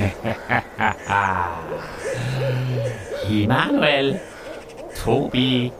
[3.30, 4.20] Immanuel,
[5.02, 5.72] Tobi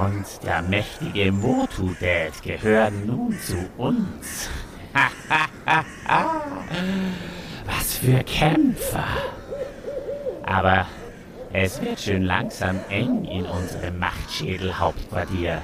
[0.00, 4.48] und der mächtige Motu-Dad gehören nun zu uns.
[7.66, 9.04] Was für Kämpfer!
[10.44, 10.86] Aber
[11.52, 15.60] es wird schön langsam eng in unserem Machtschädel-Hauptquartier.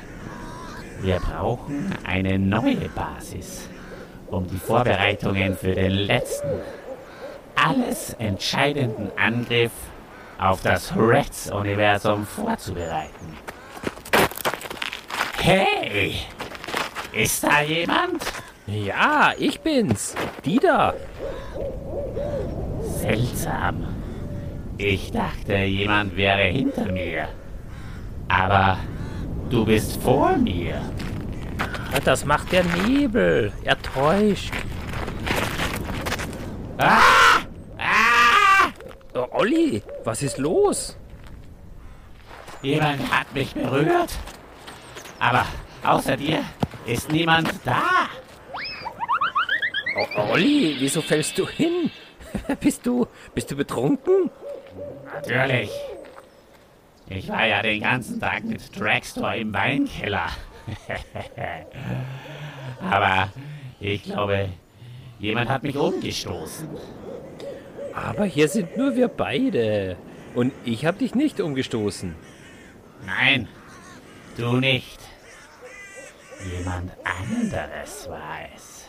[1.00, 3.70] Wir brauchen eine neue Basis,
[4.30, 6.60] um die Vorbereitungen für den letzten,
[7.66, 9.72] alles entscheidenden Angriff
[10.38, 13.36] auf das Reds-Universum vorzubereiten.
[15.38, 16.20] Hey!
[17.12, 18.22] Ist da jemand?
[18.66, 20.14] Ja, ich bin's.
[20.44, 20.94] Dieter.
[22.82, 23.86] Seltsam.
[24.76, 27.28] Ich dachte, jemand wäre hinter mir.
[28.28, 28.78] Aber
[29.50, 30.80] du bist vor mir.
[32.04, 33.52] Das macht der Nebel.
[33.64, 34.52] Er täuscht.
[36.76, 37.27] Ah!
[39.18, 40.96] Oh, Olli, was ist los?
[42.62, 44.16] Jemand hat mich berührt.
[45.18, 45.44] Aber
[45.82, 46.44] außer dir
[46.86, 48.08] ist niemand da.
[49.96, 51.90] Oh, Olli, wieso fällst du hin?
[52.60, 54.30] bist du, bist du betrunken?
[55.12, 55.72] Natürlich.
[57.08, 60.28] Ich war ja den ganzen Tag mit Dragstore im Weinkeller.
[62.88, 63.30] Aber
[63.80, 64.50] ich glaube,
[65.18, 66.68] jemand hat mich umgestoßen.
[68.04, 69.96] Aber hier sind nur wir beide.
[70.34, 72.14] Und ich habe dich nicht umgestoßen.
[73.04, 73.48] Nein,
[74.36, 75.00] du nicht.
[76.56, 78.88] Jemand anderes war es.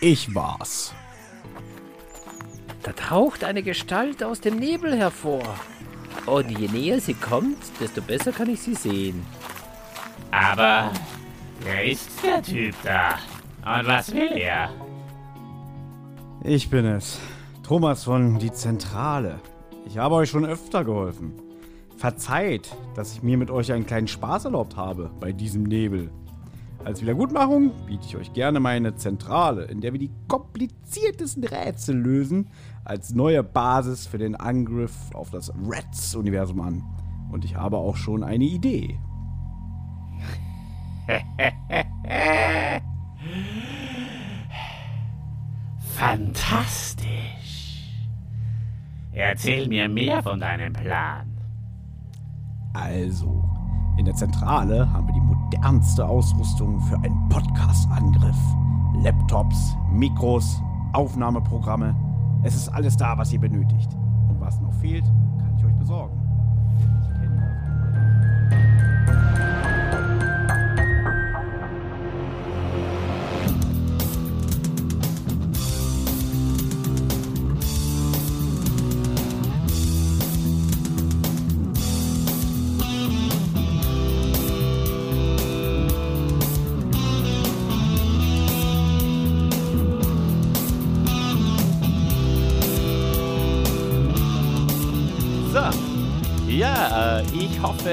[0.00, 0.92] Ich war's.
[2.82, 5.58] Da taucht eine Gestalt aus dem Nebel hervor.
[6.26, 9.24] Und je näher sie kommt, desto besser kann ich sie sehen.
[10.30, 10.92] Aber
[11.60, 13.18] wer ist der Typ da?
[13.64, 14.70] Und was will er?
[16.44, 17.20] Ich bin es.
[17.62, 19.38] Thomas von Die Zentrale.
[19.86, 21.34] Ich habe euch schon öfter geholfen.
[21.96, 26.10] Verzeiht, dass ich mir mit euch einen kleinen Spaß erlaubt habe bei diesem Nebel.
[26.84, 32.48] Als Wiedergutmachung biete ich euch gerne meine Zentrale, in der wir die kompliziertesten Rätsel lösen,
[32.84, 36.82] als neue Basis für den Angriff auf das Reds-Universum an.
[37.30, 38.98] Und ich habe auch schon eine Idee.
[45.94, 47.06] Fantastisch.
[49.12, 51.26] Erzähl mir mehr von deinem Plan.
[52.72, 53.44] Also,
[53.98, 58.36] in der Zentrale haben wir die modernste Ausrüstung für einen Podcast-Angriff.
[59.02, 60.62] Laptops, Mikros,
[60.94, 61.94] Aufnahmeprogramme.
[62.42, 63.92] Es ist alles da, was ihr benötigt.
[64.28, 66.18] Und was noch fehlt, kann ich euch besorgen.
[67.02, 67.42] Ich kenne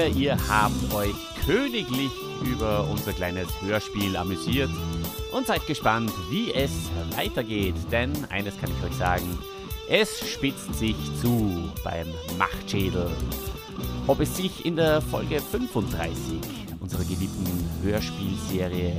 [0.00, 1.14] hoffe, ihr habt euch
[1.46, 2.10] königlich
[2.44, 4.70] über unser kleines Hörspiel amüsiert
[5.32, 6.70] und seid gespannt, wie es
[7.16, 7.74] weitergeht.
[7.90, 9.38] Denn eines kann ich euch sagen,
[9.88, 12.06] es spitzt sich zu beim
[12.38, 13.10] Machtschädel.
[14.06, 16.38] Ob es sich in der Folge 35
[16.80, 18.96] unserer geliebten Hörspielserie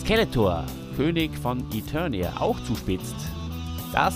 [0.00, 0.64] Skeletor,
[0.96, 3.16] König von Eternia, auch zuspitzt,
[3.92, 4.14] das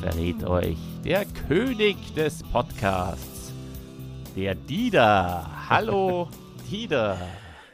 [0.00, 3.31] verrät euch der König des Podcasts,
[4.36, 5.68] der Dieter.
[5.68, 6.28] Hallo,
[6.70, 7.18] Dieter.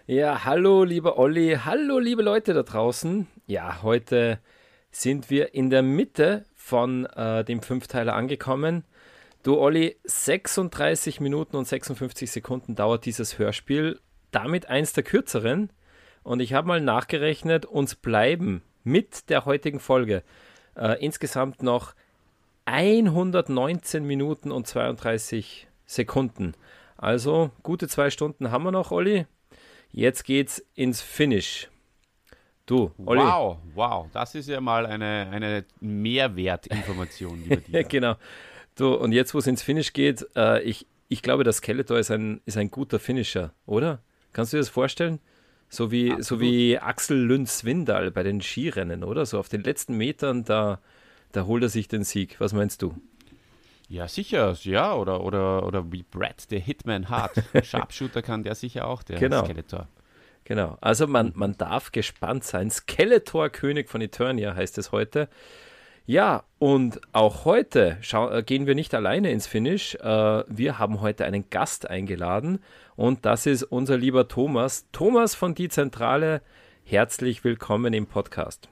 [0.07, 1.57] Ja, hallo, lieber Olli.
[1.65, 3.27] Hallo, liebe Leute da draußen.
[3.47, 4.41] Ja, heute
[4.91, 8.85] sind wir in der Mitte von äh, dem Fünfteiler angekommen.
[9.43, 14.01] Du, Olli, 36 Minuten und 56 Sekunden dauert dieses Hörspiel.
[14.31, 15.71] Damit eins der kürzeren.
[16.25, 20.23] Und ich habe mal nachgerechnet, uns bleiben mit der heutigen Folge
[20.75, 21.95] äh, insgesamt noch
[22.65, 26.53] 119 Minuten und 32 Sekunden.
[26.97, 29.27] Also gute zwei Stunden haben wir noch, Olli.
[29.91, 31.69] Jetzt geht's ins Finish.
[32.67, 33.23] Du, Olli.
[33.23, 37.85] Wow, wow, das ist ja mal eine, eine Mehrwertinformation, lieber Dieter.
[37.85, 38.17] genau.
[38.75, 42.11] Du, und jetzt, wo es ins Finish geht, äh, ich, ich glaube, das Skeletor ist
[42.11, 44.03] ein, ist ein guter Finisher, oder?
[44.35, 45.19] Kannst du dir das vorstellen?
[45.71, 49.25] So wie, so wie Axel Lünz-Swindal bei den Skirennen, oder?
[49.25, 50.81] So auf den letzten Metern, da,
[51.33, 52.39] da holt er sich den Sieg.
[52.39, 52.95] Was meinst du?
[53.89, 57.43] Ja, sicher, ja, oder, oder, oder wie Brad, der Hitman Hart.
[57.63, 59.45] Sharpshooter kann der sicher auch, der Genau.
[59.45, 59.89] Skeletor.
[60.45, 62.71] Genau, also man, man darf gespannt sein.
[62.71, 65.29] Skeletor, König von Eternia heißt es heute.
[66.07, 69.95] Ja, und auch heute äh, gehen wir nicht alleine ins Finish.
[69.97, 72.61] Äh, wir haben heute einen Gast eingeladen
[72.97, 74.87] und das ist unser lieber Thomas.
[74.91, 76.41] Thomas von Die Zentrale,
[76.85, 78.71] herzlich willkommen im Podcast.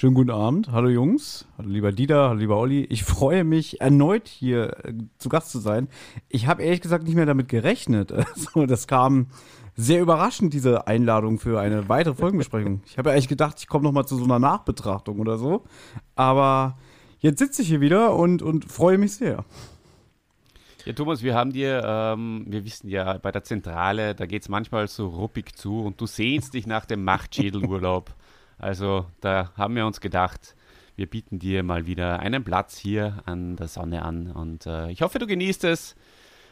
[0.00, 0.70] Schönen guten Abend.
[0.70, 1.48] Hallo Jungs.
[1.58, 2.84] Hallo lieber Dieter, hallo lieber Olli.
[2.84, 5.88] Ich freue mich erneut hier äh, zu Gast zu sein.
[6.28, 8.12] Ich habe ehrlich gesagt nicht mehr damit gerechnet.
[8.16, 9.26] Also, das kam
[9.74, 12.80] sehr überraschend, diese Einladung für eine weitere Folgenbesprechung.
[12.86, 15.64] Ich habe ja eigentlich gedacht, ich komme noch mal zu so einer Nachbetrachtung oder so.
[16.14, 16.78] Aber
[17.18, 19.44] jetzt sitze ich hier wieder und, und freue mich sehr.
[20.84, 24.48] Ja, Thomas, wir haben dir, ähm, wir wissen ja, bei der Zentrale, da geht es
[24.48, 28.14] manchmal so ruppig zu und du sehnst dich nach dem Machtschädelurlaub.
[28.58, 30.54] Also da haben wir uns gedacht,
[30.96, 35.02] wir bieten dir mal wieder einen Platz hier an der Sonne an und äh, ich
[35.02, 35.94] hoffe, du genießt es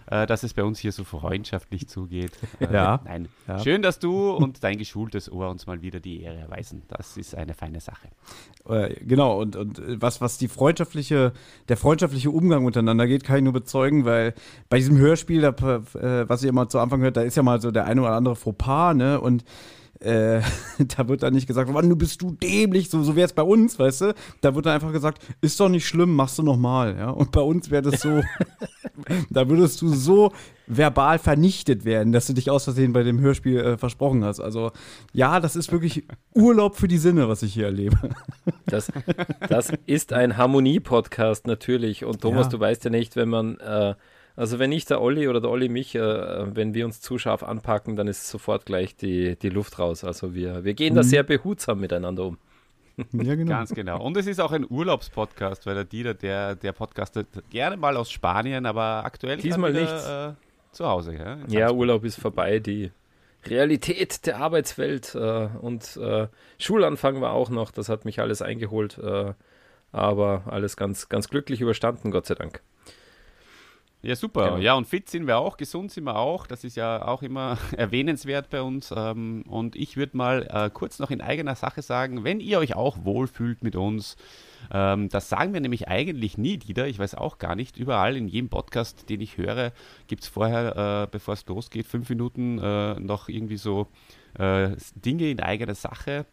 [0.08, 2.32] äh, dass es bei uns hier so freundschaftlich zugeht.
[2.58, 3.00] Äh, ja.
[3.04, 3.28] Nein.
[3.46, 3.58] Ja.
[3.58, 6.82] Schön, dass du und dein geschultes Ohr uns mal wieder die Ehre erweisen.
[6.88, 8.08] Das ist eine feine Sache.
[8.66, 11.32] Äh, genau, und, und was, was die freundschaftliche,
[11.68, 14.32] der freundschaftliche Umgang untereinander geht, kann ich nur bezeugen, weil
[14.70, 17.60] bei diesem Hörspiel, da, äh, was ihr immer zu Anfang hört, da ist ja mal
[17.60, 19.20] so der eine oder andere Fauxpas, ne?
[19.20, 19.44] Und
[20.00, 20.40] äh,
[20.96, 23.42] da wird dann nicht gesagt, wann du bist du dämlich, so, so wäre es bei
[23.42, 24.14] uns, weißt du?
[24.40, 27.10] Da wird dann einfach gesagt, ist doch nicht schlimm, machst du nochmal, ja?
[27.10, 28.20] Und bei uns wäre das so,
[29.30, 30.32] da würdest du so
[30.66, 34.40] verbal vernichtet werden, dass du dich aus Versehen bei dem Hörspiel äh, versprochen hast.
[34.40, 34.72] Also
[35.12, 36.04] ja, das ist wirklich
[36.34, 37.96] Urlaub für die Sinne, was ich hier erlebe.
[38.68, 38.90] Das,
[39.48, 42.04] das ist ein Harmonie-Podcast natürlich.
[42.04, 42.50] Und Thomas, ja.
[42.50, 43.94] du weißt ja nicht, wenn man äh,
[44.36, 47.42] also wenn ich der Olli oder der Olli mich, äh, wenn wir uns zu scharf
[47.42, 50.04] anpacken, dann ist sofort gleich die, die Luft raus.
[50.04, 50.96] Also wir, wir gehen mhm.
[50.96, 52.38] da sehr behutsam miteinander um.
[53.12, 53.50] Ja, genau.
[53.50, 54.02] Ganz genau.
[54.02, 58.10] Und es ist auch ein Urlaubspodcast, weil der Dieter, der, der podcastet gerne mal aus
[58.10, 60.32] Spanien, aber aktuell Diesmal nicht äh,
[60.72, 61.14] zu Hause.
[61.14, 62.58] Ja, ja Urlaub ist vorbei.
[62.58, 62.90] Die
[63.44, 66.28] Realität der Arbeitswelt äh, und äh,
[66.58, 67.70] Schulanfang war auch noch.
[67.70, 68.98] Das hat mich alles eingeholt.
[68.98, 69.34] Äh,
[69.92, 72.62] aber alles ganz, ganz glücklich überstanden, Gott sei Dank.
[74.02, 74.44] Ja, super.
[74.44, 74.56] Genau.
[74.58, 76.46] Ja, und fit sind wir auch, gesund sind wir auch.
[76.46, 78.92] Das ist ja auch immer erwähnenswert bei uns.
[78.96, 82.76] Ähm, und ich würde mal äh, kurz noch in eigener Sache sagen, wenn ihr euch
[82.76, 84.16] auch wohlfühlt mit uns,
[84.70, 86.86] ähm, das sagen wir nämlich eigentlich nie, Dieter.
[86.86, 87.76] Ich weiß auch gar nicht.
[87.78, 89.72] Überall in jedem Podcast, den ich höre,
[90.06, 93.88] gibt es vorher, äh, bevor es losgeht, fünf Minuten äh, noch irgendwie so
[94.38, 96.26] Dinge in eigener Sache.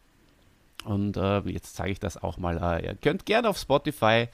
[0.83, 1.15] Und
[1.45, 2.83] jetzt zeige ich das auch mal.
[2.83, 4.27] ihr könnt gerne auf Spotify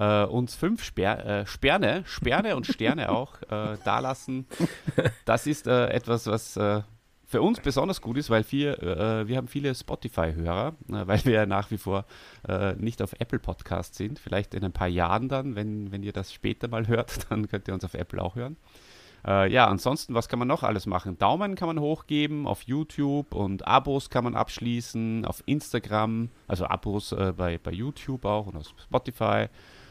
[0.00, 4.46] äh, uns fünf Sper äh, Sperrne, Sperrne und Sterne auch äh, dalassen.
[5.24, 6.80] Das ist äh, etwas, was äh,
[7.26, 11.46] für uns besonders gut ist, weil wir, äh, wir haben viele Spotify-Hörer, weil wir ja
[11.46, 12.04] nach wie vor
[12.76, 14.18] nicht auf Apple Podcast sind.
[14.18, 17.68] Vielleicht in ein paar Jahren dann, wenn, wenn ihr das später mal hört, dann könnt
[17.68, 18.56] ihr uns auf Apple auch hören.
[19.24, 21.18] Äh, ja, ansonsten, was kann man noch alles machen?
[21.18, 27.12] Daumen kann man hochgeben auf YouTube und Abos kann man abschließen auf Instagram, also Abos
[27.12, 29.48] äh, bei, bei YouTube auch und auf Spotify.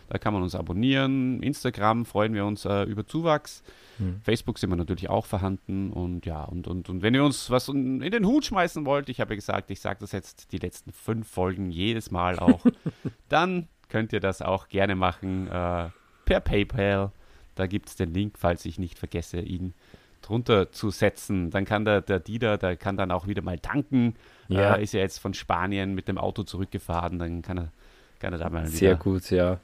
[0.09, 1.41] Da kann man uns abonnieren.
[1.43, 3.63] Instagram freuen wir uns äh, über Zuwachs.
[3.99, 4.21] Mhm.
[4.23, 5.91] Facebook sind wir natürlich auch vorhanden.
[5.91, 9.21] Und ja, und, und, und wenn ihr uns was in den Hut schmeißen wollt, ich
[9.21, 12.65] habe ja gesagt, ich sage das jetzt die letzten fünf Folgen jedes Mal auch,
[13.29, 15.89] dann könnt ihr das auch gerne machen äh,
[16.25, 17.11] per PayPal.
[17.53, 19.73] Da gibt es den Link, falls ich nicht vergesse, ihn
[20.21, 21.51] drunter zu setzen.
[21.51, 24.15] Dann kann der, der Dieter, der kann dann auch wieder mal tanken.
[24.47, 24.75] Ja.
[24.75, 27.71] Äh, ist ja jetzt von Spanien mit dem Auto zurückgefahren, dann kann er,
[28.19, 29.59] kann er da mal Sehr gut, ja.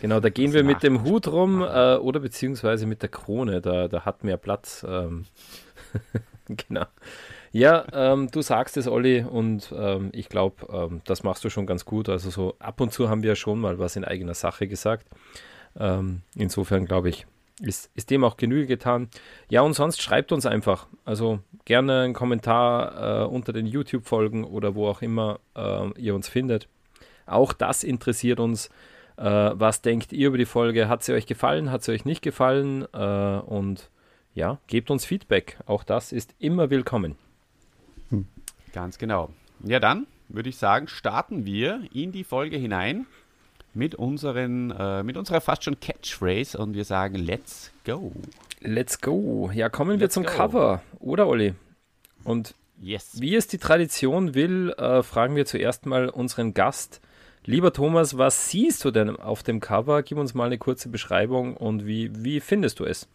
[0.00, 3.88] Genau, da gehen wir mit dem Hut rum äh, oder beziehungsweise mit der Krone, da,
[3.88, 4.84] da hat mehr Platz.
[4.88, 5.24] Ähm.
[6.48, 6.84] genau.
[7.52, 11.66] Ja, ähm, du sagst es, Olli, und ähm, ich glaube, ähm, das machst du schon
[11.66, 12.08] ganz gut.
[12.08, 15.06] Also so ab und zu haben wir schon mal was in eigener Sache gesagt.
[15.78, 17.26] Ähm, insofern glaube ich,
[17.60, 19.08] ist, ist dem auch Genüge getan.
[19.50, 20.88] Ja, und sonst schreibt uns einfach.
[21.04, 26.28] Also gerne einen Kommentar äh, unter den YouTube-Folgen oder wo auch immer äh, ihr uns
[26.28, 26.68] findet.
[27.26, 28.70] Auch das interessiert uns.
[29.16, 30.88] Äh, was denkt ihr über die Folge?
[30.88, 31.70] Hat sie euch gefallen?
[31.70, 32.86] Hat sie euch nicht gefallen?
[32.92, 33.90] Äh, und
[34.34, 35.58] ja, gebt uns Feedback.
[35.66, 37.16] Auch das ist immer willkommen.
[38.10, 38.26] Hm.
[38.72, 39.30] Ganz genau.
[39.64, 43.06] Ja, dann würde ich sagen, starten wir in die Folge hinein
[43.74, 48.12] mit, unseren, äh, mit unserer fast schon Catchphrase und wir sagen Let's go.
[48.60, 49.50] Let's go.
[49.52, 50.30] Ja, kommen wir zum go.
[50.30, 51.54] Cover, oder Olli?
[52.24, 53.20] Und yes.
[53.20, 57.00] wie es die Tradition will, äh, fragen wir zuerst mal unseren Gast,
[57.44, 60.02] Lieber Thomas, was siehst du denn auf dem Cover?
[60.02, 63.08] Gib uns mal eine kurze Beschreibung und wie, wie findest du es?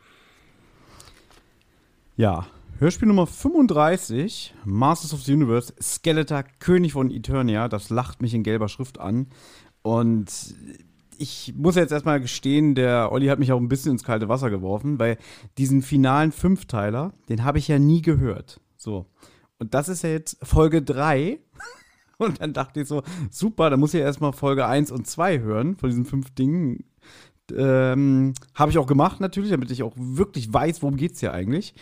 [2.17, 2.47] Ja,
[2.79, 7.69] Hörspiel Nummer 35, Masters of the Universe, Skeletor, König von Eternia.
[7.69, 9.27] Das lacht mich in gelber Schrift an.
[9.81, 10.55] Und
[11.17, 14.49] ich muss jetzt erstmal gestehen, der Olli hat mich auch ein bisschen ins kalte Wasser
[14.49, 15.17] geworfen, weil
[15.57, 18.59] diesen finalen Fünfteiler, den habe ich ja nie gehört.
[18.75, 19.05] So.
[19.57, 21.39] Und das ist ja jetzt Folge 3.
[22.19, 25.39] Und dann dachte ich so, super, da muss ich ja erstmal Folge 1 und 2
[25.39, 26.83] hören von diesen fünf Dingen.
[27.55, 31.73] Ähm, Habe ich auch gemacht natürlich, damit ich auch wirklich weiß, worum es hier eigentlich.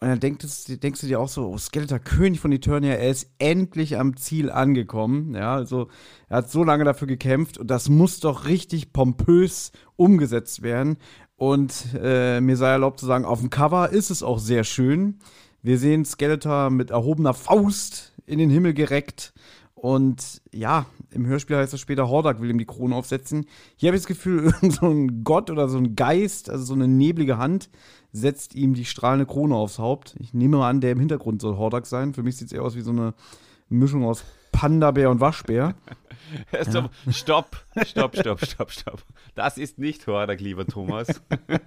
[0.00, 3.30] Und dann denkst, denkst, du dir auch so, oh, Skeletor, König von Eternia, er ist
[3.38, 5.34] endlich am Ziel angekommen.
[5.34, 5.88] Ja, also
[6.28, 10.98] er hat so lange dafür gekämpft und das muss doch richtig pompös umgesetzt werden.
[11.36, 15.20] Und äh, mir sei erlaubt zu sagen, auf dem Cover ist es auch sehr schön.
[15.62, 19.32] Wir sehen Skeletor mit erhobener Faust in den Himmel gereckt.
[19.84, 23.44] Und ja, im Hörspiel heißt es später, Hordak will ihm die Krone aufsetzen.
[23.76, 26.72] Hier habe ich das Gefühl, irgend so ein Gott oder so ein Geist, also so
[26.72, 27.68] eine neblige Hand,
[28.10, 30.16] setzt ihm die strahlende Krone aufs Haupt.
[30.20, 32.14] Ich nehme mal an, der im Hintergrund soll Hordak sein.
[32.14, 33.12] Für mich sieht es eher aus wie so eine
[33.68, 35.74] Mischung aus Panda-Bär und Waschbär.
[36.62, 39.04] Stopp, stopp, stopp, stopp, stopp, stopp.
[39.34, 41.22] Das ist nicht Hordak, lieber Thomas.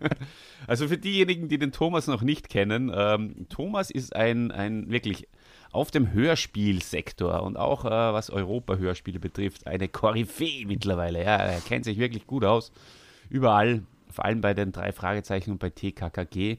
[0.67, 5.27] also für diejenigen, die den Thomas noch nicht kennen, ähm, Thomas ist ein, ein wirklich
[5.71, 11.23] auf dem Hörspielsektor und auch äh, was Europa-Hörspiele betrifft, eine Koryphäe mittlerweile.
[11.23, 12.71] Ja, er kennt sich wirklich gut aus.
[13.29, 16.57] Überall vor allem bei den drei Fragezeichen und bei TKKG.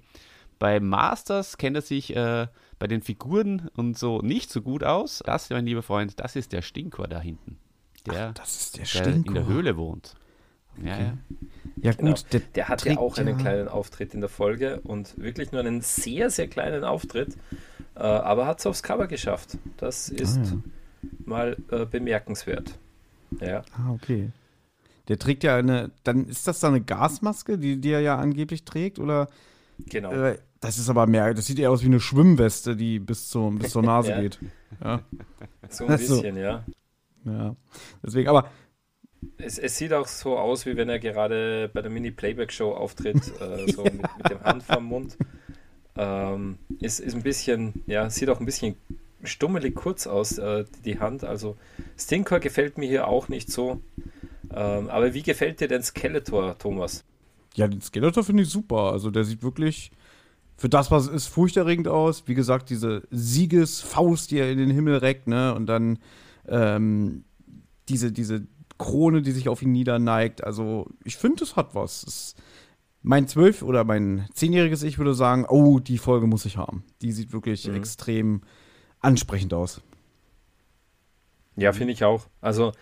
[0.58, 2.46] Bei Masters kennt er sich äh,
[2.78, 5.22] bei den Figuren und so nicht so gut aus.
[5.24, 7.58] Das, mein lieber Freund, das ist der Stinkor da hinten.
[8.06, 10.14] Der, Ach, das ist der, der in der Höhle wohnt.
[10.78, 10.88] Okay.
[10.88, 11.18] Ja, ja.
[11.80, 12.16] Ja, gut, genau.
[12.32, 15.80] der, der hat ja auch einen kleinen Auftritt in der Folge und wirklich nur einen
[15.80, 17.36] sehr, sehr kleinen Auftritt,
[17.98, 19.58] äh, aber hat es aufs Cover geschafft.
[19.76, 21.08] Das ist ah, ja.
[21.24, 22.78] mal äh, bemerkenswert.
[23.40, 23.62] Ja.
[23.72, 24.30] Ah, okay.
[25.08, 28.64] Der trägt ja eine, dann ist das da eine Gasmaske, die, die er ja angeblich
[28.64, 29.28] trägt, oder?
[29.78, 30.12] Genau.
[30.12, 33.50] Äh, das ist aber mehr, das sieht eher aus wie eine Schwimmweste, die bis, zu,
[33.50, 34.20] bis zur Nase ja.
[34.20, 34.38] geht.
[34.82, 35.00] Ja.
[35.68, 36.40] So ein bisschen, so.
[36.40, 36.64] ja.
[37.24, 37.56] Ja.
[38.02, 38.50] Deswegen, aber.
[39.36, 43.70] Es, es, sieht auch so aus, wie wenn er gerade bei der Mini-Playback-Show auftritt, äh,
[43.70, 45.16] so mit, mit, dem Hand vom Mund.
[46.00, 48.76] Ähm, ist, ist ein bisschen, ja, sieht auch ein bisschen
[49.24, 51.24] stummelig kurz aus, äh, die Hand.
[51.24, 51.56] Also
[51.98, 53.80] Stinkor gefällt mir hier auch nicht so.
[54.54, 57.04] Ähm, aber wie gefällt dir denn Skeletor, Thomas?
[57.54, 58.92] Ja, den Skeletor finde ich super.
[58.92, 59.90] Also der sieht wirklich
[60.56, 62.22] für das, was ist, furchterregend aus.
[62.26, 65.52] Wie gesagt, diese Siegesfaust, die er in den Himmel reckt, ne?
[65.52, 65.98] Und dann
[66.46, 67.24] ähm,
[67.88, 68.46] diese, diese
[68.78, 70.44] Krone, die sich auf ihn niederneigt.
[70.44, 72.04] Also ich finde, es hat was.
[72.04, 72.34] Es,
[73.02, 76.84] mein zwölf- oder mein zehnjähriges Ich würde sagen, oh, die Folge muss ich haben.
[77.02, 77.76] Die sieht wirklich mhm.
[77.76, 78.42] extrem
[79.00, 79.80] ansprechend aus.
[81.56, 82.26] Ja, finde ich auch.
[82.40, 82.72] Also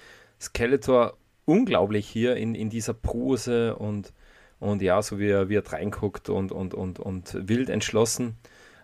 [0.40, 4.12] Skeletor unglaublich hier in, in dieser Pose und,
[4.58, 8.36] und ja, so wie er, wie er reinguckt und, und, und, und wild entschlossen.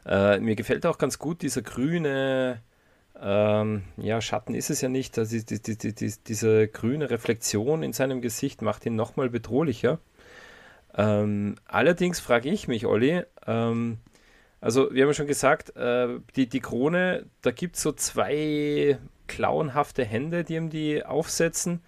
[0.07, 2.63] Äh, mir gefällt auch ganz gut dieser grüne,
[3.21, 7.93] ähm, ja, Schatten ist es ja nicht, also die, die, die, diese grüne Reflexion in
[7.93, 9.99] seinem Gesicht macht ihn nochmal bedrohlicher.
[10.95, 13.99] Ähm, allerdings frage ich mich, Olli, ähm,
[14.61, 18.99] also wir haben ja schon gesagt, äh, die, die Krone, da gibt es so zwei
[19.27, 21.83] klauenhafte Hände, die ihm die aufsetzen.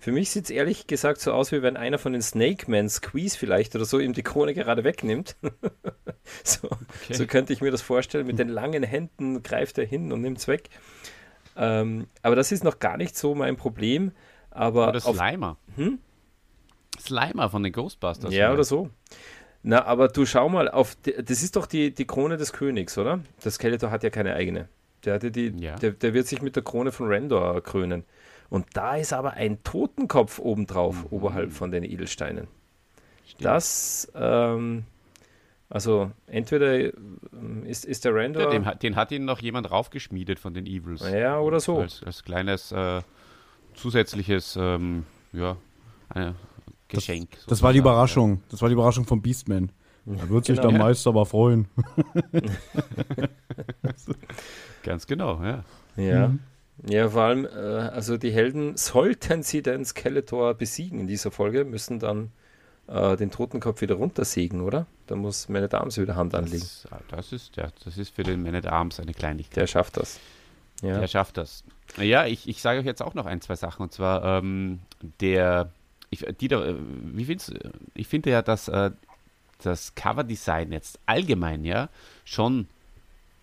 [0.00, 2.88] Für mich sieht es ehrlich gesagt so aus, wie wenn einer von den Snake Man
[2.88, 5.36] Squeeze vielleicht oder so ihm die Krone gerade wegnimmt.
[6.44, 7.14] so, okay.
[7.14, 8.26] so, könnte ich mir das vorstellen.
[8.26, 10.68] Mit den langen Händen greift er hin und nimmt es weg.
[11.56, 14.12] Ähm, aber das ist noch gar nicht so mein Problem.
[14.50, 15.56] Aber oder Slimer.
[15.74, 15.98] Hm?
[16.98, 18.32] Slimer von den Ghostbusters.
[18.32, 18.90] Ja, oder, oder so.
[19.62, 23.20] Na, aber du schau mal auf, das ist doch die, die Krone des Königs, oder?
[23.42, 24.68] Das Skeletor hat ja keine eigene.
[25.04, 25.76] Der, hatte die, ja.
[25.76, 28.04] der, der wird sich mit der Krone von Randor krönen.
[28.50, 31.06] Und da ist aber ein Totenkopf obendrauf, mhm.
[31.10, 32.48] oberhalb von den Edelsteinen.
[33.26, 33.44] Stimmt.
[33.44, 34.84] Das, ähm,
[35.68, 38.52] also entweder ähm, ist, ist der Randor.
[38.52, 41.08] Ja, den, hat ihn noch jemand raufgeschmiedet von den Evils.
[41.10, 41.78] Ja, oder so.
[41.78, 43.02] Als, als kleines äh,
[43.74, 45.56] zusätzliches, ähm, ja,
[46.14, 46.32] äh,
[46.88, 47.30] Geschenk.
[47.32, 48.42] Das, das war die Überraschung.
[48.50, 49.70] Das war die Überraschung vom Beastman.
[50.06, 50.84] Da wird sich genau, der ja.
[50.84, 51.68] Meister aber freuen.
[54.82, 55.64] Ganz genau, ja.
[55.96, 56.28] Ja.
[56.28, 56.40] Mhm.
[56.88, 61.64] Ja, vor allem, äh, also die Helden, sollten sie den Skeletor besiegen in dieser Folge,
[61.64, 62.30] müssen dann
[62.86, 64.86] äh, den Totenkopf wieder runtersägen, oder?
[65.06, 66.60] Da muss Man at Arms wieder Hand anlegen.
[66.60, 69.56] Das, das, ist, ja, das ist für den Man at Arms eine Kleinigkeit.
[69.56, 70.20] Der schafft das.
[70.82, 71.00] Ja.
[71.00, 71.64] Der schafft das.
[71.96, 73.82] Ja, ich, ich sage euch jetzt auch noch ein, zwei Sachen.
[73.82, 74.78] Und zwar ähm,
[75.20, 75.70] der,
[76.10, 78.90] ich, Dieter, äh, wie findest du, ich finde ja, dass äh,
[79.62, 81.88] das Coverdesign jetzt allgemein ja
[82.24, 82.68] schon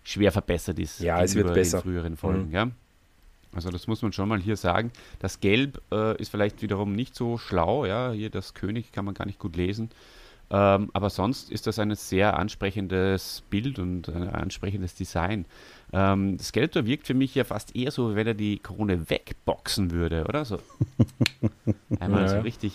[0.02, 1.00] schwer verbessert ist.
[1.00, 1.78] Ja, es wird besser.
[1.78, 2.54] In früheren Folgen, mhm.
[2.54, 2.70] ja.
[3.52, 4.92] Also das muss man schon mal hier sagen.
[5.18, 9.14] Das Gelb äh, ist vielleicht wiederum nicht so schlau, ja, hier das König kann man
[9.14, 9.90] gar nicht gut lesen.
[10.50, 15.46] Ähm, aber sonst ist das ein sehr ansprechendes Bild und ein ansprechendes Design.
[15.98, 19.92] Ähm, Skeletor wirkt für mich ja fast eher so, wie wenn er die Krone wegboxen
[19.92, 20.44] würde, oder?
[20.44, 20.58] So
[22.00, 22.28] einmal ja.
[22.28, 22.74] so richtig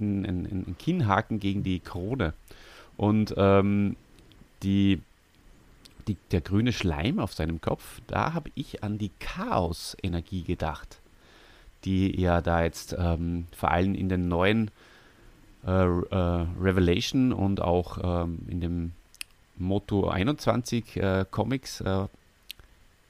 [0.00, 2.34] ein, ein, ein, Kinnhaken gegen die Krone.
[2.96, 3.94] Und ähm,
[4.64, 5.00] die
[6.08, 10.98] die, der grüne Schleim auf seinem Kopf, da habe ich an die Chaos-Energie gedacht,
[11.84, 14.72] die ja da jetzt ähm, vor allem in den neuen
[15.64, 18.92] äh, äh, Revelation und auch ähm, in dem
[19.56, 21.80] Moto 21 äh, Comics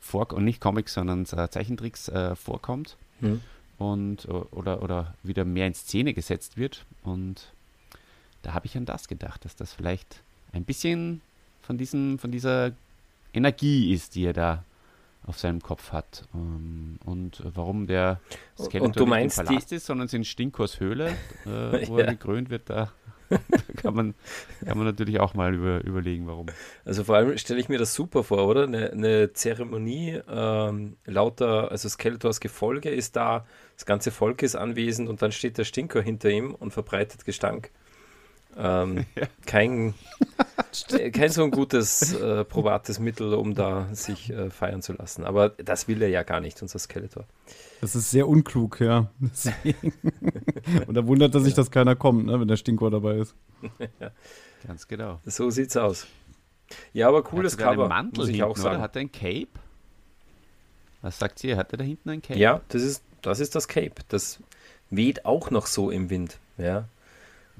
[0.00, 3.40] äh, vor und nicht Comics, sondern äh, Zeichentricks äh, vorkommt hm.
[3.78, 6.84] und oder, oder wieder mehr in Szene gesetzt wird.
[7.02, 7.52] Und
[8.42, 11.20] da habe ich an das gedacht, dass das vielleicht ein bisschen
[11.62, 12.72] von diesem, von dieser
[13.32, 14.64] Energie ist, die er da
[15.26, 16.24] auf seinem Kopf hat.
[16.34, 18.20] Ähm, und warum der
[18.58, 21.10] Skeletor nicht im Palast ist, sondern es in Stinkors Höhle,
[21.44, 22.06] äh, wo ja.
[22.06, 22.92] er gekrönt wird, da,
[23.76, 24.14] kann, man,
[24.64, 26.46] kann man natürlich auch mal über, überlegen, warum.
[26.84, 28.64] Also vor allem stelle ich mir das super vor, oder?
[28.64, 35.08] Eine, eine Zeremonie, ähm, lauter, also Skeletors Gefolge ist da, das ganze Volk ist anwesend
[35.08, 37.70] und dann steht der Stinker hinter ihm und verbreitet Gestank.
[38.56, 39.26] Ähm, ja.
[39.46, 39.94] kein,
[41.12, 45.24] kein so ein gutes äh, probates Mittel, um da sich äh, feiern zu lassen.
[45.24, 47.24] Aber das will er ja gar nicht, unser Skeletor.
[47.80, 49.10] Das ist sehr unklug, ja.
[50.86, 51.56] Und da wundert er sich, ja.
[51.56, 53.34] dass keiner kommt, ne, wenn der Stinkor dabei ist.
[54.00, 54.10] ja.
[54.66, 55.20] Ganz genau.
[55.24, 56.06] So sieht's aus.
[56.92, 57.88] Ja, aber cooles hat Cover.
[57.88, 58.76] Mantel muss ich hinten, auch sagen.
[58.76, 58.84] Oder?
[58.84, 59.48] Hat er ein Cape?
[61.02, 61.56] Was sagt sie?
[61.56, 62.38] Hat er da hinten ein Cape?
[62.38, 63.94] Ja, das ist das, ist das Cape.
[64.08, 64.40] Das
[64.90, 66.38] weht auch noch so im Wind.
[66.58, 66.88] Ja.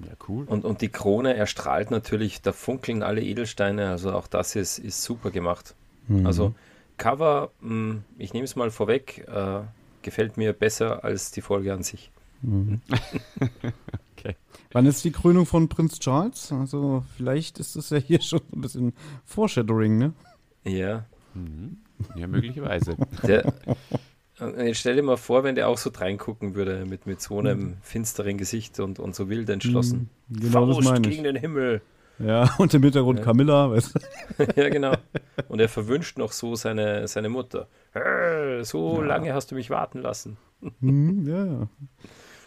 [0.06, 0.44] Ja, cool.
[0.46, 5.02] Und, und die Krone erstrahlt natürlich, da funkeln alle Edelsteine, also auch das ist, ist
[5.02, 5.74] super gemacht.
[6.08, 6.26] Mhm.
[6.26, 6.54] Also
[6.96, 9.60] Cover, mh, hm, ich nehme es mal vorweg, äh,
[10.02, 12.10] gefällt mir besser als die Folge an sich.
[12.42, 12.80] Mhm.
[14.16, 14.36] okay.
[14.72, 16.52] Wann ist die Krönung von Prinz Charles?
[16.52, 18.92] Also vielleicht ist es ja hier schon ein bisschen
[19.24, 20.12] Foreshadowing, ne?
[20.64, 21.04] Ja.
[21.34, 21.78] Mhm.
[22.16, 22.96] Ja, möglicherweise.
[23.26, 23.52] Der,
[24.40, 27.58] Jetzt stell dir mal vor, wenn der auch so reingucken würde, mit, mit so einem
[27.58, 27.76] mhm.
[27.82, 30.08] finsteren Gesicht und, und so wild entschlossen.
[30.28, 31.82] Mhm, genau Faust das gegen den Himmel.
[32.18, 33.24] Ja, und im Hintergrund ja.
[33.24, 34.44] Camilla, weißt du?
[34.60, 34.94] ja, genau.
[35.48, 37.68] Und er verwünscht noch so seine, seine Mutter.
[38.62, 39.06] So ja.
[39.06, 40.36] lange hast du mich warten lassen.
[40.80, 41.68] Mhm, ja, ja.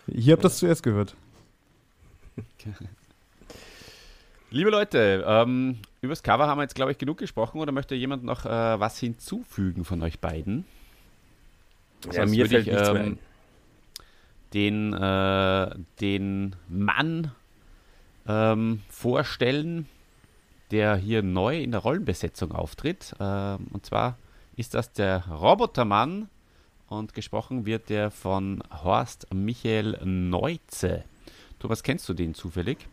[0.05, 1.15] Hier habt ihr das zuerst gehört.
[4.51, 7.59] Liebe Leute, ähm, über das Cover haben wir jetzt, glaube ich, genug gesprochen.
[7.59, 10.65] Oder möchte jemand noch äh, was hinzufügen von euch beiden?
[12.11, 13.17] Ja, mir fällt ich, ähm,
[14.53, 17.31] den, äh, den Mann
[18.27, 19.87] ähm, vorstellen,
[20.71, 23.15] der hier neu in der Rollenbesetzung auftritt.
[23.19, 24.17] Ähm, und zwar
[24.55, 26.29] ist das der Robotermann
[26.87, 31.03] und gesprochen wird der von Horst Michael Neuze.
[31.59, 32.87] Thomas, kennst du den zufällig?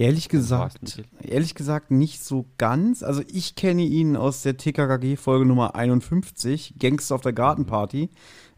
[0.00, 3.02] Ehrlich gesagt, ehrlich gesagt nicht so ganz.
[3.02, 8.08] Also ich kenne ihn aus der TKKG-Folge Nummer 51, Gangster auf der Gartenparty.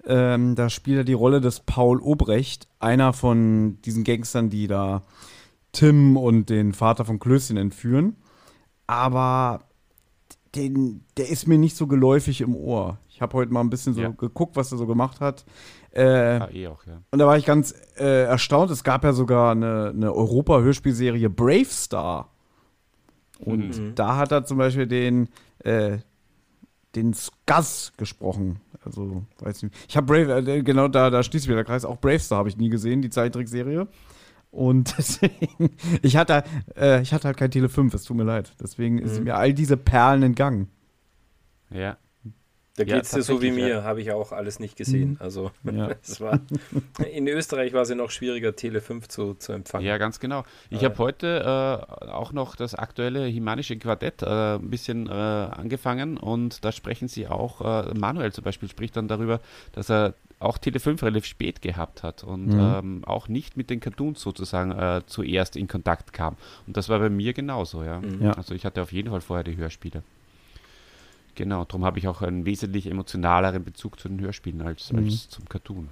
[0.07, 5.03] Ähm, da spielt er die Rolle des Paul Obrecht, einer von diesen Gangstern, die da
[5.73, 8.15] Tim und den Vater von Klößchen entführen.
[8.87, 9.65] Aber
[10.55, 12.99] den, der ist mir nicht so geläufig im Ohr.
[13.09, 14.11] Ich habe heute mal ein bisschen so ja.
[14.11, 15.45] geguckt, was er so gemacht hat.
[15.93, 17.03] Äh, ah, eh auch, ja.
[17.11, 18.71] Und da war ich ganz äh, erstaunt.
[18.71, 22.31] Es gab ja sogar eine, eine Europa-Hörspielserie Brave Star.
[23.39, 23.95] Und mhm.
[23.95, 25.29] da hat er zum Beispiel den,
[25.65, 25.99] äh,
[26.95, 28.61] den Skaz gesprochen.
[28.85, 29.75] Also, weiß nicht.
[29.89, 31.85] Ich habe Brave, äh, genau da, da schließt wieder der Kreis.
[31.85, 33.87] Auch Brave Star habe ich nie gesehen, die Zeichentrickserie.
[34.51, 36.45] Und deswegen, ich hatte,
[36.77, 38.55] äh, ich hatte halt kein Tele 5, es tut mir leid.
[38.61, 39.03] Deswegen mhm.
[39.03, 40.69] ist mir all diese Perlen entgangen.
[41.71, 41.97] Ja.
[42.77, 43.83] Da geht es dir so wie mir, ja.
[43.83, 45.11] habe ich auch alles nicht gesehen.
[45.11, 45.17] Mhm.
[45.21, 45.91] Also ja.
[46.03, 46.41] es war
[47.11, 49.85] in Österreich war es ja noch schwieriger, Tele 5 zu, zu empfangen.
[49.85, 50.45] Ja, ganz genau.
[50.71, 51.41] Ich habe heute
[52.03, 57.09] äh, auch noch das aktuelle Himanische Quartett äh, ein bisschen äh, angefangen und da sprechen
[57.09, 59.41] sie auch, äh, Manuel zum Beispiel spricht dann darüber,
[59.73, 62.61] dass er auch Tele 5 relativ spät gehabt hat und mhm.
[62.61, 66.37] ähm, auch nicht mit den Cartoons sozusagen äh, zuerst in Kontakt kam.
[66.67, 68.01] Und das war bei mir genauso, ja.
[68.01, 68.23] Mhm.
[68.23, 68.33] ja.
[68.33, 70.03] Also ich hatte auf jeden Fall vorher die Hörspiele.
[71.35, 75.05] Genau, darum habe ich auch einen wesentlich emotionaleren Bezug zu den Hörspielen als, mhm.
[75.05, 75.89] als zum Cartoon.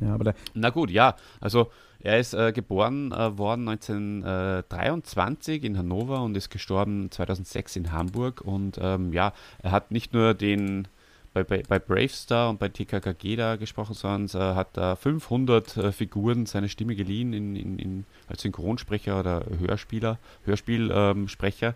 [0.00, 6.22] Ja, aber Na gut, ja, also er ist äh, geboren äh, worden 1923 in Hannover
[6.22, 8.40] und ist gestorben 2006 in Hamburg.
[8.40, 10.88] Und ähm, ja, er hat nicht nur den
[11.32, 15.92] bei, bei, bei Bravestar und bei TKKG da gesprochen, sondern er hat da 500 äh,
[15.92, 21.68] Figuren seine Stimme geliehen in, in, in, als Synchronsprecher oder Hörspieler, Hörspielsprecher.
[21.68, 21.74] Ähm,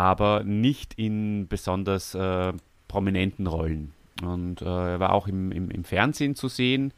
[0.00, 2.52] aber nicht in besonders äh,
[2.88, 3.92] prominenten Rollen.
[4.22, 6.92] Und äh, er war auch im, im, im Fernsehen zu sehen,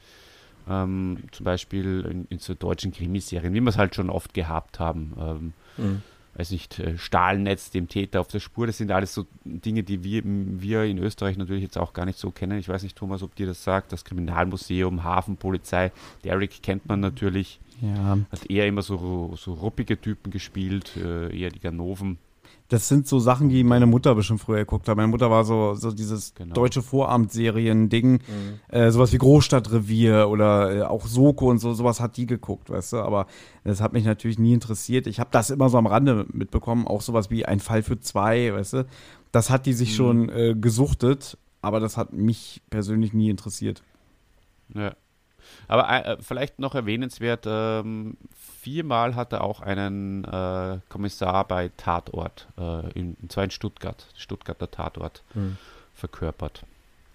[0.68, 4.78] ähm, zum Beispiel in, in so deutschen Krimiserien, wie wir es halt schon oft gehabt
[4.80, 5.12] haben.
[5.18, 6.02] Ähm, mhm.
[6.34, 10.02] Weiß nicht, äh, Stahlnetz, dem Täter auf der Spur, das sind alles so Dinge, die
[10.02, 12.58] wir, wir in Österreich natürlich jetzt auch gar nicht so kennen.
[12.58, 15.92] Ich weiß nicht, Thomas, ob dir das sagt, das Kriminalmuseum, Hafenpolizei,
[16.24, 17.60] Derek kennt man natürlich.
[17.80, 18.18] Ja.
[18.30, 22.18] Hat eher immer so, so ruppige Typen gespielt, äh, eher die Ganoven
[22.72, 24.96] das sind so Sachen, die meine Mutter bestimmt früher geguckt hat.
[24.96, 26.54] Meine Mutter war so, so dieses genau.
[26.54, 28.20] deutsche Vorabendserien-Ding, mhm.
[28.74, 32.94] äh, sowas wie Großstadtrevier oder äh, auch Soko und so, sowas hat die geguckt, weißt
[32.94, 32.96] du.
[33.00, 33.26] Aber
[33.62, 35.06] das hat mich natürlich nie interessiert.
[35.06, 38.54] Ich habe das immer so am Rande mitbekommen, auch sowas wie ein Fall für zwei,
[38.54, 38.86] weißt du.
[39.32, 39.94] Das hat die sich mhm.
[39.94, 43.82] schon äh, gesuchtet, aber das hat mich persönlich nie interessiert.
[44.74, 44.94] Ja.
[45.68, 48.16] Aber äh, vielleicht noch erwähnenswert, ähm,
[48.60, 54.06] viermal hat er auch einen äh, Kommissar bei Tatort, äh, in, und zwar in Stuttgart,
[54.16, 55.56] Stuttgarter Tatort, mhm.
[55.94, 56.64] verkörpert.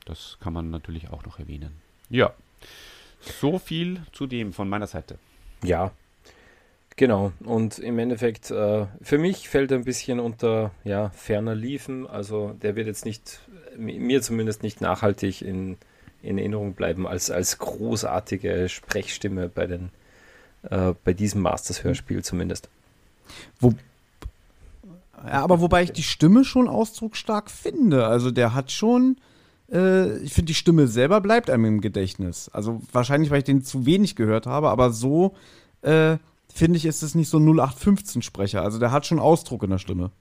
[0.05, 1.81] Das kann man natürlich auch noch erwähnen.
[2.09, 2.33] Ja,
[3.19, 5.17] so viel zu dem von meiner Seite.
[5.63, 5.91] Ja,
[6.95, 7.31] genau.
[7.39, 12.07] Und im Endeffekt, äh, für mich fällt er ein bisschen unter ja, ferner Liefen.
[12.07, 13.39] Also der wird jetzt nicht,
[13.77, 15.77] mir zumindest nicht nachhaltig in,
[16.21, 19.89] in Erinnerung bleiben als, als großartige Sprechstimme bei den
[20.69, 22.69] äh, bei diesem Masters-Hörspiel zumindest.
[23.59, 23.73] Wo,
[25.25, 28.07] ja, aber wobei ich die Stimme schon ausdrucksstark finde.
[28.07, 29.17] Also der hat schon,
[29.71, 32.49] äh, ich finde die Stimme selber bleibt einem im Gedächtnis.
[32.53, 35.35] Also wahrscheinlich, weil ich den zu wenig gehört habe, aber so
[35.81, 36.17] äh,
[36.53, 38.61] finde ich, ist es nicht so ein 0815-Sprecher.
[38.61, 40.11] Also der hat schon Ausdruck in der Stimme.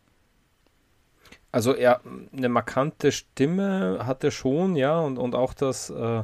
[1.56, 2.02] Also er,
[2.36, 6.22] eine markante Stimme hat er schon, ja, und, und auch das, äh,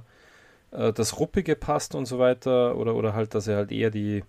[0.73, 4.25] äh, das Ruppige passt und so weiter, oder, oder halt, dass er halt eher die,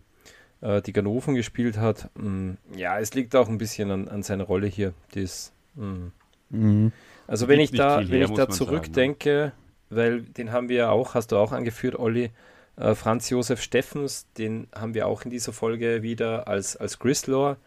[0.62, 2.10] äh, die Ganoven gespielt hat.
[2.16, 4.94] Mm, ja, es liegt auch ein bisschen an, an seiner Rolle hier.
[5.14, 6.06] Dies, mm.
[6.52, 6.94] mhm.
[7.28, 9.52] Also wenn ich da, wenn her, ich da zurückdenke, sagen,
[9.90, 9.98] ne?
[9.98, 12.32] weil den haben wir ja auch, hast du auch angeführt, Olli,
[12.78, 17.58] äh, Franz Josef Steffens, den haben wir auch in dieser Folge wieder als, als Grislor.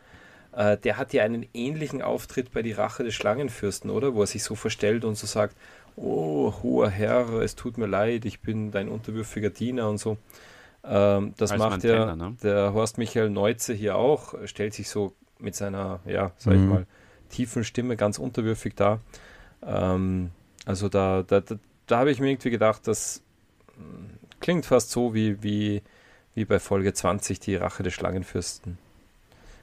[0.56, 4.14] Äh, der hat ja einen ähnlichen Auftritt bei Die Rache des Schlangenfürsten, oder?
[4.14, 5.54] Wo er sich so verstellt und so sagt,
[5.96, 10.16] oh, hoher Herr, es tut mir leid, ich bin dein unterwürfiger Diener und so.
[10.82, 12.36] Ähm, das Als macht der, ne?
[12.42, 16.62] der Horst Michael Neuze hier auch, stellt sich so mit seiner, ja, sag mhm.
[16.62, 16.86] ich mal,
[17.28, 19.00] tiefen Stimme ganz unterwürfig da.
[19.62, 20.30] Ähm,
[20.64, 23.22] also da, da, da, da habe ich mir irgendwie gedacht, das
[23.74, 25.82] hm, klingt fast so wie, wie,
[26.34, 28.78] wie bei Folge 20, die Rache des Schlangenfürsten.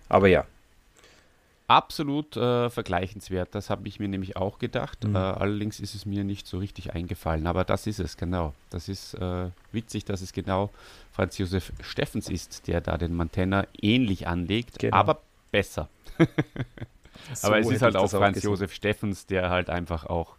[0.08, 0.46] Aber ja,
[1.74, 3.56] absolut äh, vergleichenswert.
[3.56, 5.04] Das habe ich mir nämlich auch gedacht.
[5.04, 5.16] Mhm.
[5.16, 7.48] Äh, allerdings ist es mir nicht so richtig eingefallen.
[7.48, 8.54] Aber das ist es, genau.
[8.70, 10.70] Das ist äh, witzig, dass es genau
[11.12, 14.96] Franz Josef Steffens ist, der da den Montana ähnlich anlegt, genau.
[14.96, 15.90] aber besser.
[17.34, 20.36] so aber es ist halt auch Franz auch Josef Steffens, der halt einfach auch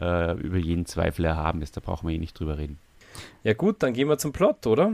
[0.00, 1.76] äh, über jeden Zweifel erhaben ist.
[1.76, 2.78] Da brauchen wir eh nicht drüber reden.
[3.42, 4.92] Ja gut, dann gehen wir zum Plot, oder?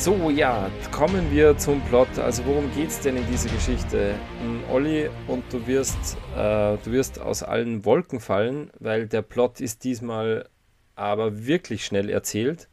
[0.00, 2.20] So, ja, kommen wir zum Plot.
[2.20, 4.14] Also worum geht es denn in dieser Geschichte?
[4.40, 9.60] Hm, Olli, und du wirst, äh, du wirst aus allen Wolken fallen, weil der Plot
[9.60, 10.48] ist diesmal
[10.94, 12.68] aber wirklich schnell erzählt.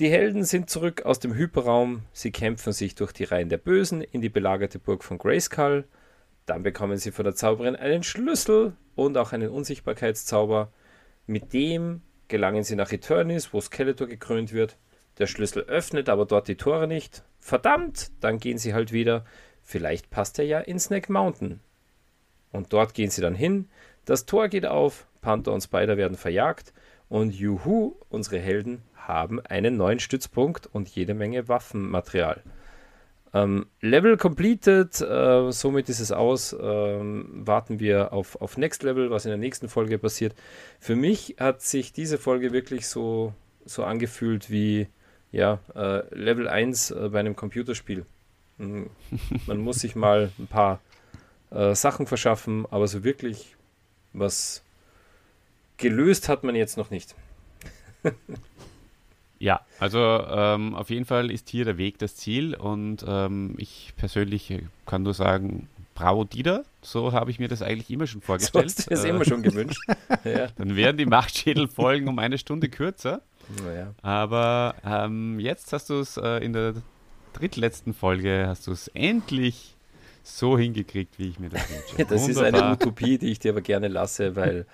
[0.00, 4.02] Die Helden sind zurück aus dem Hyperraum, sie kämpfen sich durch die Reihen der Bösen
[4.02, 5.84] in die belagerte Burg von Grayskull.
[6.44, 10.72] Dann bekommen sie von der Zauberin einen Schlüssel und auch einen Unsichtbarkeitszauber.
[11.28, 14.76] Mit dem gelangen sie nach Eternis, wo Skeletor gekrönt wird
[15.18, 17.22] der Schlüssel öffnet aber dort die Tore nicht.
[17.40, 19.24] Verdammt, dann gehen sie halt wieder.
[19.62, 21.60] Vielleicht passt er ja in Snack Mountain.
[22.52, 23.68] Und dort gehen sie dann hin.
[24.04, 26.72] Das Tor geht auf, Panther und Spider werden verjagt
[27.08, 32.42] und juhu, unsere Helden haben einen neuen Stützpunkt und jede Menge Waffenmaterial.
[33.34, 36.56] Ähm, Level completed, äh, somit ist es aus.
[36.58, 40.34] Ähm, warten wir auf, auf Next Level, was in der nächsten Folge passiert.
[40.80, 44.88] Für mich hat sich diese Folge wirklich so, so angefühlt wie
[45.32, 48.06] ja, äh, Level 1 äh, bei einem Computerspiel.
[48.58, 48.90] Mhm.
[49.46, 50.80] Man muss sich mal ein paar
[51.50, 53.56] äh, Sachen verschaffen, aber so wirklich
[54.12, 54.62] was
[55.76, 57.14] gelöst hat man jetzt noch nicht.
[59.38, 63.92] ja, also ähm, auf jeden Fall ist hier der Weg das Ziel und ähm, ich
[63.96, 68.70] persönlich kann nur sagen, bravo Dieter, so habe ich mir das eigentlich immer schon vorgestellt.
[68.70, 69.80] So hast du das äh, immer schon gewünscht.
[70.24, 70.48] ja.
[70.56, 73.20] Dann wären die Machtschädelfolgen um eine Stunde kürzer.
[73.64, 73.94] Naja.
[74.02, 76.74] Aber ähm, jetzt hast du es äh, in der
[77.32, 79.76] drittletzten Folge, hast du es endlich
[80.22, 82.04] so hingekriegt, wie ich mir das wünsche.
[82.04, 82.48] das Wunderbar.
[82.48, 84.66] ist eine Utopie, die ich dir aber gerne lasse, weil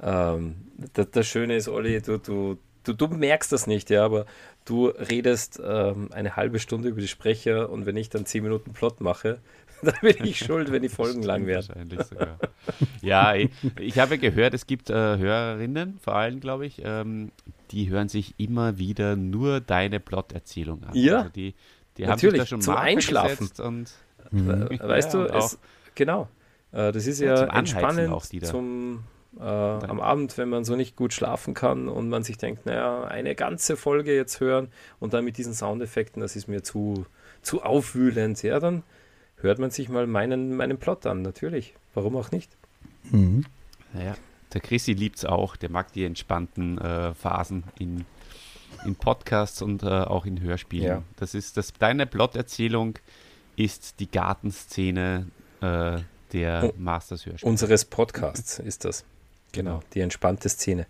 [0.00, 0.56] ähm,
[0.94, 4.26] das, das, Schöne ist, Olli, du, du, du, du merkst das nicht, ja, aber
[4.64, 8.72] du redest ähm, eine halbe Stunde über die Sprecher und wenn ich dann zehn Minuten
[8.72, 9.40] Plot mache,
[9.82, 11.68] dann bin ich schuld, wenn die Folgen lang werden.
[11.68, 12.38] Wahrscheinlich sogar.
[13.00, 17.32] ja, ich, ich habe gehört, es gibt äh, Hörerinnen, vor allem, glaube ich, ähm,
[17.72, 20.94] die hören sich immer wieder nur deine Plot-Erzählung an.
[20.94, 21.54] Ja, also die,
[21.96, 23.50] die natürlich, haben sich da schon zum Einschlafen.
[23.58, 23.90] Und,
[24.30, 24.78] mhm.
[24.80, 25.58] Weißt ja, du, es,
[25.94, 26.28] genau.
[26.72, 29.04] Äh, das ist ja, ja entspannend auch zum,
[29.38, 33.04] äh, am Abend, wenn man so nicht gut schlafen kann und man sich denkt, naja,
[33.04, 34.68] eine ganze Folge jetzt hören
[35.00, 37.06] und dann mit diesen Soundeffekten, das ist mir zu,
[37.40, 38.82] zu aufwühlend, ja, dann
[39.36, 41.74] hört man sich mal meinen, meinen Plot an, natürlich.
[41.94, 42.56] Warum auch nicht?
[43.10, 43.44] Mhm.
[43.92, 44.14] Naja,
[44.52, 48.04] der Chrissy liebt es auch, der mag die entspannten äh, Phasen in,
[48.84, 50.86] in Podcasts und äh, auch in Hörspielen.
[50.86, 51.02] Ja.
[51.16, 52.98] Das ist das, deine Plot-Erzählung
[53.56, 55.26] ist die Gartenszene
[55.60, 55.98] äh,
[56.32, 57.50] der oh, Masters Hörspiele.
[57.50, 59.04] Unseres Podcasts ist das.
[59.52, 60.86] Genau, die entspannte Szene.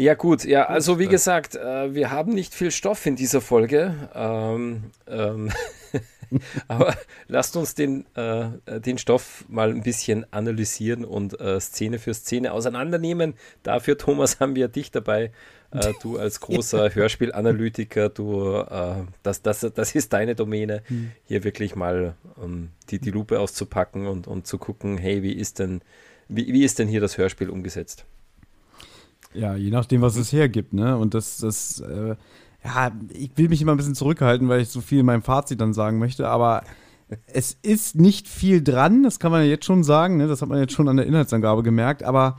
[0.00, 4.08] Ja, gut, ja, also wie gesagt, äh, wir haben nicht viel Stoff in dieser Folge.
[4.14, 5.50] Ähm, ähm
[6.68, 6.96] aber
[7.28, 12.52] lasst uns den, äh, den Stoff mal ein bisschen analysieren und äh, Szene für Szene
[12.52, 13.34] auseinandernehmen.
[13.62, 15.32] Dafür, Thomas, haben wir dich dabei.
[15.70, 21.10] Äh, du als großer Hörspielanalytiker, du, äh, das, das, das ist deine Domäne, hm.
[21.26, 25.58] hier wirklich mal ähm, die, die Lupe auszupacken und, und zu gucken, hey, wie ist
[25.58, 25.82] denn,
[26.26, 28.06] wie, wie ist denn hier das Hörspiel umgesetzt?
[29.32, 30.96] Ja, je nachdem, was es hergibt, ne?
[30.96, 32.16] Und das, das, äh,
[32.64, 35.60] ja, ich will mich immer ein bisschen zurückhalten, weil ich so viel in meinem Fazit
[35.60, 36.64] dann sagen möchte, aber
[37.26, 40.26] es ist nicht viel dran, das kann man ja jetzt schon sagen, ne?
[40.26, 42.38] Das hat man jetzt schon an der Inhaltsangabe gemerkt, aber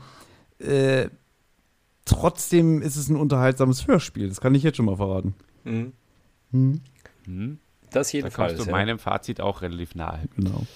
[0.58, 1.08] äh,
[2.04, 5.34] trotzdem ist es ein unterhaltsames Hörspiel, das kann ich jetzt schon mal verraten.
[5.64, 5.92] Mhm.
[6.50, 6.80] Mhm.
[7.26, 7.58] Mhm.
[7.90, 8.52] Das jedenfalls.
[8.52, 8.76] Da kommst du ja.
[8.76, 10.20] meinem Fazit auch relativ nahe.
[10.36, 10.66] Genau.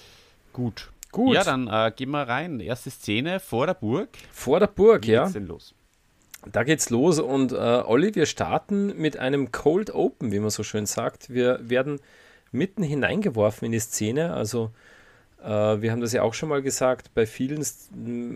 [0.53, 0.91] Gut.
[1.13, 1.35] Gut.
[1.35, 2.61] Ja, dann äh, gehen wir rein.
[2.61, 4.11] Erste Szene vor der Burg.
[4.33, 5.23] Vor der Burg, Wie ja.
[5.23, 5.75] Geht's denn los?
[6.45, 10.63] Da geht's los und äh, Olli, wir starten mit einem Cold Open, wie man so
[10.63, 11.31] schön sagt.
[11.31, 11.99] Wir werden
[12.53, 14.33] mitten hineingeworfen in die Szene.
[14.33, 14.71] Also
[15.43, 17.65] äh, wir haben das ja auch schon mal gesagt, bei vielen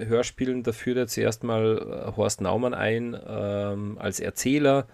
[0.04, 4.86] Hörspielen, da führt er zuerst mal äh, Horst Naumann ein ähm, als Erzähler.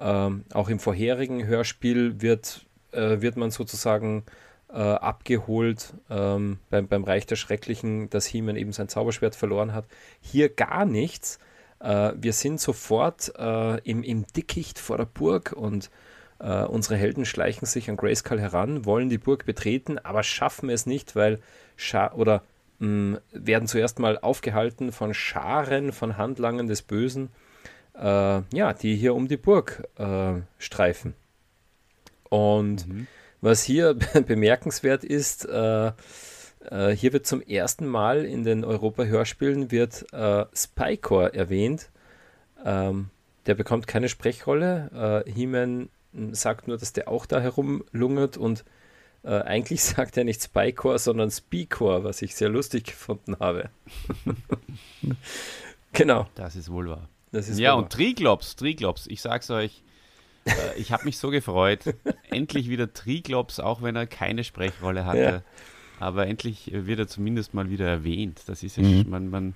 [0.00, 4.24] Ähm, auch im vorherigen Hörspiel wird, äh, wird man sozusagen
[4.70, 9.86] äh, abgeholt ähm, beim, beim Reich der Schrecklichen, dass He-Man eben sein Zauberschwert verloren hat.
[10.20, 11.38] Hier gar nichts.
[11.80, 15.90] Äh, wir sind sofort äh, im, im Dickicht vor der Burg und
[16.40, 20.86] äh, unsere Helden schleichen sich an Grayskull heran, wollen die Burg betreten, aber schaffen es
[20.86, 21.40] nicht, weil
[21.76, 22.42] Scha oder
[22.78, 27.30] mh, werden zuerst mal aufgehalten von Scharen von Handlangern des Bösen,
[27.94, 28.02] äh,
[28.52, 31.14] ja, die hier um die Burg äh, streifen.
[32.28, 33.06] Und mhm.
[33.40, 33.94] was hier
[34.26, 35.48] bemerkenswert ist,
[36.70, 41.90] äh, hier wird zum ersten Mal in den Europa-Hörspielen wird äh, Spycore erwähnt.
[42.64, 43.10] Ähm,
[43.46, 45.24] der bekommt keine Sprechrolle.
[45.26, 45.88] Äh, He-Man
[46.32, 48.64] sagt nur, dass der auch da herumlungert und
[49.24, 53.70] äh, eigentlich sagt er nicht Spycore, sondern Speakcore, was ich sehr lustig gefunden habe.
[55.92, 56.26] genau.
[56.34, 57.08] Das ist wohl wahr.
[57.32, 59.82] Ist ja, und Triglops, Triglops, ich sag's euch,
[60.46, 61.80] äh, ich habe mich so gefreut.
[62.30, 65.20] Endlich wieder Triglops, auch wenn er keine Sprechrolle hatte.
[65.20, 65.42] Ja.
[66.00, 68.42] Aber endlich wird er zumindest mal wieder erwähnt.
[68.46, 69.06] Das ist ja, mhm.
[69.08, 69.54] man, man,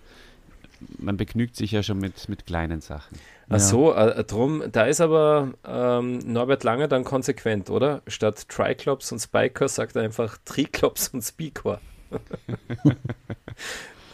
[0.98, 3.18] man begnügt sich ja schon mit, mit kleinen Sachen.
[3.48, 8.02] Ach so, äh, drum, da ist aber ähm, Norbert Lange dann konsequent, oder?
[8.07, 11.81] Statt Triclops und Spiker sagt er einfach Triclops und Speakor.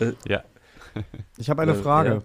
[0.00, 0.44] Äh, ja.
[1.38, 2.22] Ich habe eine äh, Frage.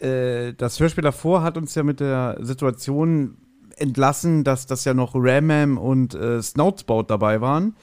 [0.00, 0.06] Ja.
[0.06, 3.38] Äh, das Hörspiel davor hat uns ja mit der Situation
[3.76, 7.74] entlassen, dass das ja noch Ramam und äh, Snoutsbout dabei waren.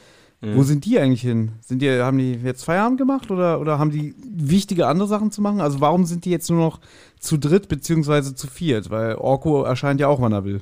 [0.41, 0.55] Mhm.
[0.55, 1.51] Wo sind die eigentlich hin?
[1.61, 5.41] Sind die, haben die jetzt Feierabend gemacht oder, oder haben die wichtige andere Sachen zu
[5.41, 5.59] machen?
[5.59, 6.79] Also warum sind die jetzt nur noch
[7.19, 8.89] zu dritt beziehungsweise zu viert?
[8.89, 10.61] Weil Orko erscheint ja auch, wann er will.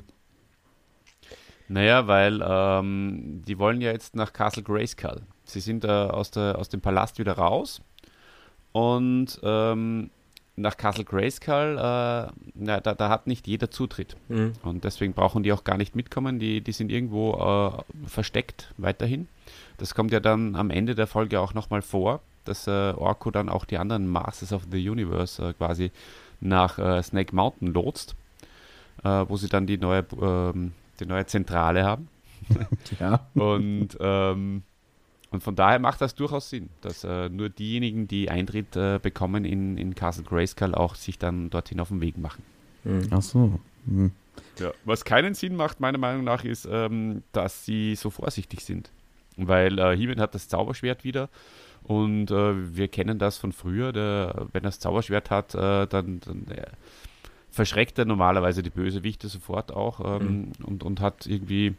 [1.68, 5.20] Naja, weil ähm, die wollen ja jetzt nach Castle Grayskull.
[5.44, 7.82] Sie sind äh, aus, der, aus dem Palast wieder raus
[8.72, 10.10] und ähm,
[10.60, 14.16] nach Castle Grayskull, äh, na, da, da, hat nicht jeder Zutritt.
[14.28, 14.52] Mhm.
[14.62, 16.38] Und deswegen brauchen die auch gar nicht mitkommen.
[16.38, 19.28] Die, die sind irgendwo äh, versteckt weiterhin.
[19.78, 23.48] Das kommt ja dann am Ende der Folge auch nochmal vor, dass äh, Orko dann
[23.48, 25.90] auch die anderen Masters of the Universe äh, quasi
[26.40, 28.16] nach äh, Snake Mountain lotst,
[29.04, 32.08] äh, wo sie dann die neue, ähm, die neue Zentrale haben.
[33.00, 33.26] ja.
[33.34, 34.62] Und, ähm,
[35.30, 39.44] und von daher macht das durchaus Sinn, dass äh, nur diejenigen, die Eintritt äh, bekommen
[39.44, 42.42] in, in Castle Grayskull, auch sich dann dorthin auf den Weg machen.
[42.84, 43.08] Mhm.
[43.10, 43.60] Ach so.
[43.84, 44.12] Mhm.
[44.58, 48.90] Ja, was keinen Sinn macht, meiner Meinung nach, ist, ähm, dass sie so vorsichtig sind.
[49.36, 51.28] Weil äh, He-Man hat das Zauberschwert wieder
[51.82, 53.92] und äh, wir kennen das von früher.
[53.92, 56.66] Der, wenn er das Zauberschwert hat, äh, dann, dann äh,
[57.50, 60.64] verschreckt er normalerweise die Bösewichte sofort auch ähm, mhm.
[60.64, 61.74] und, und hat irgendwie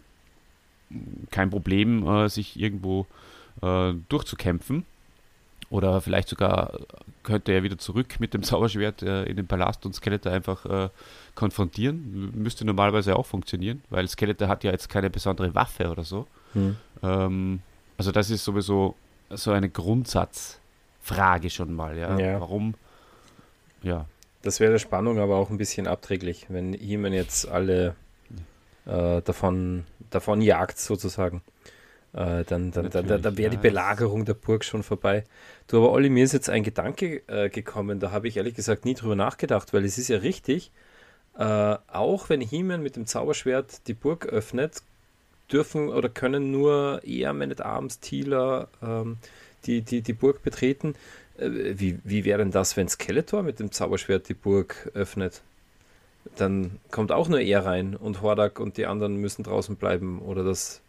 [1.32, 3.06] kein Problem, äh, sich irgendwo äh,
[3.62, 4.86] durchzukämpfen.
[5.70, 6.80] Oder vielleicht sogar
[7.22, 10.92] könnte er wieder zurück mit dem Zauberschwert in den Palast und Skeletor einfach
[11.36, 12.32] konfrontieren.
[12.36, 16.28] Müsste normalerweise auch funktionieren, weil Skeletor hat ja jetzt keine besondere Waffe oder so.
[16.54, 16.76] Hm.
[17.04, 17.62] Ähm,
[17.98, 18.96] also das ist sowieso
[19.30, 22.18] so eine Grundsatzfrage schon mal, ja.
[22.18, 22.40] ja.
[22.40, 22.76] Warum?
[23.84, 24.06] Ja.
[24.42, 27.96] Das wäre der Spannung aber auch ein bisschen abträglich, wenn jemand jetzt alle
[28.86, 31.42] äh, davon, davon jagt, sozusagen.
[32.14, 35.24] Äh, dann dann, dann, dann, dann wäre die Belagerung der Burg schon vorbei.
[35.68, 38.86] Du, aber Olli, mir ist jetzt ein Gedanke äh, gekommen, da habe ich ehrlich gesagt
[38.86, 40.72] nie drüber nachgedacht, weil es ist ja richtig,
[41.38, 41.44] äh,
[41.88, 44.82] auch wenn Heeman mit dem Zauberschwert die Burg öffnet,
[45.52, 49.18] dürfen oder können nur eher Man at Arms, Thieler ähm,
[49.66, 50.96] die, die, die Burg betreten.
[51.38, 55.42] Äh, wie, wie wäre denn das, wenn Skeletor mit dem Zauberschwert die Burg öffnet?
[56.36, 60.20] Dann kommt auch nur er rein und Hordak und die anderen müssen draußen bleiben.
[60.22, 60.82] Oder das.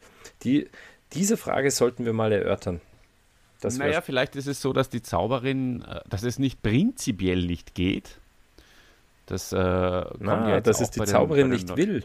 [0.43, 0.69] Die,
[1.13, 2.81] diese Frage sollten wir mal erörtern.
[3.61, 7.75] Das naja, vielleicht ist es so, dass die Zauberin, äh, dass es nicht prinzipiell nicht
[7.75, 8.19] geht.
[9.27, 12.05] Das äh, Na, ja dass es die Zauberin nicht will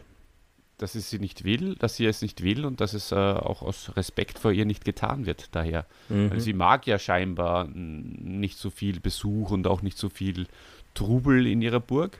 [0.78, 3.62] dass es sie nicht will, dass sie es nicht will und dass es äh, auch
[3.62, 5.86] aus Respekt vor ihr nicht getan wird daher.
[6.08, 6.30] Mhm.
[6.30, 10.46] Weil sie mag ja scheinbar nicht so viel Besuch und auch nicht so viel
[10.94, 12.18] Trubel in ihrer Burg.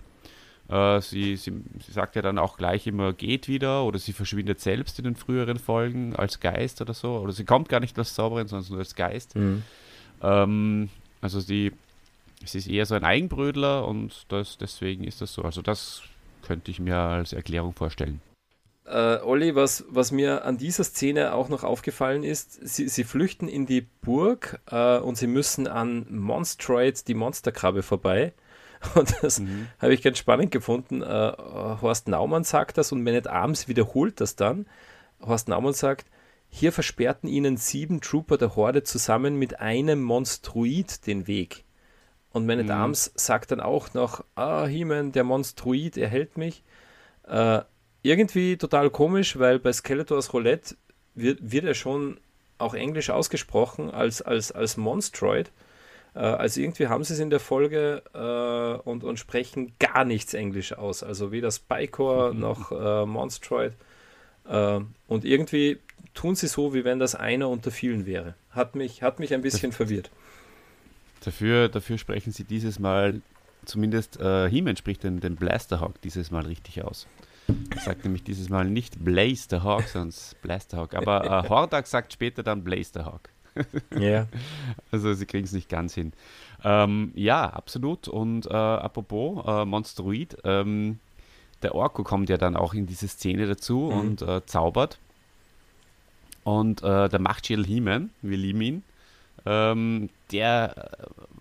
[0.68, 1.52] Äh, sie, sie,
[1.84, 5.16] sie, sagt ja dann auch gleich immer, geht wieder oder sie verschwindet selbst in den
[5.16, 7.18] früheren Folgen als Geist oder so.
[7.18, 9.36] Oder sie kommt gar nicht als Zauberin, sondern nur als Geist.
[9.36, 9.62] Mhm.
[10.22, 10.88] Ähm,
[11.20, 11.72] also sie,
[12.44, 15.42] sie ist eher so ein Eigenbrödler und das, deswegen ist das so.
[15.42, 16.02] Also das
[16.42, 18.20] könnte ich mir als Erklärung vorstellen.
[18.86, 23.48] Äh, Olli, was, was mir an dieser Szene auch noch aufgefallen ist, sie, sie flüchten
[23.48, 28.32] in die Burg äh, und sie müssen an Monstroid, die Monsterkrabbe, vorbei.
[28.94, 29.68] Und das mhm.
[29.78, 31.02] habe ich ganz spannend gefunden.
[31.02, 34.66] Äh, Horst Naumann sagt das und Manet Arms wiederholt das dann.
[35.20, 36.06] Horst Naumann sagt,
[36.48, 41.64] hier versperrten ihnen sieben Trooper der Horde zusammen mit einem Monstruid den Weg.
[42.30, 42.72] Und Manet mhm.
[42.72, 46.62] Arms sagt dann auch noch, ah, He-Man, der Monstruid, er hält mich.
[47.26, 47.62] Äh,
[48.02, 50.76] irgendwie total komisch, weil bei Skeletors Roulette
[51.14, 52.20] wird, wird er schon
[52.58, 55.50] auch englisch ausgesprochen als, als, als Monstroid.
[56.16, 60.34] Äh, also irgendwie haben sie es in der Folge äh, und, und sprechen gar nichts
[60.34, 61.02] Englisch aus.
[61.02, 62.40] Also weder Spycore mhm.
[62.40, 63.74] noch äh, Monstroid.
[64.48, 65.78] Äh, und irgendwie
[66.14, 68.34] tun sie so, wie wenn das einer unter vielen wäre.
[68.50, 70.10] Hat mich, hat mich ein bisschen das, verwirrt.
[71.24, 73.20] Dafür, dafür sprechen sie dieses Mal,
[73.66, 77.06] zumindest äh, He-Man spricht den, den Blasterhawk dieses Mal richtig aus.
[77.84, 80.94] Sagt nämlich dieses Mal nicht Blaze the Hawk, sondern Blaster Hawk.
[80.94, 83.28] Aber äh, Hordak sagt später dann Blaze the Hawk.
[83.98, 84.26] Ja.
[84.90, 86.12] Also sie kriegen es nicht ganz hin.
[86.64, 88.08] Ähm, ja, absolut.
[88.08, 90.98] Und äh, apropos äh, Monsteroid, ähm,
[91.62, 94.00] der Orko kommt ja dann auch in diese Szene dazu mhm.
[94.00, 94.98] und äh, zaubert.
[96.44, 98.82] Und äh, der Machtschädel He-Man, wir lieben ihn,
[99.44, 100.90] ähm, der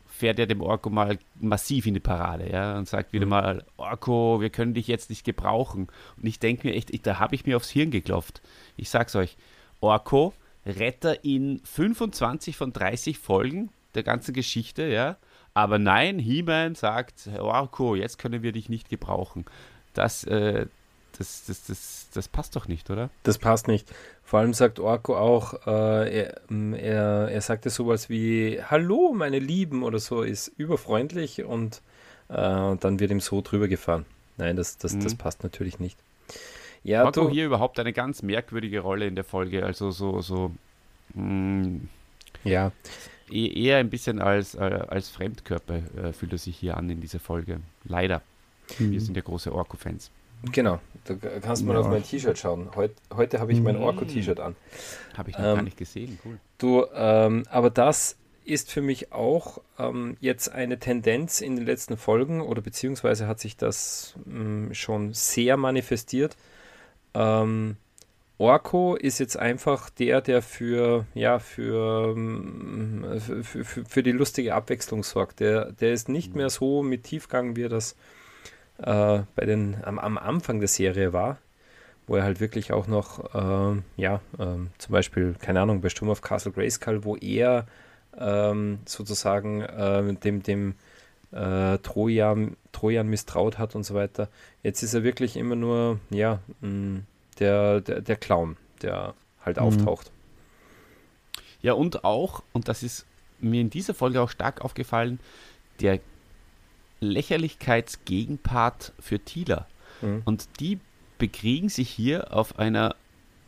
[0.07, 3.29] fährt er dem Orko mal massiv in die Parade, ja, und sagt wieder mhm.
[3.29, 5.87] mal, Orko, wir können dich jetzt nicht gebrauchen.
[6.17, 8.41] Und ich denke mir echt, ich, da habe ich mir aufs Hirn geklopft.
[8.77, 9.35] Ich sag's euch,
[9.81, 10.33] Orko,
[10.65, 15.17] Retter in 25 von 30 Folgen der ganzen Geschichte, ja.
[15.53, 19.45] Aber nein, He-Man sagt, Orko, jetzt können wir dich nicht gebrauchen.
[19.93, 20.65] Das, äh,
[21.17, 23.09] das, das, das, das passt doch nicht, oder?
[23.23, 23.89] Das passt nicht.
[24.23, 29.83] Vor allem sagt Orko auch, äh, er, er, er sagte sowas wie Hallo, meine Lieben
[29.83, 31.81] oder so, ist überfreundlich und
[32.27, 34.05] äh, dann wird ihm so drüber gefahren.
[34.37, 35.03] Nein, das, das, mhm.
[35.03, 35.97] das passt natürlich nicht.
[36.85, 40.51] Ja, Orko hier überhaupt eine ganz merkwürdige Rolle in der Folge, also so, so
[41.15, 41.89] mh, mm,
[42.43, 42.71] ja.
[43.31, 47.01] E-, eher ein bisschen als, äh, als Fremdkörper äh, fühlt er sich hier an in
[47.01, 47.59] dieser Folge.
[47.85, 48.21] Leider.
[48.77, 48.91] Mhm.
[48.91, 50.11] Wir sind ja große Orko-Fans.
[50.51, 51.79] Genau, da kannst du mal ja.
[51.79, 52.69] auf mein T-Shirt schauen.
[52.75, 54.55] Heut, heute habe ich mein Orko-T-Shirt an.
[55.17, 56.37] Habe ich noch ähm, gar nicht gesehen, cool.
[56.59, 61.97] Du, ähm, aber das ist für mich auch ähm, jetzt eine Tendenz in den letzten
[61.97, 66.37] Folgen oder beziehungsweise hat sich das ähm, schon sehr manifestiert.
[67.15, 67.77] Ähm,
[68.37, 74.53] Orko ist jetzt einfach der, der für, ja, für, ähm, für, für, für, die lustige
[74.53, 75.39] Abwechslung sorgt.
[75.39, 76.37] Der, der ist nicht mhm.
[76.37, 77.95] mehr so mit Tiefgang, wie er das
[78.79, 81.37] äh, bei den, am, am, Anfang der Serie war,
[82.07, 86.09] wo er halt wirklich auch noch, äh, ja, äh, zum Beispiel, keine Ahnung, bei Sturm
[86.09, 87.65] auf Castle Grayskull, wo er
[88.17, 90.75] ähm, sozusagen äh, dem, dem
[91.35, 94.29] äh, Trojan, Trojan misstraut hat und so weiter.
[94.63, 97.01] Jetzt ist er wirklich immer nur, ja, mh,
[97.39, 99.13] der, der, der Clown, der
[99.43, 99.63] halt mhm.
[99.63, 100.11] auftaucht.
[101.61, 103.05] Ja, und auch, und das ist
[103.39, 105.19] mir in dieser Folge auch stark aufgefallen,
[105.81, 105.99] der
[107.01, 109.67] Lächerlichkeitsgegenpart für Thieler.
[110.01, 110.21] Mhm.
[110.23, 110.79] Und die
[111.17, 112.95] bekriegen sich hier auf einer,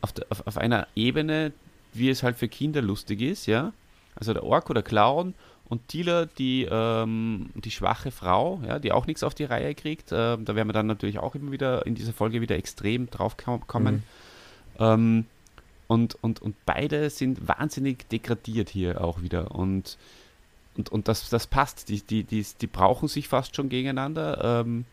[0.01, 1.53] auf, der, auf, auf, einer Ebene,
[1.93, 3.71] wie es halt für Kinder lustig ist, ja.
[4.15, 5.35] Also der Ork oder Clown
[5.69, 10.11] und Thieler, die, ähm, die schwache Frau, ja, die auch nichts auf die Reihe kriegt.
[10.11, 13.35] Ähm, da werden wir dann natürlich auch immer wieder in dieser Folge wieder extrem drauf
[13.67, 13.95] kommen.
[13.95, 14.03] Mhm.
[14.79, 15.25] Ähm,
[15.87, 19.51] und, und, und beide sind wahnsinnig degradiert hier auch wieder.
[19.51, 19.97] Und
[20.77, 21.89] und, und das, das passt.
[21.89, 24.61] Die, die, die, die brauchen sich fast schon gegeneinander.
[24.61, 24.85] Ähm,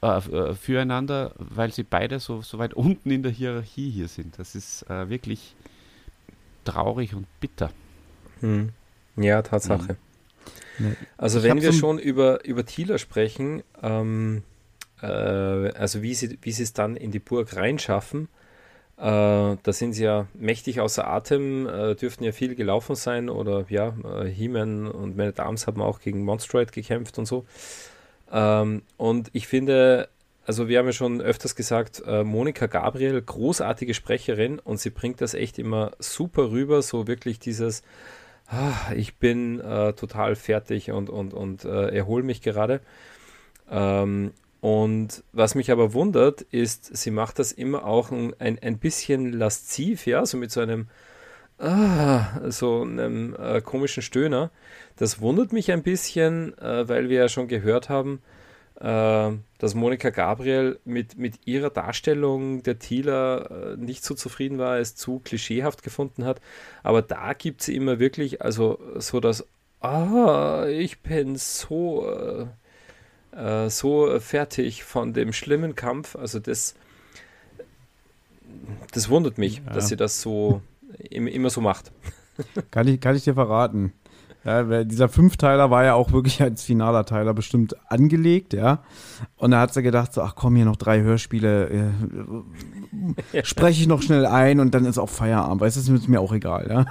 [0.00, 4.38] äh, äh, füreinander, weil sie beide so, so weit unten in der Hierarchie hier sind.
[4.38, 5.56] Das ist äh, wirklich
[6.64, 7.72] traurig und bitter.
[8.40, 8.70] Hm.
[9.18, 9.96] Ja, Tatsache.
[10.78, 10.96] Mhm.
[11.16, 14.42] Also ich wenn wir so schon über, über Thieler sprechen, ähm,
[15.02, 18.28] äh, also wie sie, wie sie es dann in die Burg reinschaffen,
[18.96, 23.64] äh, da sind sie ja mächtig außer Atem, äh, dürften ja viel gelaufen sein oder
[23.68, 27.44] ja, äh, He-Man und Man at Arms haben auch gegen Monstroid gekämpft und so.
[28.32, 30.08] Ähm, und ich finde,
[30.46, 35.20] also wir haben ja schon öfters gesagt, äh, Monika Gabriel, großartige Sprecherin und sie bringt
[35.20, 37.82] das echt immer super rüber, so wirklich dieses,
[38.94, 42.80] ich bin äh, total fertig und, und, und äh, erhole mich gerade.
[43.70, 49.32] Ähm, und was mich aber wundert, ist, sie macht das immer auch ein, ein, bisschen
[49.32, 50.88] lasziv, ja, so mit so einem,
[51.58, 54.50] ah, so einem äh, komischen Stöhner.
[54.96, 58.20] Das wundert mich ein bisschen, äh, weil wir ja schon gehört haben,
[58.80, 64.94] dass Monika Gabriel mit, mit ihrer Darstellung der Thieler äh, nicht so zufrieden war, es
[64.94, 66.40] zu klischeehaft gefunden hat.
[66.84, 69.44] Aber da gibt sie immer wirklich, also so das,
[69.80, 72.08] ah, ich bin so,
[73.34, 76.14] äh, äh, so fertig von dem schlimmen Kampf.
[76.14, 76.76] Also das,
[78.92, 79.72] das wundert mich, ja.
[79.72, 80.62] dass sie das so
[81.10, 81.90] immer so macht.
[82.70, 83.92] Kann ich, kann ich dir verraten.
[84.44, 88.84] Ja, dieser Fünfteiler war ja auch wirklich als finaler Teiler bestimmt angelegt, ja.
[89.36, 93.88] Und da hat sie gedacht, so, ach komm, hier noch drei Hörspiele, äh, spreche ich
[93.88, 95.60] noch schnell ein und dann ist auch Feierabend.
[95.60, 96.86] Weißt du, das ist mir auch egal, ja.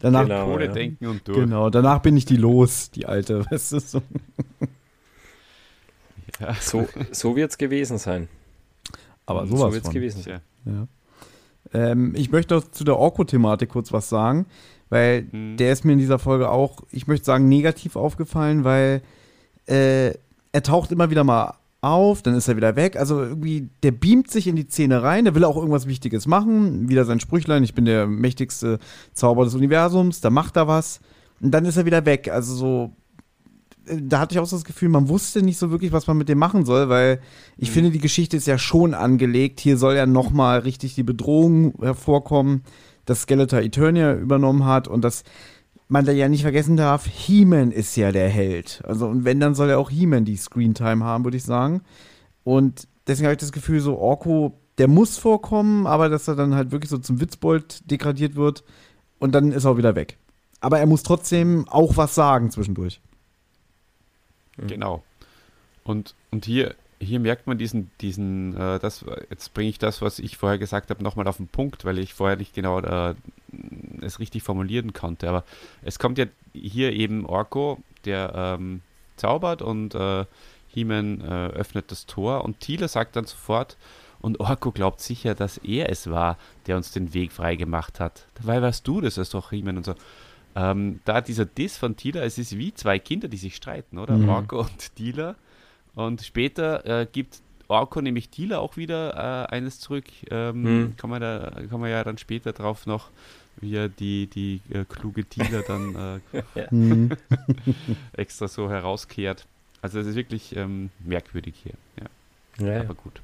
[0.00, 0.72] danach, genau, ohne ja.
[0.72, 1.38] denken und durch.
[1.38, 3.44] Genau, danach bin ich die los, die alte.
[3.50, 4.02] Weißt du, so.
[6.40, 6.54] ja.
[6.60, 8.28] so, so wird es gewesen sein.
[9.24, 10.40] Aber sowas so wird es gewesen sein.
[10.66, 10.86] Ja.
[11.72, 14.46] Ähm, ich möchte zu der Orko-Thematik kurz was sagen
[14.90, 15.56] weil mhm.
[15.56, 19.02] der ist mir in dieser Folge auch, ich möchte sagen, negativ aufgefallen, weil
[19.66, 20.12] äh,
[20.52, 22.96] er taucht immer wieder mal auf, dann ist er wieder weg.
[22.96, 26.88] Also irgendwie, der beamt sich in die Szene rein, der will auch irgendwas Wichtiges machen.
[26.88, 28.78] Wieder sein Sprüchlein, ich bin der mächtigste
[29.12, 31.00] Zauber des Universums, da macht er was.
[31.40, 32.28] Und dann ist er wieder weg.
[32.32, 32.92] Also so,
[33.86, 36.18] äh, da hatte ich auch so das Gefühl, man wusste nicht so wirklich, was man
[36.18, 37.20] mit dem machen soll, weil
[37.56, 37.74] ich mhm.
[37.74, 39.60] finde, die Geschichte ist ja schon angelegt.
[39.60, 42.62] Hier soll ja noch mal richtig die Bedrohung hervorkommen
[43.08, 45.24] das Skeletor Eternia übernommen hat und dass
[45.88, 48.82] man da ja nicht vergessen darf, He-Man ist ja der Held.
[48.86, 51.80] Also, und wenn, dann soll ja auch He-Man die Screentime haben, würde ich sagen.
[52.44, 56.54] Und deswegen habe ich das Gefühl, so Orko, der muss vorkommen, aber dass er dann
[56.54, 58.64] halt wirklich so zum Witzbold degradiert wird
[59.18, 60.18] und dann ist er auch wieder weg.
[60.60, 63.00] Aber er muss trotzdem auch was sagen zwischendurch.
[64.58, 65.02] Genau.
[65.84, 70.18] Und, und hier hier merkt man diesen, diesen, äh, das, jetzt bringe ich das, was
[70.18, 73.14] ich vorher gesagt habe, nochmal auf den Punkt, weil ich vorher nicht genau äh,
[74.00, 75.28] es richtig formulieren konnte.
[75.28, 75.44] Aber
[75.82, 78.82] es kommt ja hier eben Orko, der ähm,
[79.16, 80.24] zaubert und äh,
[80.68, 83.76] He-Man äh, öffnet das Tor und Thieler sagt dann sofort,
[84.20, 88.26] und Orko glaubt sicher, dass er es war, der uns den Weg freigemacht hat.
[88.34, 89.94] Dabei warst du das, ist doch He-Man und so.
[90.56, 94.16] Ähm, da dieser Diss von Thieler, es ist wie zwei Kinder, die sich streiten, oder?
[94.16, 94.28] Mhm.
[94.28, 95.36] Orko und Thieler.
[95.98, 100.04] Und später äh, gibt Orko nämlich Dealer auch wieder äh, eines zurück.
[100.30, 100.96] Ähm, hm.
[100.96, 103.10] kann, man da, kann man ja dann später drauf noch,
[103.60, 107.10] wie er die, die äh, kluge Dealer dann äh, hm.
[108.12, 109.44] extra so herauskehrt.
[109.82, 111.74] Also es ist wirklich ähm, merkwürdig hier.
[112.60, 112.74] Ja.
[112.74, 112.80] ja.
[112.82, 113.20] Aber gut.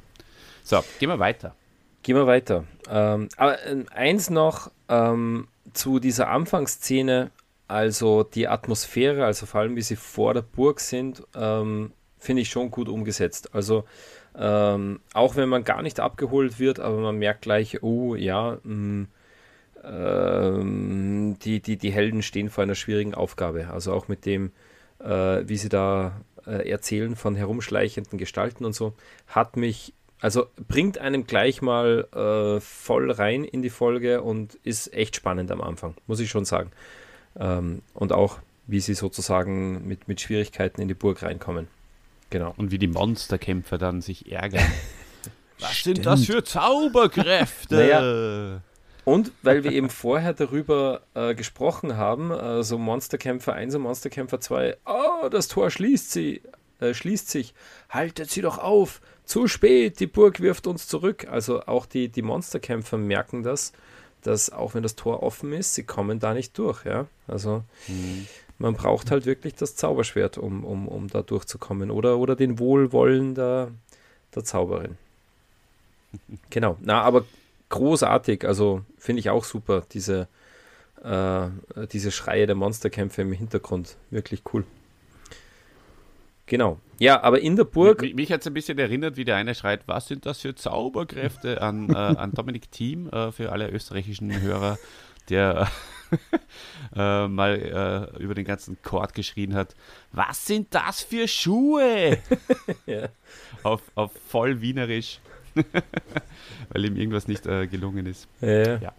[0.64, 1.54] So, gehen wir weiter.
[2.02, 2.64] Gehen wir weiter.
[2.90, 7.30] Ähm, aber äh, eins noch ähm, zu dieser Anfangsszene,
[7.68, 11.92] also die Atmosphäre, also vor allem wie sie vor der Burg sind, ähm,
[12.24, 13.54] finde ich schon gut umgesetzt.
[13.54, 13.84] Also
[14.36, 18.74] ähm, auch wenn man gar nicht abgeholt wird, aber man merkt gleich, oh ja, mh,
[18.74, 19.08] mm,
[19.84, 23.68] ähm, die, die, die Helden stehen vor einer schwierigen Aufgabe.
[23.70, 24.50] Also auch mit dem,
[24.98, 28.94] äh, wie sie da äh, erzählen von herumschleichenden Gestalten und so,
[29.26, 34.92] hat mich, also bringt einem gleich mal äh, voll rein in die Folge und ist
[34.94, 36.70] echt spannend am Anfang, muss ich schon sagen.
[37.38, 41.68] Ähm, und auch, wie sie sozusagen mit, mit Schwierigkeiten in die Burg reinkommen.
[42.34, 42.52] Genau.
[42.56, 44.66] Und wie die Monsterkämpfer dann sich ärgern.
[45.60, 45.98] Was Stimmt.
[45.98, 47.76] sind das für Zauberkräfte?
[47.76, 48.60] Naja,
[49.04, 54.78] und weil wir eben vorher darüber äh, gesprochen haben, also Monsterkämpfer 1 und Monsterkämpfer 2,
[54.84, 56.42] oh, das Tor schließt, sie,
[56.80, 57.54] äh, schließt sich,
[57.88, 61.28] haltet sie doch auf, zu spät, die Burg wirft uns zurück.
[61.30, 63.72] Also auch die, die Monsterkämpfer merken das,
[64.22, 66.84] dass auch wenn das Tor offen ist, sie kommen da nicht durch.
[66.84, 67.06] Ja?
[67.28, 68.26] Also mhm.
[68.58, 71.90] Man braucht halt wirklich das Zauberschwert, um, um, um da durchzukommen.
[71.90, 73.70] Oder, oder den Wohlwollen der,
[74.34, 74.96] der Zauberin.
[76.50, 76.76] Genau.
[76.80, 77.24] Na, aber
[77.70, 78.46] großartig.
[78.46, 80.28] Also finde ich auch super, diese,
[81.02, 81.48] äh,
[81.92, 83.96] diese Schreie der Monsterkämpfe im Hintergrund.
[84.10, 84.64] Wirklich cool.
[86.46, 86.78] Genau.
[86.98, 88.02] Ja, aber in der Burg.
[88.02, 90.54] Mich, mich hat es ein bisschen erinnert, wie der eine schreit, was sind das für
[90.54, 94.78] Zauberkräfte an, äh, an Dominik Thiem äh, für alle österreichischen Hörer,
[95.30, 95.68] der
[96.96, 99.74] äh, mal äh, über den ganzen Chord geschrien hat,
[100.12, 102.18] was sind das für Schuhe?
[102.86, 103.08] ja.
[103.62, 105.20] auf, auf voll Wienerisch,
[106.70, 108.28] weil ihm irgendwas nicht äh, gelungen ist.
[108.40, 108.78] Ja.
[108.78, 108.92] ja.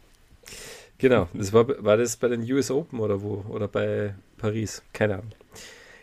[0.97, 3.43] Genau, das war, war das bei den US Open oder wo?
[3.49, 4.81] Oder bei Paris?
[4.93, 5.33] Keine Ahnung.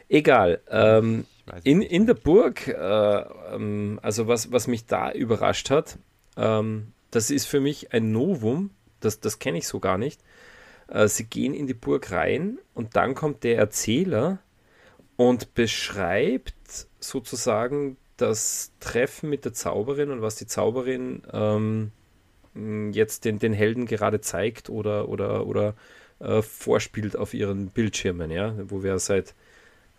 [0.09, 0.61] Egal.
[0.68, 1.24] Ähm,
[1.64, 5.98] in, in der Burg, äh, ähm, also was, was mich da überrascht hat,
[6.36, 10.20] ähm, das ist für mich ein Novum, das, das kenne ich so gar nicht.
[10.93, 14.38] Äh, sie gehen in die Burg rein und dann kommt der Erzähler
[15.16, 16.55] und beschreibt
[17.01, 21.93] sozusagen das Treffen mit der Zauberin und was die Zauberin ähm,
[22.93, 25.74] jetzt den, den Helden gerade zeigt oder, oder, oder
[26.20, 29.34] äh, vorspielt auf ihren Bildschirmen, ja, wo wir seit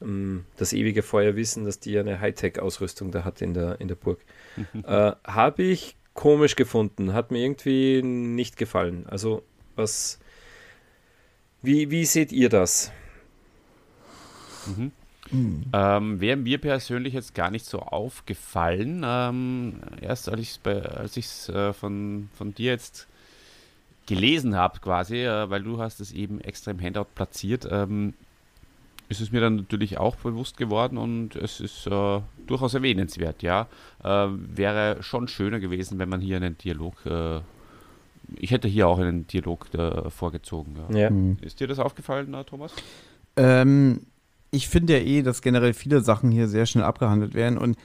[0.02, 3.96] ähm, das ewige Feuer wissen, dass die eine Hightech-Ausrüstung da hat in der, in der
[3.96, 4.20] Burg.
[4.86, 9.08] äh, Habe ich komisch gefunden, hat mir irgendwie nicht gefallen.
[9.08, 9.42] Also,
[9.76, 10.20] was.
[11.64, 12.92] Wie, wie seht ihr das?
[14.68, 14.92] Mhm.
[15.32, 15.64] Mhm.
[15.74, 19.04] Ähm, Wäre mir persönlich jetzt gar nicht so aufgefallen.
[19.06, 20.60] Ähm, erst als,
[21.16, 23.08] ich es äh, von, von dir jetzt
[24.06, 28.14] gelesen habe, quasi, äh, weil du hast es eben extra im Handout platziert, ähm,
[29.10, 33.68] ist es mir dann natürlich auch bewusst geworden und es ist äh, durchaus erwähnenswert, ja.
[34.04, 37.40] Äh, wäre schon schöner gewesen, wenn man hier einen Dialog, äh,
[38.36, 40.76] ich hätte hier auch einen Dialog äh, vorgezogen.
[40.90, 40.98] Ja.
[40.98, 41.10] ja.
[41.10, 41.38] Mhm.
[41.42, 42.74] Ist dir das aufgefallen, äh, Thomas?
[43.36, 44.02] Ähm,
[44.52, 47.78] ich finde ja eh, dass generell viele Sachen hier sehr schnell abgehandelt werden und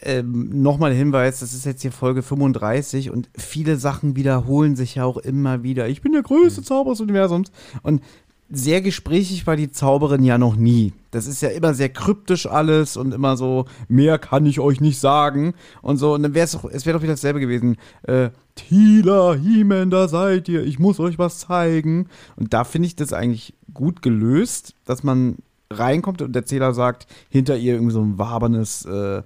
[0.00, 5.04] ähm, nochmal Hinweis, das ist jetzt hier Folge 35 und viele Sachen wiederholen sich ja
[5.04, 5.88] auch immer wieder.
[5.88, 6.64] Ich bin der größte mhm.
[6.64, 7.50] Zauberer des Universums.
[7.82, 8.02] Und
[8.50, 10.92] sehr gesprächig war die Zauberin ja noch nie.
[11.10, 14.98] Das ist ja immer sehr kryptisch alles und immer so, mehr kann ich euch nicht
[14.98, 16.14] sagen und so.
[16.14, 17.76] Und dann wäre es doch, doch wieder dasselbe gewesen.
[18.02, 22.08] Äh, Tila, He-Man, da seid ihr, ich muss euch was zeigen.
[22.36, 25.36] Und da finde ich das eigentlich gut gelöst, dass man
[25.70, 29.22] reinkommt und der Zähler sagt, hinter ihr irgendwie so ein wabernes äh,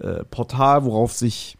[0.00, 1.56] äh, Portal, worauf sich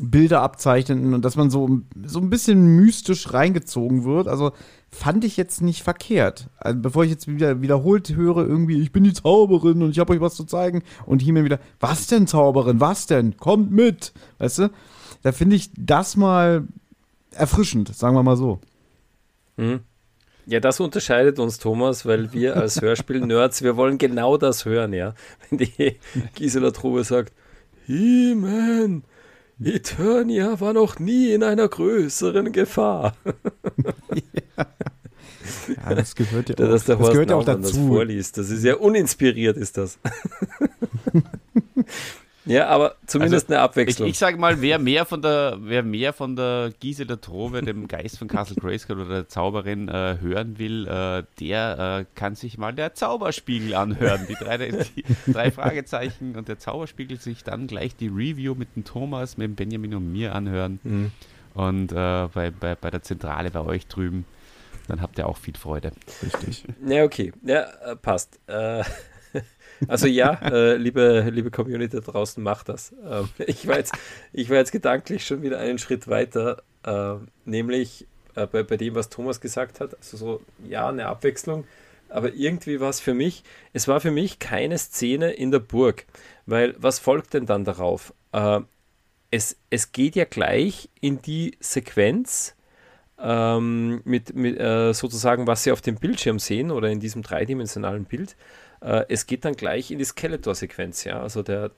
[0.00, 4.26] Bilder abzeichnen und dass man so, so ein bisschen mystisch reingezogen wird.
[4.26, 4.52] Also
[4.92, 6.48] fand ich jetzt nicht verkehrt.
[6.58, 10.12] Also bevor ich jetzt wieder wiederholt höre, irgendwie, ich bin die Zauberin und ich habe
[10.12, 13.36] euch was zu zeigen und mir wieder, was denn Zauberin, was denn?
[13.38, 14.70] Kommt mit, weißt du?
[15.22, 16.68] Da finde ich das mal
[17.30, 18.60] erfrischend, sagen wir mal so.
[19.56, 19.80] Mhm.
[20.44, 25.14] Ja, das unterscheidet uns, Thomas, weil wir als Hörspiel-Nerds, wir wollen genau das hören, ja.
[25.48, 25.96] Wenn die
[26.34, 27.32] Gisela Trube sagt,
[27.86, 29.04] He-Man,
[29.66, 33.16] Eternia war noch nie in einer größeren Gefahr.
[34.56, 34.66] ja.
[35.76, 37.62] ja das gehört ja auch, das, das gehört ja auch dazu.
[37.62, 38.38] Das vorliest.
[38.38, 39.98] Das ist ja uninspiriert, ist das.
[42.44, 44.08] Ja, aber zumindest also, eine Abwechslung.
[44.08, 47.86] Ich, ich sage mal, wer mehr von der, wer mehr von der Gisela Trove, dem
[47.86, 52.58] Geist von Castle Grayskull oder der Zauberin äh, hören will, äh, der äh, kann sich
[52.58, 54.26] mal der Zauberspiegel anhören.
[54.28, 58.84] Die drei, die drei Fragezeichen und der Zauberspiegel sich dann gleich die Review mit dem
[58.84, 60.80] Thomas, mit dem Benjamin und mir anhören.
[60.82, 61.12] Mhm.
[61.54, 64.24] Und äh, bei, bei, bei der Zentrale bei euch drüben,
[64.88, 65.92] dann habt ihr auch viel Freude.
[66.22, 66.64] Richtig.
[66.84, 67.32] Ja, okay.
[67.42, 68.40] Ja, äh, passt.
[68.46, 68.82] Äh,
[69.88, 72.94] also ja, äh, liebe, liebe Community da draußen, macht das.
[73.04, 73.94] Ähm, ich, war jetzt,
[74.32, 77.14] ich war jetzt gedanklich schon wieder einen Schritt weiter, äh,
[77.44, 79.94] nämlich äh, bei, bei dem, was Thomas gesagt hat.
[79.96, 81.64] Also so, ja, eine Abwechslung.
[82.08, 86.04] Aber irgendwie war es für mich, es war für mich keine Szene in der Burg.
[86.46, 88.12] Weil was folgt denn dann darauf?
[88.32, 88.60] Äh,
[89.30, 92.54] es, es geht ja gleich in die Sequenz,
[93.22, 98.04] ähm, mit, mit äh, sozusagen, was Sie auf dem Bildschirm sehen oder in diesem dreidimensionalen
[98.04, 98.36] Bild.
[98.82, 101.20] Äh, es geht dann gleich in die Skeletor-Sequenz, ja.
[101.20, 101.70] Also der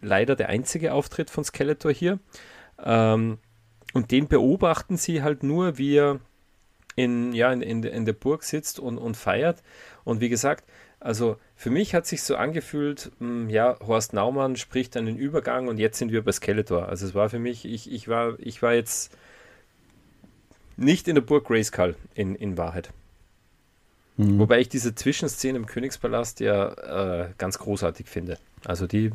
[0.00, 2.18] leider der einzige Auftritt von Skeletor hier.
[2.82, 3.38] Ähm,
[3.92, 6.20] und den beobachten sie halt nur, wie er
[6.96, 9.62] in, ja, in, in, in der Burg sitzt und, und feiert.
[10.04, 10.64] Und wie gesagt,
[11.00, 15.68] also für mich hat sich so angefühlt, mh, hm, ja, Horst Naumann spricht einen Übergang
[15.68, 16.88] und jetzt sind wir bei Skeletor.
[16.88, 19.16] Also es war für mich, ich, ich, war, ich war jetzt
[20.76, 22.90] nicht in der Burg Grayskull in, in Wahrheit.
[24.16, 24.38] Mhm.
[24.38, 28.38] Wobei ich diese Zwischenszene im Königspalast ja äh, ganz großartig finde.
[28.64, 29.10] Also die,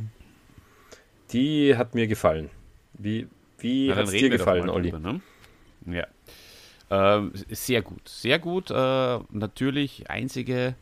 [1.31, 2.49] die hat mir gefallen.
[2.93, 3.27] Wie,
[3.59, 4.91] wie hat es dir gefallen, Olli?
[4.91, 5.21] Drüber,
[5.85, 6.05] ne?
[6.89, 7.19] Ja.
[7.19, 8.71] Äh, sehr gut, sehr gut.
[8.71, 10.75] Äh, natürlich einzige,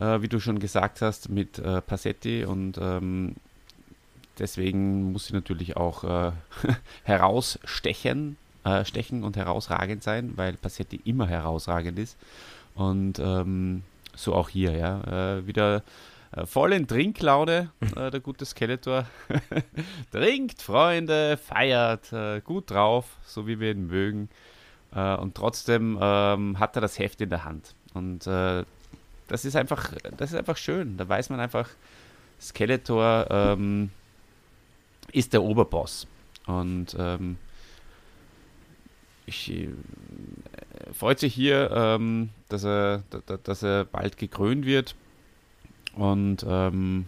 [0.00, 3.36] äh, wie du schon gesagt hast, mit äh, Passetti und ähm,
[4.38, 6.32] deswegen muss sie natürlich auch äh,
[7.04, 12.16] herausstechen äh, stechen und herausragend sein, weil Passetti immer herausragend ist.
[12.74, 13.82] Und ähm,
[14.14, 15.38] so auch hier, ja.
[15.38, 15.82] Äh, wieder
[16.32, 19.06] äh, voll in Trinklaune, äh, der gute Skeletor.
[20.12, 24.28] Trinkt, Freunde, feiert, äh, gut drauf, so wie wir ihn mögen.
[24.94, 27.74] Äh, und trotzdem ähm, hat er das Heft in der Hand.
[27.94, 28.64] Und äh,
[29.28, 30.96] das ist einfach, das ist einfach schön.
[30.96, 31.68] Da weiß man einfach,
[32.40, 33.90] Skeletor ähm,
[35.12, 36.06] ist der Oberboss.
[36.46, 37.36] Und ähm,
[39.30, 39.68] ich äh,
[40.92, 43.02] freut sich hier, ähm, dass, er,
[43.44, 44.94] dass er bald gekrönt wird.
[45.94, 47.06] Und ähm,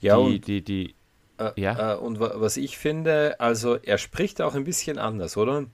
[0.00, 0.94] ja, die, und, die, die,
[1.38, 1.94] äh, ja.
[1.94, 5.66] Äh, und was ich finde, also er spricht auch ein bisschen anders, oder?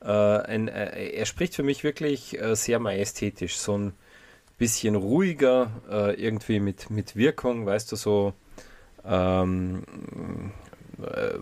[0.00, 3.92] Äh, ein, äh, er spricht für mich wirklich äh, sehr majestätisch, so ein
[4.58, 5.70] bisschen ruhiger,
[6.16, 8.32] irgendwie mit, mit Wirkung, weißt du, so
[9.04, 9.84] ähm,
[11.00, 11.38] äh,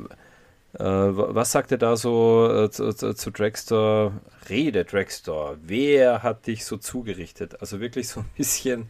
[0.84, 4.12] was sagt er da so äh, zu, zu, Dragstore?
[4.48, 5.58] Rede, Dragstore.
[5.62, 7.60] Wer hat dich so zugerichtet?
[7.60, 8.88] Also wirklich so ein bisschen,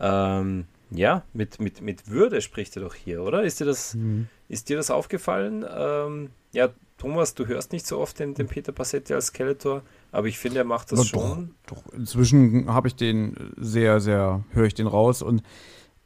[0.00, 3.42] ähm, ja, mit, mit, mit Würde spricht er doch hier, oder?
[3.42, 4.28] Ist dir das, mhm.
[4.48, 5.64] ist dir das aufgefallen?
[5.68, 6.68] Ähm, ja,
[6.98, 10.58] Thomas, du hörst nicht so oft den, den Peter Passetti als Skeletor, aber ich finde,
[10.58, 11.54] er macht das ja, schon.
[11.66, 11.92] Doch, doch.
[11.94, 15.42] inzwischen habe ich den sehr, sehr, höre ich den raus und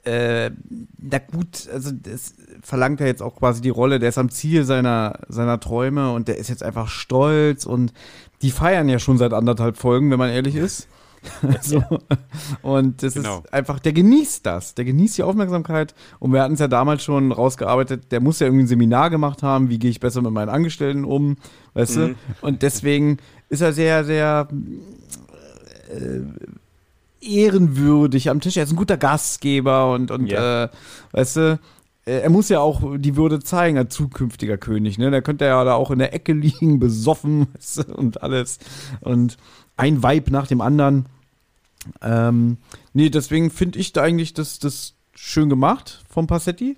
[0.07, 0.51] äh,
[0.99, 4.65] na gut, also das verlangt er jetzt auch quasi die Rolle, der ist am Ziel
[4.65, 7.93] seiner, seiner Träume und der ist jetzt einfach stolz und
[8.43, 10.89] die feiern ja schon seit anderthalb Folgen, wenn man ehrlich ist.
[11.61, 11.83] so.
[12.63, 13.39] Und das genau.
[13.39, 15.95] ist einfach, der genießt das, der genießt die Aufmerksamkeit.
[16.21, 19.43] Und wir hatten es ja damals schon rausgearbeitet, der muss ja irgendwie ein Seminar gemacht
[19.43, 21.37] haben, wie gehe ich besser mit meinen Angestellten um,
[21.75, 22.01] weißt mhm.
[22.01, 22.15] du?
[22.43, 23.17] Und deswegen
[23.49, 24.47] ist er sehr, sehr
[25.91, 26.21] äh,
[27.27, 28.57] ehrenwürdig am Tisch.
[28.57, 30.65] Er ist ein guter Gastgeber und, und yeah.
[30.65, 30.69] äh,
[31.13, 31.61] weißt du,
[32.07, 35.11] äh, er muss ja auch die Würde zeigen als zukünftiger König, ne?
[35.11, 38.59] Da könnte er ja da auch in der Ecke liegen, besoffen weißt du, und alles.
[39.01, 39.37] Und
[39.77, 41.07] ein Weib nach dem anderen.
[42.03, 42.57] Ähm,
[42.93, 46.77] nee, deswegen finde ich da eigentlich das, das schön gemacht vom Passetti.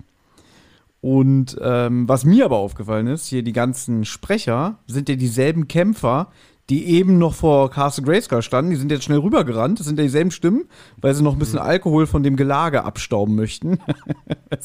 [1.01, 6.31] Und ähm, was mir aber aufgefallen ist, hier die ganzen Sprecher sind ja dieselben Kämpfer,
[6.69, 9.79] die eben noch vor Castle Grayskull standen, die sind jetzt schnell rübergerannt.
[9.79, 10.65] Das sind ja dieselben Stimmen,
[10.97, 11.65] weil sie noch ein bisschen mhm.
[11.65, 13.79] Alkohol von dem Gelage abstauben möchten.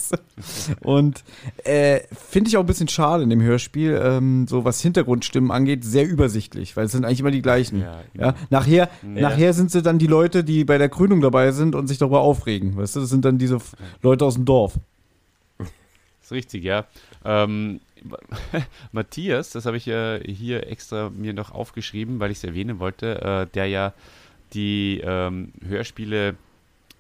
[0.83, 1.25] und
[1.65, 5.85] äh, finde ich auch ein bisschen schade in dem Hörspiel, ähm, so was Hintergrundstimmen angeht,
[5.85, 7.81] sehr übersichtlich, weil es sind eigentlich immer die gleichen.
[7.81, 8.35] Ja, ja.
[8.51, 9.21] Nachher, ja.
[9.21, 12.21] nachher sind sie dann die Leute, die bei der Krönung dabei sind und sich darüber
[12.21, 12.77] aufregen.
[12.77, 13.59] Weißt du, das sind dann diese
[14.03, 14.75] Leute aus dem Dorf.
[15.59, 15.69] Das
[16.23, 16.85] ist richtig, ja.
[17.25, 17.81] Ähm,
[18.93, 23.21] Matthias, das habe ich ja hier extra mir noch aufgeschrieben, weil ich es erwähnen wollte,
[23.21, 23.93] äh, der ja
[24.53, 26.37] die ähm, Hörspiele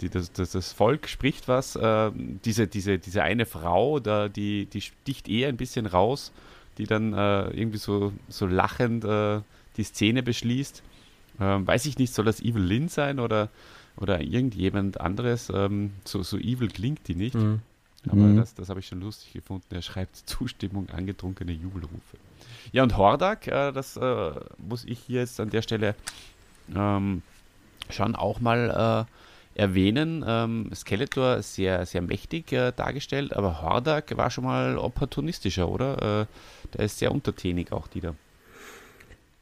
[0.00, 4.66] die, das, das, das Volk spricht was, äh, diese, diese, diese eine Frau, da, die,
[4.66, 6.32] die sticht eher ein bisschen raus,
[6.78, 9.40] die dann äh, irgendwie so, so lachend äh,
[9.76, 10.82] die Szene beschließt.
[11.40, 13.48] Ähm, weiß ich nicht, soll das Evil Lynn sein oder,
[13.96, 15.50] oder irgendjemand anderes?
[15.54, 17.34] Ähm, so, so evil klingt die nicht.
[17.34, 17.60] Mhm.
[18.08, 18.36] Aber mhm.
[18.36, 19.66] das, das habe ich schon lustig gefunden.
[19.70, 22.16] Er schreibt Zustimmung, angetrunkene Jubelrufe.
[22.72, 25.94] Ja, und Hordak, äh, das äh, muss ich hier jetzt an der Stelle
[26.74, 27.22] ähm,
[27.90, 30.24] schon auch mal äh, erwähnen.
[30.26, 36.22] Ähm, Skeletor sehr, sehr mächtig äh, dargestellt, aber Hordak war schon mal opportunistischer, oder?
[36.22, 36.26] Äh,
[36.74, 38.14] der ist sehr untertänig auch, die da.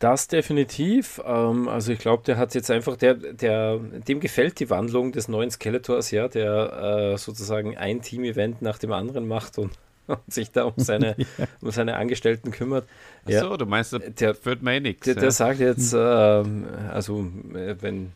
[0.01, 1.21] Das definitiv.
[1.27, 5.29] Ähm, also ich glaube, der hat jetzt einfach, der, der, dem gefällt die Wandlung des
[5.29, 9.73] neuen Skeletors, ja, der äh, sozusagen ein Team-Event nach dem anderen macht und,
[10.07, 11.47] und sich da um seine, ja.
[11.61, 12.89] um seine Angestellten kümmert.
[13.27, 13.57] Achso, ja.
[13.59, 15.05] du meinst, der führt mir eh nichts.
[15.05, 18.13] Der, der sagt jetzt, äh, also äh, wenn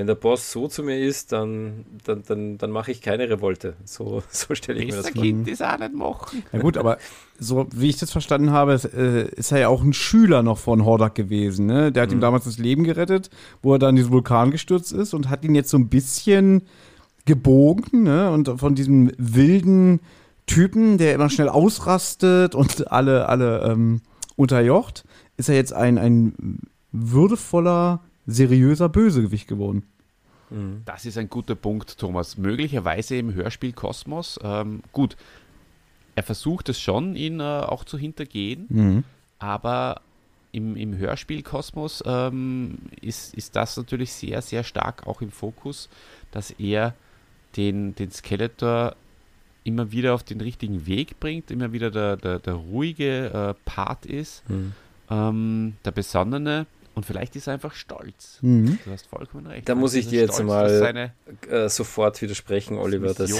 [0.00, 3.74] wenn der Boss so zu mir ist, dann, dann, dann, dann mache ich keine Revolte.
[3.84, 5.20] So, so stelle ich mir das vor.
[5.20, 6.42] Kind ist auch nicht machen.
[6.54, 6.96] Ja gut, aber
[7.38, 10.56] so wie ich das verstanden habe, ist, äh, ist er ja auch ein Schüler noch
[10.56, 11.66] von Hordak gewesen.
[11.66, 11.92] Ne?
[11.92, 12.16] Der hat mhm.
[12.16, 13.28] ihm damals das Leben gerettet,
[13.60, 16.62] wo er dann in diesen Vulkan gestürzt ist und hat ihn jetzt so ein bisschen
[17.26, 18.30] gebogen ne?
[18.30, 20.00] und von diesem wilden
[20.46, 24.00] Typen, der immer schnell ausrastet und alle, alle ähm,
[24.36, 25.04] unterjocht,
[25.36, 29.84] ist er jetzt ein, ein würdevoller seriöser Bösegewicht geworden.
[30.50, 30.82] Mhm.
[30.84, 32.36] Das ist ein guter Punkt, Thomas.
[32.36, 34.38] Möglicherweise im Hörspiel Kosmos.
[34.42, 35.16] Ähm, gut,
[36.14, 39.04] er versucht es schon, ihn äh, auch zu hintergehen, mhm.
[39.38, 40.02] aber
[40.52, 45.88] im, im Hörspiel Kosmos ähm, ist, ist das natürlich sehr, sehr stark auch im Fokus,
[46.32, 46.94] dass er
[47.56, 48.96] den, den Skeletor
[49.62, 54.06] immer wieder auf den richtigen Weg bringt, immer wieder der, der, der ruhige äh, Part
[54.06, 54.48] ist.
[54.48, 54.72] Mhm.
[55.10, 56.66] ähm, der Besonnene
[57.00, 58.38] und vielleicht ist er einfach stolz.
[58.42, 58.78] Mhm.
[58.84, 59.66] Du hast vollkommen recht.
[59.66, 61.12] Da muss ich dir jetzt stolz, mal
[61.48, 63.14] Äh, sofort widersprechen, Oliver.
[63.14, 63.30] Das,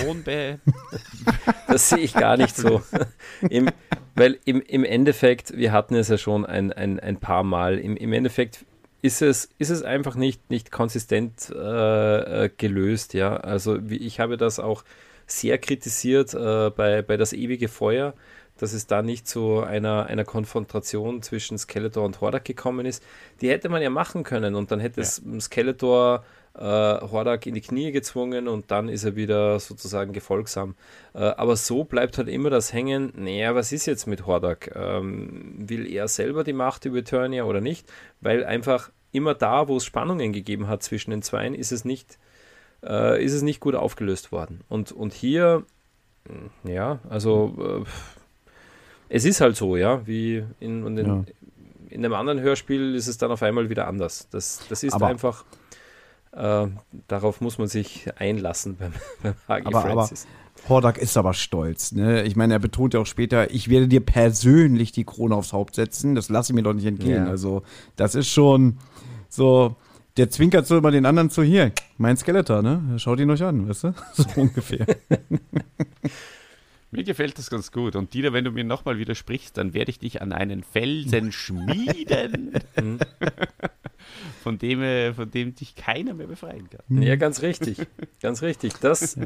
[1.68, 2.80] das sehe ich gar nicht so.
[3.50, 3.68] Im,
[4.14, 7.98] weil im, im Endeffekt, wir hatten es ja schon ein, ein, ein paar Mal, im,
[7.98, 8.64] im Endeffekt
[9.02, 13.36] ist es, ist es einfach nicht, nicht konsistent äh, äh, gelöst, ja.
[13.36, 14.84] Also wie, ich habe das auch
[15.26, 18.14] sehr kritisiert äh, bei, bei das ewige Feuer,
[18.60, 23.02] dass es da nicht zu einer, einer Konfrontation zwischen Skeletor und Hordak gekommen ist.
[23.40, 27.62] Die hätte man ja machen können und dann hätte es Skeletor äh, Hordak in die
[27.62, 30.74] Knie gezwungen und dann ist er wieder sozusagen gefolgsam.
[31.14, 34.72] Äh, aber so bleibt halt immer das hängen, naja, was ist jetzt mit Hordak?
[34.74, 37.90] Ähm, will er selber die Macht über Eternia oder nicht?
[38.20, 42.18] Weil einfach immer da, wo es Spannungen gegeben hat zwischen den Zweien, ist es nicht,
[42.84, 44.60] äh, ist es nicht gut aufgelöst worden.
[44.68, 45.64] Und, und hier,
[46.28, 48.19] mh, ja, also äh,
[49.10, 51.24] es ist halt so, ja, wie in, in, Ja.
[51.90, 54.28] in einem anderen Hörspiel ist es dann auf einmal wieder anders.
[54.30, 55.44] Das, das ist Aber- einfach,
[56.32, 56.66] äh,
[57.08, 58.92] darauf muss man sich einlassen beim,
[59.22, 59.66] beim H.G.
[59.66, 60.26] Aber- aber- Francis.
[60.68, 61.92] Hordak ist aber stolz.
[61.92, 62.22] Ne?
[62.24, 65.74] Ich meine, er betont ja auch später, ich werde dir persönlich die Krone aufs Haupt
[65.74, 66.14] setzen.
[66.14, 67.24] Das lasse ich mir doch nicht entgehen.
[67.24, 67.30] Ja.
[67.30, 67.62] Also,
[67.96, 68.76] das ist schon
[69.30, 69.76] so.
[70.18, 71.72] Der zwinkert so immer den anderen zu hier.
[71.96, 72.82] Mein Skeletor, ne?
[72.98, 73.94] Schaut ihn euch an, weißt du?
[74.14, 74.86] So ungefähr.
[76.92, 77.94] Mir gefällt das ganz gut.
[77.96, 82.52] Und Dieter, wenn du mir nochmal widersprichst, dann werde ich dich an einen Felsen schmieden,
[82.80, 82.98] Mhm.
[84.42, 87.02] von, dem, äh, von dem dich keiner mehr befreien kann.
[87.02, 87.78] Ja, ganz richtig.
[88.22, 88.74] Ganz richtig.
[88.80, 89.16] Das,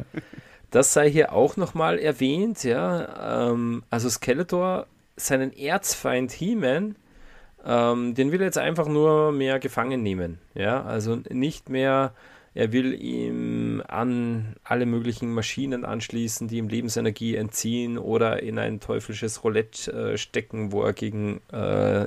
[0.70, 3.50] das sei hier auch nochmal erwähnt, ja.
[3.50, 4.86] Ähm, also Skeletor,
[5.16, 6.96] seinen Erzfeind He-Man,
[7.64, 10.38] ähm, den will er jetzt einfach nur mehr gefangen nehmen.
[10.54, 12.14] Ja, also nicht mehr,
[12.54, 18.78] er will ihm an alle möglichen Maschinen anschließen, die ihm Lebensenergie entziehen oder in ein
[18.78, 22.06] teuflisches Roulette äh, stecken, wo er gegen äh,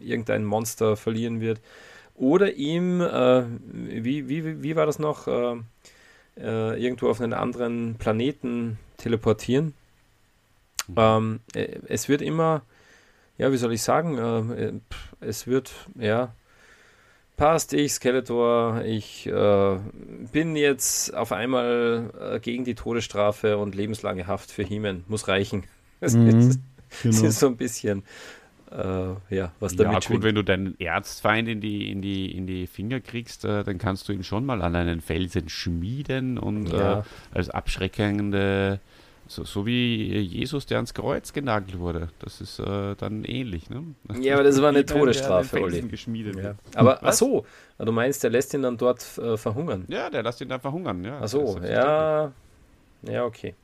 [0.00, 1.60] irgendein Monster verlieren wird.
[2.14, 5.56] Oder ihm, äh, wie, wie, wie war das noch, äh,
[6.36, 9.74] äh, irgendwo auf einen anderen Planeten teleportieren.
[10.96, 12.62] Ähm, äh, es wird immer,
[13.38, 14.82] ja, wie soll ich sagen,
[15.20, 16.34] es wird, ja,
[17.40, 19.78] passt, ich, Skeletor, ich äh,
[20.32, 25.04] bin jetzt auf einmal äh, gegen die Todesstrafe und lebenslange Haft für Heeman.
[25.08, 25.64] Muss reichen.
[26.02, 26.60] Das, Mhm, ist,
[27.10, 27.22] das genau.
[27.22, 28.04] ist so ein bisschen,
[28.70, 32.46] äh, ja, was Ja, damit gut, wenn du deinen Erzfeind in die, in die, in
[32.46, 36.72] die Finger kriegst, äh, dann kannst du ihn schon mal an einen Felsen schmieden und
[36.72, 36.94] Ja.
[36.94, 36.98] äh,
[37.30, 38.80] als abschreckende,
[39.30, 42.08] so, so wie Jesus, der ans Kreuz genagelt wurde.
[42.18, 43.84] Das ist äh, dann ähnlich, ne?
[44.20, 45.82] Ja, aber das war eine Todesstrafe, Olli.
[45.82, 46.56] geschmiedet Ja.
[46.74, 47.46] Aber, ach so,
[47.78, 49.84] du meinst, der lässt ihn dann dort äh, verhungern.
[49.86, 51.20] Ja, der lässt ihn dann verhungern, ja.
[51.22, 52.32] Ach so, ja,
[53.02, 53.54] ja, okay.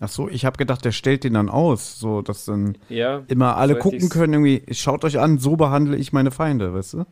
[0.00, 3.58] Ach so, ich habe gedacht, der stellt den dann aus, so dass dann Ja, immer
[3.58, 7.04] alle So gucken können, irgendwie, schaut euch an, so behandle ich meine Feinde, weißt du?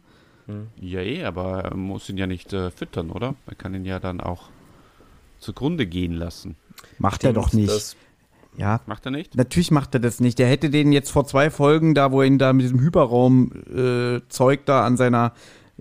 [0.81, 3.35] Ja, eh, aber er muss ihn ja nicht äh, füttern, oder?
[3.47, 4.49] Er kann ihn ja dann auch
[5.39, 6.57] zugrunde gehen lassen.
[6.99, 7.69] Macht er doch nicht.
[7.69, 7.97] Das,
[8.57, 9.37] ja, Macht er nicht?
[9.37, 10.39] Natürlich macht er das nicht.
[10.39, 14.61] Der hätte den jetzt vor zwei Folgen, da wo er ihn da mit diesem Hyperraum-Zeug
[14.67, 15.33] da an seiner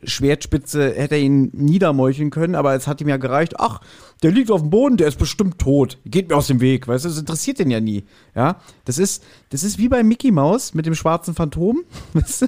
[0.03, 3.81] Schwertspitze, hätte er ihn niedermeucheln können, aber es hat ihm ja gereicht, ach,
[4.21, 5.97] der liegt auf dem Boden, der ist bestimmt tot.
[6.05, 8.03] Geht mir aus dem Weg, weißt du, das interessiert den ja nie.
[8.35, 11.83] Ja, das ist, das ist wie bei Mickey Mouse mit dem schwarzen Phantom,
[12.13, 12.47] weißt du,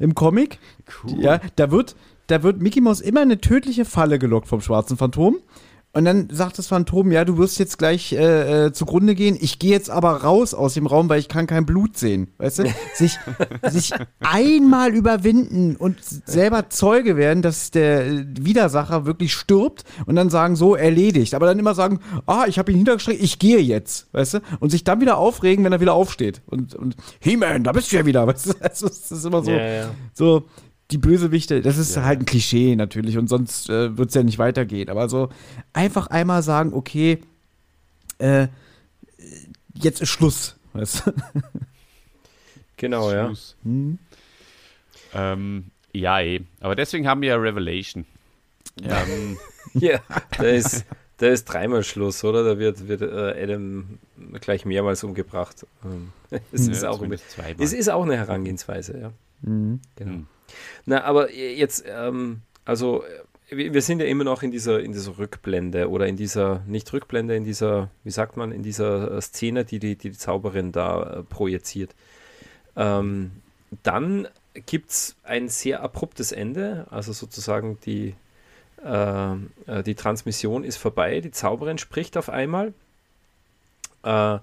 [0.00, 0.58] im Comic.
[1.04, 1.22] Cool.
[1.22, 1.94] Ja, da wird,
[2.26, 5.36] da wird Mickey Mouse immer eine tödliche Falle gelockt vom schwarzen Phantom.
[5.98, 9.36] Und dann sagt das Phantom, ja, du wirst jetzt gleich äh, äh, zugrunde gehen.
[9.40, 12.28] Ich gehe jetzt aber raus aus dem Raum, weil ich kann kein Blut sehen.
[12.38, 12.72] Weißt du?
[12.94, 13.18] Sich,
[13.68, 20.54] sich einmal überwinden und selber Zeuge werden, dass der Widersacher wirklich stirbt und dann sagen,
[20.54, 21.34] so erledigt.
[21.34, 24.06] Aber dann immer sagen, ah, ich habe ihn niedergestreckt, ich gehe jetzt.
[24.12, 24.38] Weißt du?
[24.60, 26.42] Und sich dann wieder aufregen, wenn er wieder aufsteht.
[26.46, 28.24] Und, und He-Man, da bist du ja wieder.
[28.28, 28.52] Weißt du?
[28.60, 29.90] Also, das ist immer so ja, ja.
[30.14, 30.44] so
[30.90, 32.04] die Bösewichte, das ist Ja.
[32.04, 34.88] halt ein Klischee natürlich und sonst äh, wird es ja nicht weitergehen.
[34.88, 35.28] Aber so
[35.72, 37.18] einfach einmal sagen, okay,
[38.18, 38.48] äh,
[39.74, 40.56] jetzt ist Schluss.
[40.72, 41.12] Weißt du?
[42.76, 43.26] Genau, ja.
[43.26, 43.56] Schluss.
[43.64, 43.98] Hm?
[45.12, 46.42] Ähm, ja, eh.
[46.60, 48.04] Aber deswegen haben wir ja Revelation.
[48.82, 49.36] Ähm,
[49.74, 50.00] Ja,
[50.38, 50.84] da ist,
[51.18, 52.42] da ist dreimal Schluss, oder?
[52.44, 53.98] Da wird, wird äh, Adam
[54.40, 55.66] gleich mehrmals umgebracht.
[55.84, 56.12] Ähm,
[56.52, 57.56] Es ist, ja, auch, zumindest zweimal.
[57.58, 59.12] es ist auch eine Herangehensweise, ja.
[59.42, 59.80] Mhm.
[59.96, 60.20] Genau.
[60.86, 64.92] Na, aber jetzt, ähm, also äh, wir wir sind ja immer noch in dieser, in
[64.92, 69.22] dieser Rückblende oder in dieser, nicht Rückblende, in dieser, wie sagt man, in dieser äh,
[69.22, 71.94] Szene, die die, die, die Zauberin da äh, projiziert.
[72.76, 73.32] Ähm,
[73.82, 74.28] dann
[74.66, 78.14] gibt es ein sehr abruptes Ende, also sozusagen die,
[78.84, 82.72] äh, äh, die Transmission ist vorbei, die Zauberin spricht auf einmal.
[84.02, 84.38] Äh,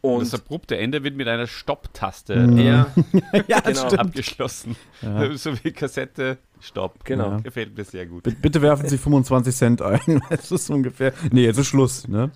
[0.00, 2.58] Und das abrupte Ende wird mit einer Stopptaste mhm.
[2.58, 2.86] ja.
[3.48, 3.88] ja, genau.
[3.88, 4.76] abgeschlossen.
[5.02, 5.28] Ja.
[5.38, 7.04] So wie Kassette, Stopp.
[7.04, 7.30] Genau.
[7.32, 7.40] Ja.
[7.40, 8.22] Gefällt mir sehr gut.
[8.22, 10.20] B bitte werfen Sie 25 Cent ein.
[10.30, 11.12] Das ist ungefähr.
[11.30, 12.08] Nee, jetzt ist Schluss.
[12.08, 12.30] Ne?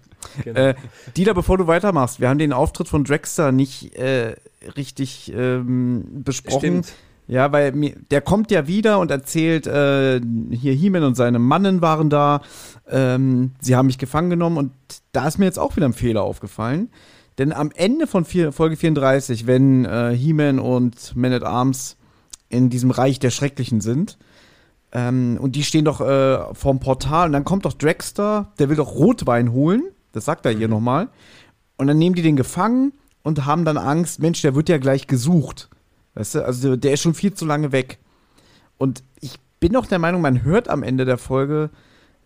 [0.45, 0.59] Genau.
[0.59, 0.75] Äh,
[1.17, 4.37] Dieter, bevor du weitermachst, wir haben den Auftritt von Dragster nicht äh,
[4.77, 6.59] richtig ähm, besprochen.
[6.59, 6.93] Stimmt.
[7.29, 11.81] Ja, weil mir, der kommt ja wieder und erzählt, äh, hier Heeman und seine Mannen
[11.81, 12.43] waren da.
[12.89, 14.73] Ähm, sie haben mich gefangen genommen und
[15.13, 16.91] da ist mir jetzt auch wieder ein Fehler aufgefallen.
[17.43, 21.97] Denn am Ende von vier, Folge 34, wenn äh, He-Man und Man at Arms
[22.49, 24.17] in diesem Reich der Schrecklichen sind,
[24.93, 28.77] ähm, und die stehen doch äh, vorm Portal, und dann kommt doch Dragster, der will
[28.77, 29.83] doch Rotwein holen,
[30.13, 30.75] das sagt er hier mhm.
[30.75, 31.09] nochmal,
[31.79, 32.93] und dann nehmen die den gefangen
[33.25, 35.69] und haben dann Angst, Mensch, der wird ja gleich gesucht.
[36.15, 37.99] Weißt du, also der ist schon viel zu lange weg.
[38.79, 41.71] Und ich bin doch der Meinung, man hört am Ende der Folge,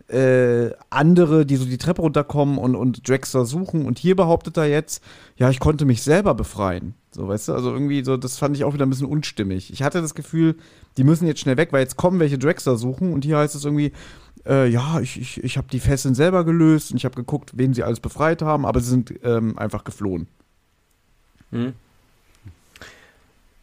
[0.09, 3.85] äh, andere, die so die Treppe runterkommen und, und Drexler suchen.
[3.85, 5.03] Und hier behauptet er jetzt,
[5.35, 6.93] ja, ich konnte mich selber befreien.
[7.11, 9.73] So, weißt du, also irgendwie so, das fand ich auch wieder ein bisschen unstimmig.
[9.73, 10.55] Ich hatte das Gefühl,
[10.97, 13.65] die müssen jetzt schnell weg, weil jetzt kommen welche Drexler suchen und hier heißt es
[13.65, 13.91] irgendwie,
[14.45, 17.73] äh, ja, ich, ich, ich habe die Fesseln selber gelöst und ich habe geguckt, wen
[17.73, 20.27] sie alles befreit haben, aber sie sind ähm, einfach geflohen.
[21.51, 21.73] Hm.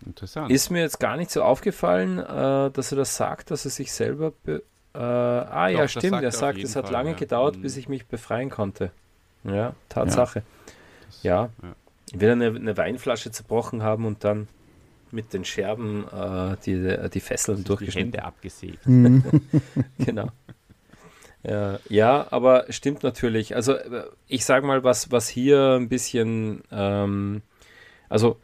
[0.05, 0.51] Interessant.
[0.51, 3.93] Ist mir jetzt gar nicht so aufgefallen, äh, dass er das sagt, dass er sich
[3.93, 4.33] selber
[4.95, 6.23] äh, ah Doch, ja, stimmt.
[6.23, 7.17] Er sagt, es hat Fall, lange ja.
[7.17, 7.81] gedauert, bis mhm.
[7.81, 8.91] ich mich befreien konnte.
[9.45, 10.43] Ja, Tatsache.
[11.23, 11.51] Ja.
[11.63, 11.75] ja.
[12.13, 14.49] Ich will eine, eine, Weinflasche zerbrochen haben und dann
[15.11, 18.13] mit den Scherben äh, die, die Fesseln durchgeschnitten.
[18.13, 18.87] Die Hände abgesägt.
[18.87, 19.25] Mhm.
[19.99, 20.29] genau.
[21.43, 23.55] Ja, ja, aber stimmt natürlich.
[23.55, 23.77] Also
[24.29, 27.43] ich sage mal, was, was hier ein bisschen, ähm,
[28.09, 28.39] also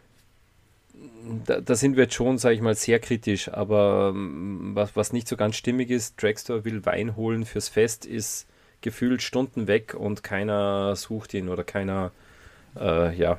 [1.47, 3.49] da, da, sind wir jetzt schon, sage ich mal, sehr kritisch.
[3.49, 8.07] Aber ähm, was, was nicht so ganz stimmig ist, Dragstore will Wein holen fürs Fest,
[8.07, 8.47] ist
[8.81, 12.12] gefühlt Stunden weg und keiner sucht ihn oder keiner,
[12.78, 13.39] äh, ja,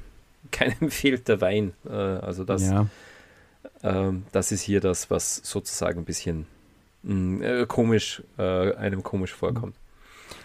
[0.50, 1.72] keinem fehlt der Wein.
[1.88, 2.86] Äh, also das, ja.
[3.82, 6.46] äh, das ist hier das, was sozusagen ein bisschen
[7.02, 9.76] mh, äh, komisch, äh, einem komisch vorkommt.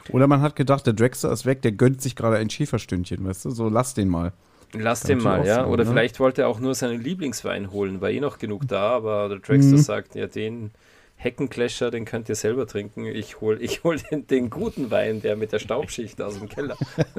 [0.10, 3.46] Oder man hat gedacht, der Dragster ist weg, der gönnt sich gerade ein Schäferstündchen, weißt
[3.46, 3.50] du?
[3.52, 4.34] So lass den mal.
[4.80, 5.56] Lass den mal, ja.
[5.56, 5.92] Sein, Oder ne?
[5.92, 9.40] vielleicht wollte er auch nur seinen Lieblingswein holen, war eh noch genug da, aber der
[9.40, 9.78] Dragster mhm.
[9.78, 10.72] sagt, ja, den
[11.18, 13.06] Heckenclasher, den könnt ihr selber trinken.
[13.06, 16.78] Ich hole ich hol den, den guten Wein, der mit der Staubschicht aus dem Keller.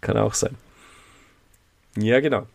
[0.00, 0.56] Kann auch sein.
[1.96, 2.46] Ja, genau.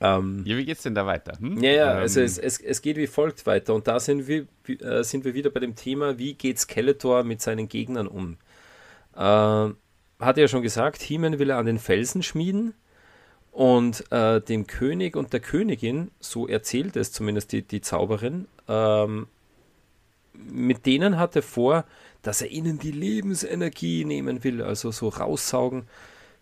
[0.00, 1.38] Ähm, ja, wie geht's denn da weiter?
[1.38, 1.62] Hm?
[1.62, 3.74] Ja, ja, ähm, also es, es, es geht wie folgt weiter.
[3.74, 7.40] Und da sind wir, äh, sind wir wieder bei dem Thema, wie geht Skeletor mit
[7.40, 8.36] seinen Gegnern um?
[9.16, 9.74] Äh,
[10.24, 12.74] hat ja schon gesagt, Heeman will er an den Felsen schmieden
[13.52, 19.28] und äh, dem König und der Königin, so erzählt es zumindest die, die Zauberin, ähm,
[20.32, 21.84] mit denen hat er vor,
[22.22, 25.86] dass er ihnen die Lebensenergie nehmen will, also so raussaugen.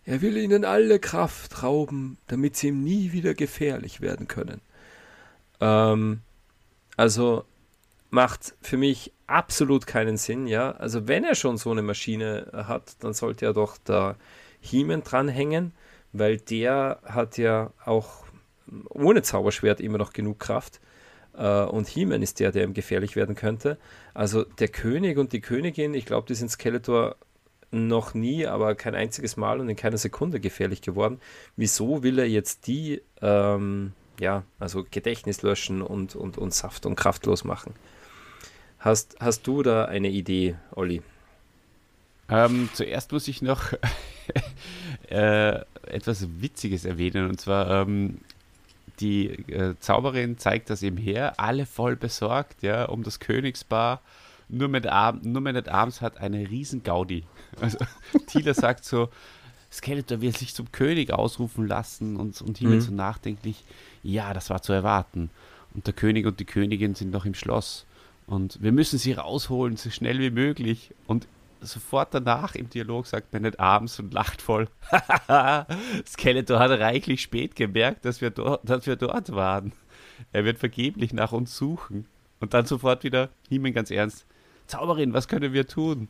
[0.05, 4.61] Er will ihnen alle Kraft rauben, damit sie ihm nie wieder gefährlich werden können.
[5.61, 6.21] Ähm,
[6.97, 7.45] also
[8.09, 10.71] macht für mich absolut keinen Sinn, ja.
[10.71, 14.15] Also wenn er schon so eine Maschine hat, dann sollte er doch da
[14.61, 15.73] Hiemen dranhängen,
[16.11, 18.23] weil der hat ja auch
[18.89, 20.79] ohne Zauberschwert immer noch genug Kraft.
[21.35, 23.79] Uh, und He-Man ist der, der ihm gefährlich werden könnte.
[24.13, 27.15] Also der König und die Königin, ich glaube, die sind Skeletor
[27.71, 31.19] noch nie, aber kein einziges Mal und in keiner Sekunde gefährlich geworden.
[31.55, 36.95] Wieso will er jetzt die, ähm, ja, also Gedächtnis löschen und, und, und Saft und
[36.95, 37.73] kraftlos machen?
[38.83, 41.01] Hast, hast du da eine Idee, Olli?
[42.27, 43.71] Ähm, zuerst muss ich noch
[45.09, 47.29] äh, etwas Witziges erwähnen.
[47.29, 48.17] Und zwar, ähm,
[48.99, 54.01] die äh, Zauberin zeigt das ihm her, alle voll besorgt, ja, um das Königspaar.
[54.49, 57.23] Nur mit, Arm, nur mit Arms hat eine riesen Gaudi.
[57.61, 57.77] Also
[58.27, 59.07] Thieler sagt so,
[59.71, 62.81] Skeletor will sich zum König ausrufen lassen und, und Himmel mhm.
[62.81, 63.63] so nachdenklich,
[64.01, 65.29] ja, das war zu erwarten.
[65.73, 67.85] Und der König und die Königin sind noch im Schloss.
[68.27, 70.93] Und wir müssen sie rausholen, so schnell wie möglich.
[71.07, 71.27] Und
[71.61, 74.67] sofort danach im Dialog sagt Bennett abends und lacht voll.
[76.07, 79.73] Skeletor hat reichlich spät gemerkt, dass wir, dort, dass wir dort waren.
[80.31, 82.05] Er wird vergeblich nach uns suchen.
[82.39, 84.25] Und dann sofort wieder, Hiemen ganz ernst,
[84.67, 86.09] Zauberin, was können wir tun?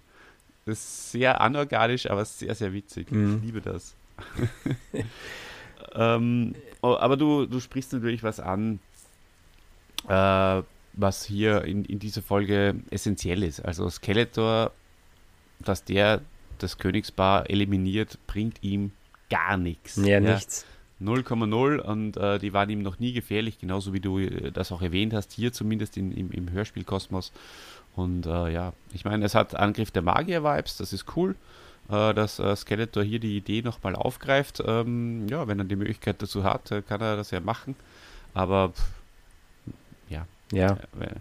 [0.66, 3.12] Das ist sehr anorganisch, aber sehr, sehr witzig.
[3.12, 3.38] Mhm.
[3.38, 3.96] Ich liebe das.
[5.94, 8.80] ähm, oh, aber du, du sprichst natürlich was an,
[10.08, 10.62] äh,
[10.94, 13.60] was hier in, in dieser Folge essentiell ist.
[13.64, 14.72] Also Skeletor,
[15.60, 16.22] dass der
[16.60, 18.92] das Königspaar eliminiert, bringt ihm
[19.30, 19.96] gar nichts.
[19.98, 20.36] Ja, ja.
[20.36, 20.66] nichts.
[21.02, 24.82] 0,0 und äh, die waren ihm noch nie gefährlich, genauso wie du äh, das auch
[24.82, 27.32] erwähnt hast, hier zumindest in, im, im Hörspielkosmos.
[27.96, 31.36] Und äh, ja, ich meine, es hat Angriff der Magier-Vibes, das ist cool.
[31.90, 34.64] äh, dass äh, Skeletor hier die Idee nochmal aufgreift.
[34.66, 37.76] Ähm, ja, wenn er die Möglichkeit dazu hat, äh, kann er das ja machen.
[38.34, 38.84] Aber pff,
[40.54, 40.78] ja.
[41.00, 41.16] Äh,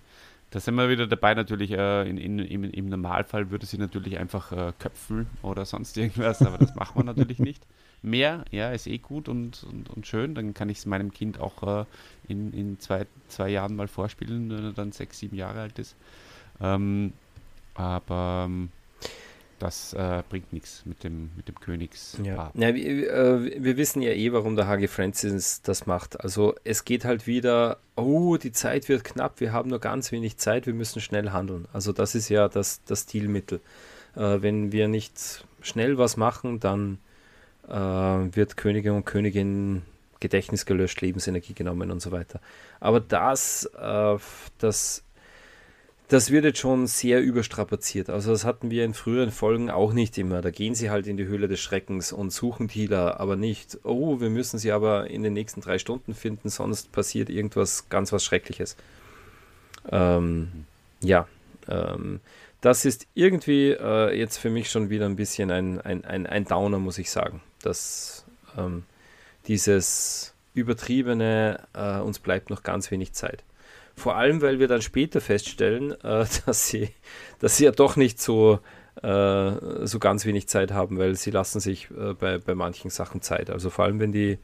[0.50, 4.18] da sind wir wieder dabei, natürlich, äh, in, in, im, im, Normalfall würde sie natürlich
[4.18, 7.66] einfach äh, köpfen oder sonst irgendwas, aber das machen wir natürlich nicht.
[8.02, 10.34] Mehr, ja, ist eh gut und, und, und schön.
[10.34, 11.84] Dann kann ich es meinem Kind auch äh,
[12.28, 15.96] in, in zwei, zwei Jahren mal vorspielen, wenn er dann sechs, sieben Jahre alt ist.
[16.60, 17.12] Ähm,
[17.74, 18.70] aber ähm,
[19.62, 22.18] das äh, bringt nichts mit dem, mit dem Königs.
[22.22, 22.50] Ja.
[22.54, 26.20] ja wir, äh, wir, wissen ja eh, warum der Hage Francis das macht.
[26.20, 30.36] Also es geht halt wieder, oh, die Zeit wird knapp, wir haben nur ganz wenig
[30.36, 31.68] Zeit, wir müssen schnell handeln.
[31.72, 33.60] Also das ist ja das, das Stilmittel.
[34.16, 36.98] Äh, wenn wir nicht schnell was machen, dann
[37.68, 39.82] äh, wird Königin und Königin
[40.18, 42.40] Gedächtnis gelöscht, Lebensenergie genommen und so weiter.
[42.80, 44.16] Aber das, äh,
[44.58, 45.04] das
[46.12, 48.10] das wird jetzt schon sehr überstrapaziert.
[48.10, 50.42] Also das hatten wir in früheren Folgen auch nicht immer.
[50.42, 54.20] Da gehen sie halt in die Höhle des Schreckens und suchen Thieler, aber nicht, oh,
[54.20, 58.24] wir müssen sie aber in den nächsten drei Stunden finden, sonst passiert irgendwas ganz was
[58.24, 58.76] Schreckliches.
[59.90, 60.66] Ähm,
[61.00, 61.26] ja,
[61.66, 62.20] ähm,
[62.60, 66.44] das ist irgendwie äh, jetzt für mich schon wieder ein bisschen ein, ein, ein, ein
[66.44, 67.40] Downer, muss ich sagen.
[67.62, 68.26] Dass
[68.58, 68.84] ähm,
[69.46, 73.44] dieses übertriebene, äh, uns bleibt noch ganz wenig Zeit.
[73.95, 76.90] Vor allem, weil wir dann später feststellen, äh, dass, sie,
[77.38, 78.61] dass sie ja doch nicht so,
[79.03, 83.20] äh, so ganz wenig Zeit haben, weil sie lassen sich äh, bei, bei manchen Sachen
[83.22, 83.51] Zeit.
[83.51, 84.38] Also vor allem, wenn die,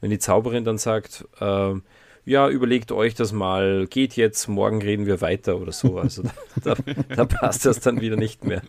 [0.00, 1.82] wenn die Zauberin dann sagt, ähm,
[2.26, 5.98] ja, überlegt euch das mal, geht jetzt, morgen reden wir weiter oder so.
[5.98, 6.32] Also da,
[6.74, 6.76] da,
[7.14, 8.62] da passt das dann wieder nicht mehr.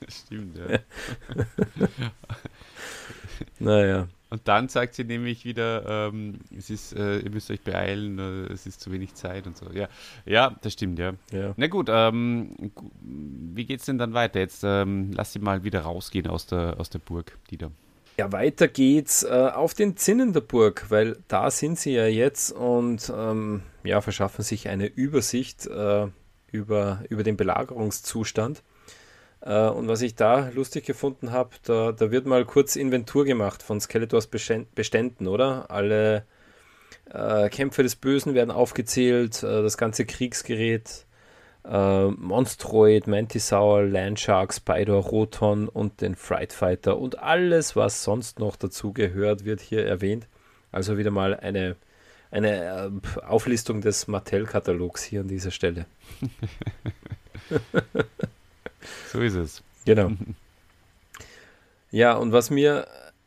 [0.00, 0.78] Das stimmt, ja.
[3.60, 4.08] naja.
[4.28, 8.52] Und dann sagt sie nämlich wieder, ähm, es ist, äh, ihr müsst euch beeilen, äh,
[8.52, 9.66] es ist zu wenig Zeit und so.
[9.72, 9.88] Ja,
[10.24, 11.12] ja das stimmt, ja.
[11.30, 11.54] ja.
[11.56, 12.72] Na gut, ähm,
[13.02, 14.40] wie geht's denn dann weiter?
[14.40, 17.70] Jetzt ähm, lass sie mal wieder rausgehen aus der, aus der Burg, die da.
[18.18, 22.50] Ja, weiter geht's äh, auf den Zinnen der Burg, weil da sind sie ja jetzt
[22.50, 26.08] und ähm, ja, verschaffen sich eine Übersicht äh,
[26.50, 28.62] über, über den Belagerungszustand.
[29.46, 33.62] Äh, und was ich da lustig gefunden habe, da, da wird mal kurz Inventur gemacht
[33.62, 35.70] von Skeletors Beständen, oder?
[35.70, 36.24] Alle
[37.12, 41.06] äh, Kämpfe des Bösen werden aufgezählt, äh, das ganze Kriegsgerät,
[41.64, 48.56] äh, Monstroid, Mantisaur, Landshark, Spider, Roton und den Fright Fighter und alles, was sonst noch
[48.56, 50.26] dazu gehört, wird hier erwähnt.
[50.72, 51.76] Also wieder mal eine,
[52.32, 52.90] eine äh,
[53.24, 55.86] Auflistung des Mattel-Katalogs hier an dieser Stelle.
[59.12, 59.62] So ist es.
[59.84, 60.12] Genau.
[61.92, 62.86] Ja, und was mir,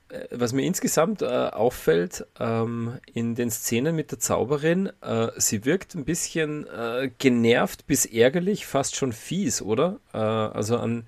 [0.09, 5.65] äh, was mir insgesamt äh, auffällt ähm, in den Szenen mit der Zauberin, äh, sie
[5.65, 9.99] wirkt ein bisschen äh, genervt bis ärgerlich, fast schon fies, oder?
[10.13, 11.07] Äh, also an,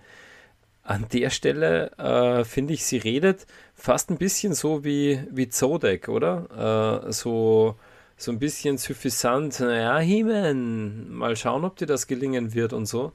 [0.84, 3.46] an der Stelle äh, finde ich, sie redet
[3.76, 7.12] fast ein bisschen so wie, wie Zodek, oder?
[7.12, 7.76] so,
[8.18, 13.12] so ein bisschen suffisant, naja, Himen, mal schauen, ob dir das gelingen wird und so.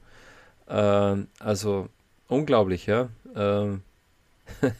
[0.67, 1.89] Äh, also
[2.27, 3.09] unglaublich, ja.
[3.35, 3.77] Äh,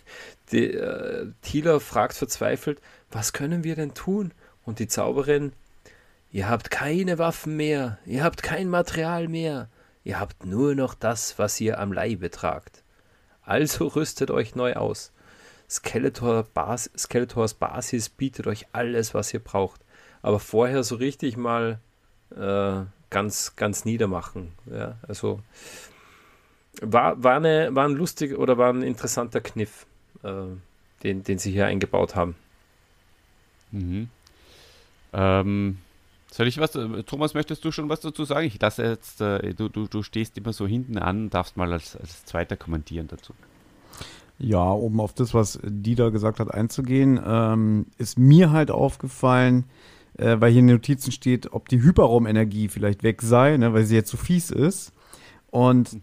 [0.52, 2.82] die, äh, Thieler fragt verzweifelt,
[3.12, 4.34] was können wir denn tun?
[4.66, 5.54] Und die Zauberin,
[6.32, 9.70] ihr habt keine Waffen mehr, ihr habt kein Material mehr,
[10.04, 12.84] ihr habt nur noch das, was ihr am Leibe tragt.
[13.44, 15.12] Also rüstet euch neu aus.
[15.70, 19.82] Skeletor Bas Skeletors Basis bietet euch alles, was ihr braucht.
[20.22, 21.80] Aber vorher so richtig mal
[22.32, 24.52] äh, ganz, ganz niedermachen.
[24.72, 25.40] Ja, also
[26.82, 29.86] war, war, eine, war ein lustig oder war ein interessanter Kniff,
[30.24, 30.44] äh,
[31.04, 32.36] den, den sie hier eingebaut haben.
[33.72, 34.10] Mhm.
[35.14, 35.78] Ähm,
[36.32, 38.46] soll ich was, äh, Thomas, möchtest du schon was dazu sagen?
[38.48, 41.96] Ich lasse jetzt, äh, du, du, du stehst immer so hinten an, darfst mal als,
[41.96, 43.34] als Zweiter kommentieren dazu.
[44.40, 49.64] Ja, um auf das, was Dieter gesagt hat, einzugehen, ähm, ist mir halt aufgefallen,
[50.18, 53.86] äh, weil hier in den Notizen steht, ob die Hyperraumenergie vielleicht weg sei, ne, weil
[53.86, 54.94] sie jetzt so fies ist.
[55.50, 56.02] Und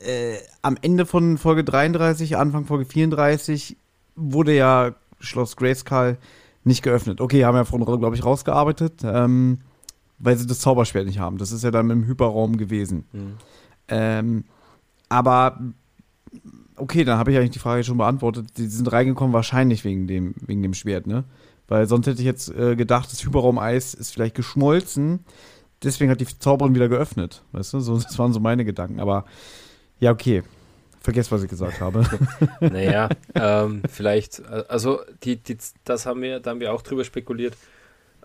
[0.00, 3.76] äh, am Ende von Folge 33, Anfang Folge 34,
[4.16, 6.18] wurde ja Schloss Grayskull
[6.64, 7.20] nicht geöffnet.
[7.20, 9.58] Okay, haben ja von, glaube ich, rausgearbeitet, ähm,
[10.18, 11.38] weil sie das Zauberschwert nicht haben.
[11.38, 13.04] Das ist ja dann im Hyperraum gewesen.
[13.12, 13.34] Mhm.
[13.88, 14.44] Ähm,
[15.08, 15.60] aber
[16.76, 18.48] okay, dann habe ich eigentlich die Frage schon beantwortet.
[18.54, 21.24] Sie sind reingekommen wahrscheinlich wegen dem, wegen dem Schwert, ne?
[21.68, 25.24] Weil sonst hätte ich jetzt äh, gedacht, das Hyperraumeis ist vielleicht geschmolzen.
[25.82, 27.42] Deswegen hat die Zauberin wieder geöffnet.
[27.52, 27.80] Weißt du?
[27.80, 29.00] So, das waren so meine Gedanken.
[29.00, 29.24] Aber
[30.00, 30.42] ja, okay.
[31.00, 32.02] Vergesst, was ich gesagt habe.
[32.60, 37.54] naja, ähm, vielleicht, also die, die, das haben wir, da haben wir auch drüber spekuliert.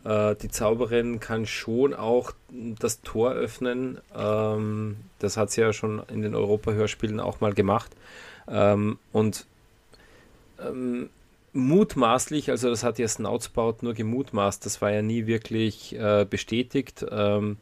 [0.06, 4.00] Äh, die Zauberin kann schon auch das Tor öffnen.
[4.16, 7.92] Ähm, das hat sie ja schon in den Europa-Hörspielen auch mal gemacht.
[8.48, 9.46] Ähm, und
[10.66, 11.10] ähm,
[11.54, 17.06] mutmaßlich, also das hat ja Snoutspout nur gemutmaßt, das war ja nie wirklich äh, bestätigt.
[17.10, 17.58] Ähm,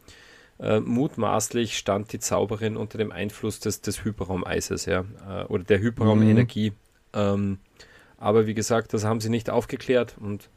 [0.59, 5.79] äh, mutmaßlich stand die Zauberin unter dem Einfluss des, des Hyperraumeises, ja, äh, oder der
[5.79, 6.71] Hyperraumenergie.
[6.71, 6.75] Mhm.
[7.13, 7.57] Ähm,
[8.17, 10.49] aber wie gesagt, das haben sie nicht aufgeklärt und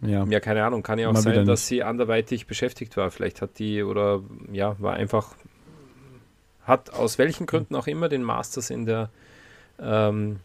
[0.00, 3.10] ja, ja keine Ahnung, kann ja auch Mal sein, dass sie anderweitig beschäftigt war.
[3.12, 5.36] Vielleicht hat die oder ja, war einfach,
[6.64, 9.10] hat aus welchen Gründen auch immer den Masters in der
[9.80, 10.40] ähm,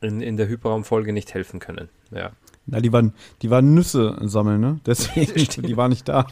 [0.00, 1.88] in, in der Hyperraumfolge nicht helfen können.
[2.10, 2.30] Ja.
[2.66, 4.80] Na, die waren, die waren Nüsse sammeln, ne?
[4.86, 6.26] Deswegen, die waren nicht da.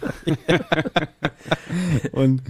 [2.12, 2.42] Und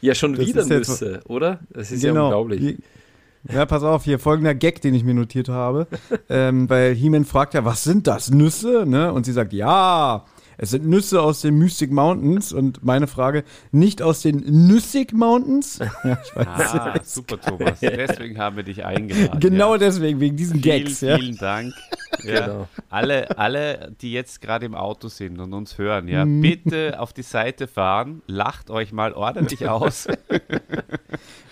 [0.00, 1.60] ja, schon wieder Nüsse, jetzt, oder?
[1.70, 2.78] Das ist genau, ja unglaublich.
[3.50, 5.86] Ja, pass auf, hier folgender Gag, den ich mir notiert habe.
[6.28, 8.30] ähm, weil He-Man fragt ja, was sind das?
[8.30, 8.84] Nüsse?
[8.86, 9.12] Ne?
[9.12, 10.24] Und sie sagt, ja,
[10.60, 15.78] es sind Nüsse aus den Mystic Mountains und meine Frage, nicht aus den Nüssig Mountains?
[16.04, 16.46] Ja, ich weiß.
[16.46, 17.80] Ah, super, Thomas.
[17.80, 19.40] Deswegen haben wir dich eingeladen.
[19.40, 19.78] Genau ja.
[19.78, 20.98] deswegen, wegen diesen Vielen, Gags.
[21.00, 21.40] Vielen ja.
[21.40, 21.74] Dank.
[22.24, 22.68] Ja, genau.
[22.90, 26.40] alle, alle, die jetzt gerade im Auto sind und uns hören, ja, mhm.
[26.40, 30.08] bitte auf die Seite fahren, lacht euch mal ordentlich aus.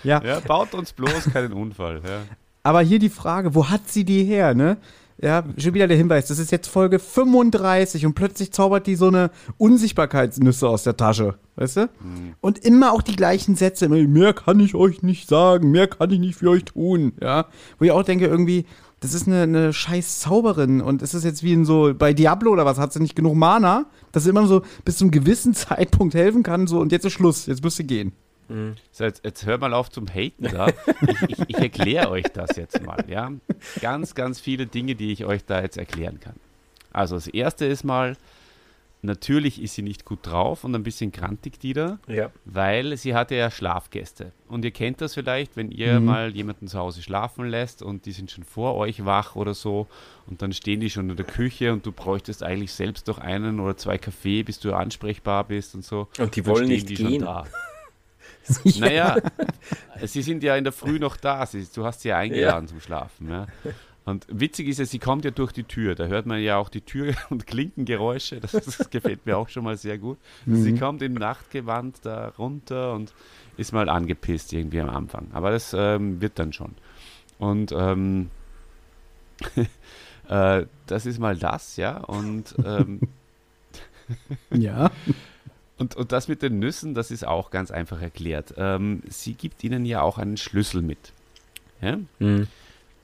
[0.02, 0.20] ja.
[0.24, 0.40] ja.
[0.40, 2.00] Baut uns bloß keinen Unfall.
[2.04, 2.22] Ja.
[2.64, 4.78] Aber hier die Frage, wo hat sie die her, ne?
[5.22, 9.08] Ja, schon wieder der Hinweis, das ist jetzt Folge 35 und plötzlich zaubert die so
[9.08, 11.80] eine Unsichtbarkeitsnüsse aus der Tasche, weißt du?
[11.82, 12.34] Mhm.
[12.42, 16.18] Und immer auch die gleichen Sätze, mehr kann ich euch nicht sagen, mehr kann ich
[16.18, 17.46] nicht für euch tun, ja?
[17.78, 18.66] Wo ich auch denke, irgendwie,
[19.00, 22.52] das ist eine, eine scheiß Zauberin und ist das jetzt wie in so, bei Diablo
[22.52, 25.54] oder was, hat sie nicht genug Mana, dass sie immer so bis zu einem gewissen
[25.54, 28.12] Zeitpunkt helfen kann, so und jetzt ist Schluss, jetzt müsst ihr gehen.
[28.48, 28.74] Mhm.
[28.92, 30.68] So, jetzt, jetzt hör mal auf zum Haten da.
[30.68, 33.32] Ich, ich, ich erkläre euch das jetzt mal, ja.
[33.80, 36.34] Ganz, ganz viele Dinge, die ich euch da jetzt erklären kann.
[36.92, 38.16] Also das erste ist mal,
[39.02, 42.30] natürlich ist sie nicht gut drauf und ein bisschen grantig die da, ja.
[42.44, 44.32] weil sie hatte ja Schlafgäste.
[44.48, 46.06] Und ihr kennt das vielleicht, wenn ihr mhm.
[46.06, 49.86] mal jemanden zu Hause schlafen lässt und die sind schon vor euch wach oder so
[50.26, 53.60] und dann stehen die schon in der Küche und du bräuchtest eigentlich selbst doch einen
[53.60, 56.08] oder zwei Kaffee, bis du ansprechbar bist und so.
[56.18, 57.26] Und die wollen nicht die gehen.
[58.64, 58.80] da.
[58.80, 59.16] Naja,
[60.04, 61.44] sie sind ja in der Früh noch da.
[61.46, 62.70] Sie, du hast sie ja eingeladen ja.
[62.70, 63.30] zum Schlafen.
[63.30, 63.46] Ja.
[64.06, 65.96] Und witzig ist ja, sie kommt ja durch die Tür.
[65.96, 68.40] Da hört man ja auch die Tür- und Klinkengeräusche.
[68.40, 70.18] Das, das gefällt mir auch schon mal sehr gut.
[70.46, 70.62] Mhm.
[70.62, 73.12] Sie kommt im Nachtgewand da runter und
[73.56, 75.28] ist mal angepisst irgendwie am Anfang.
[75.32, 76.76] Aber das ähm, wird dann schon.
[77.38, 78.30] Und ähm,
[80.28, 81.96] äh, das ist mal das, ja.
[81.98, 83.00] Und ähm,
[84.50, 84.92] ja.
[85.78, 88.54] Und, und das mit den Nüssen, das ist auch ganz einfach erklärt.
[88.56, 91.12] Ähm, sie gibt ihnen ja auch einen Schlüssel mit.
[91.80, 91.98] Ja?
[92.18, 92.48] Mhm.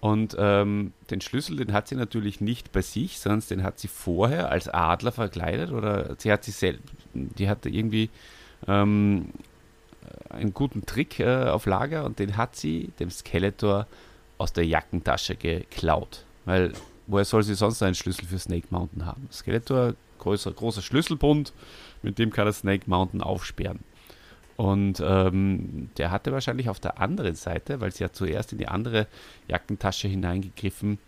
[0.00, 3.88] Und ähm, den Schlüssel, den hat sie natürlich nicht bei sich, sondern den hat sie
[3.88, 6.82] vorher als Adler verkleidet oder sie hat sie selbst,
[7.14, 8.10] die hatte irgendwie
[8.66, 9.28] ähm,
[10.28, 13.86] einen guten Trick äh, auf Lager und den hat sie dem Skeletor
[14.38, 16.24] aus der Jackentasche geklaut.
[16.46, 16.72] Weil
[17.06, 19.28] woher soll sie sonst einen Schlüssel für Snake Mountain haben?
[19.30, 21.52] Skeletor, größer, großer Schlüsselbund,
[22.02, 23.80] mit dem kann er Snake Mountain aufsperren.
[24.56, 28.68] Und ähm, der hatte wahrscheinlich auf der anderen Seite, weil sie ja zuerst in die
[28.68, 29.08] andere
[29.48, 30.98] Jackentasche hineingegriffen,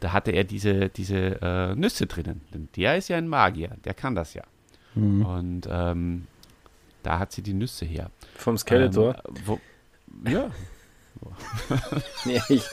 [0.00, 2.42] da hatte er diese, diese äh, Nüsse drinnen.
[2.52, 4.42] Denn der ist ja ein Magier, der kann das ja.
[4.94, 5.24] Mhm.
[5.24, 6.26] Und ähm,
[7.02, 8.10] da hat sie die Nüsse her.
[8.36, 9.16] Vom Skeletor?
[9.28, 9.60] Ähm, wo,
[10.28, 10.50] ja.
[12.24, 12.64] nee, ich,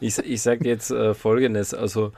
[0.00, 2.12] ich, ich sage jetzt äh, folgendes: Also,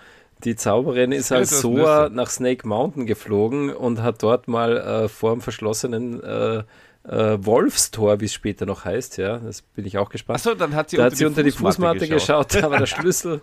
[0.45, 5.33] die Zauberin ist als Soa nach Snake Mountain geflogen und hat dort mal äh, vor
[5.33, 6.63] dem verschlossenen äh,
[7.05, 10.37] äh, Wolfstor, wie es später noch heißt, ja, das bin ich auch gespannt.
[10.37, 12.49] Achso, dann hat sie, da unter, hat sie die unter die Fußmatte, geschaut.
[12.49, 13.41] geschaut, da war der Schlüssel.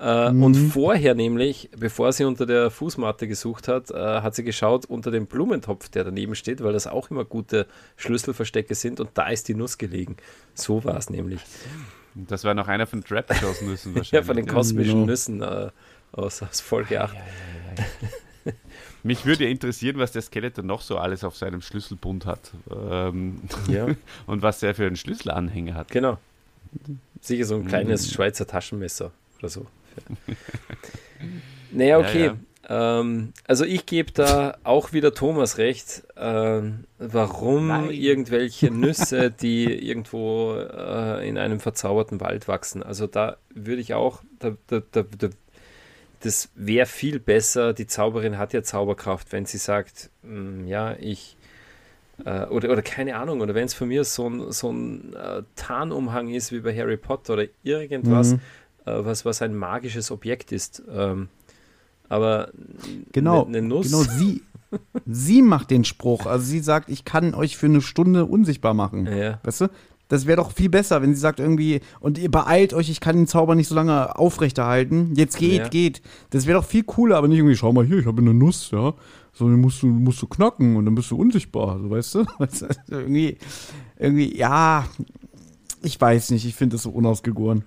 [0.00, 0.42] Äh, mhm.
[0.42, 5.10] Und vorher nämlich, bevor sie unter der Fußmatte gesucht hat, äh, hat sie geschaut unter
[5.10, 7.66] dem Blumentopf, der daneben steht, weil das auch immer gute
[7.96, 10.16] Schlüsselverstecke sind und da ist die Nuss gelegen.
[10.54, 11.40] So war es nämlich.
[12.14, 14.10] Das war noch einer von Trapjaws Nüssen wahrscheinlich.
[14.10, 15.06] ja, von den kosmischen genau.
[15.06, 15.42] Nüssen.
[15.42, 15.70] Äh,
[16.12, 17.16] aus, aus Folge 8.
[19.02, 22.52] Mich würde ja interessieren, was der Skeletor noch so alles auf seinem Schlüsselbund hat.
[22.70, 23.88] Ähm, ja.
[24.26, 25.88] und was er für einen Schlüsselanhänger hat.
[25.88, 26.18] Genau.
[27.20, 28.12] Sicher so ein kleines mhm.
[28.14, 29.66] Schweizer Taschenmesser oder so.
[31.72, 32.26] naja, okay.
[32.26, 32.36] Ja, ja.
[32.68, 36.04] Ähm, also ich gebe da auch wieder Thomas recht.
[36.16, 37.90] Ähm, warum Nein.
[37.90, 42.82] irgendwelche Nüsse, die irgendwo äh, in einem verzauberten Wald wachsen?
[42.82, 45.28] Also da würde ich auch, da, da, da, da
[46.22, 47.72] das wäre viel besser.
[47.74, 51.36] Die Zauberin hat ja Zauberkraft, wenn sie sagt, mh, mm, ja, ich.
[52.24, 55.42] Äh, oder, oder keine Ahnung, oder wenn es von mir so ein, so ein äh,
[55.56, 58.40] Tarnumhang ist wie bei Harry Potter oder irgendwas, mhm.
[58.84, 60.82] äh, was, was ein magisches Objekt ist.
[60.90, 61.28] Ähm,
[62.08, 62.50] aber
[63.12, 63.90] genau, ne, ne Nuss.
[63.90, 64.42] Genau, sie,
[65.06, 66.26] sie macht den Spruch.
[66.26, 69.06] Also sie sagt, ich kann euch für eine Stunde unsichtbar machen.
[69.06, 69.40] Ja.
[69.42, 69.68] Weißt du?
[70.08, 73.16] Das wäre doch viel besser, wenn sie sagt irgendwie, und ihr beeilt euch, ich kann
[73.16, 75.14] den Zauber nicht so lange aufrechterhalten.
[75.14, 75.68] Jetzt geht, Ja.
[75.68, 76.02] geht.
[76.30, 78.70] Das wäre doch viel cooler, aber nicht irgendwie, schau mal hier, ich habe eine Nuss,
[78.72, 78.92] ja.
[79.32, 82.26] So, den musst du, musst du knacken und dann bist du unsichtbar, so weißt du?
[82.38, 83.38] Weißt du, irgendwie,
[83.98, 84.86] irgendwie, ja,
[85.82, 87.64] ich weiß nicht, ich finde das so unausgegoren.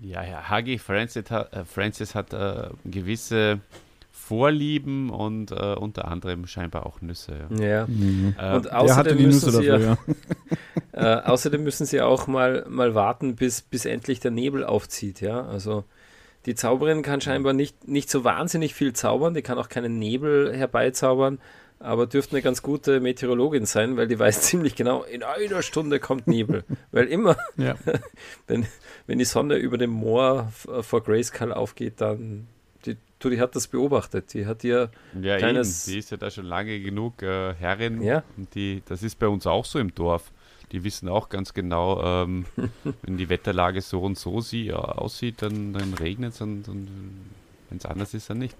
[0.00, 3.60] Ja, ja, Hagi Francis hat, äh, Francis hat äh, gewisse
[4.28, 7.46] Vorlieben und äh, unter anderem scheinbar auch Nüsse.
[7.58, 7.64] Ja.
[7.64, 7.82] Ja.
[7.84, 9.98] Äh, Und Der hatte außerdem die müssen, Nüsse sie dafür, ja,
[10.92, 11.20] ja.
[11.22, 15.20] äh, außerdem müssen sie auch mal, mal warten, bis, bis endlich der Nebel aufzieht.
[15.20, 15.46] Ja?
[15.46, 15.84] Also
[16.46, 20.52] die Zauberin kann scheinbar nicht, nicht so wahnsinnig viel zaubern, die kann auch keinen Nebel
[20.56, 21.38] herbeizaubern,
[21.78, 26.00] aber dürfte eine ganz gute Meteorologin sein, weil die weiß ziemlich genau, in einer Stunde
[26.00, 26.64] kommt Nebel.
[26.90, 27.74] weil immer, ja.
[28.48, 28.66] wenn,
[29.06, 32.48] wenn die Sonne über dem Moor f- vor Grayskull aufgeht, dann,
[33.18, 34.90] du, die hat das beobachtet, die hat ihr,
[35.20, 35.94] Ja, Kleines- eben.
[35.94, 38.02] Die ist ja da schon lange genug äh, Herrin.
[38.02, 38.22] Ja.
[38.36, 40.30] Und die, das ist bei uns auch so im Dorf.
[40.72, 42.44] Die wissen auch ganz genau, ähm,
[43.02, 46.88] wenn die Wetterlage so und so sie, ja, aussieht, dann, dann regnet es und, und
[47.70, 48.56] wenn es anders ist, dann nicht.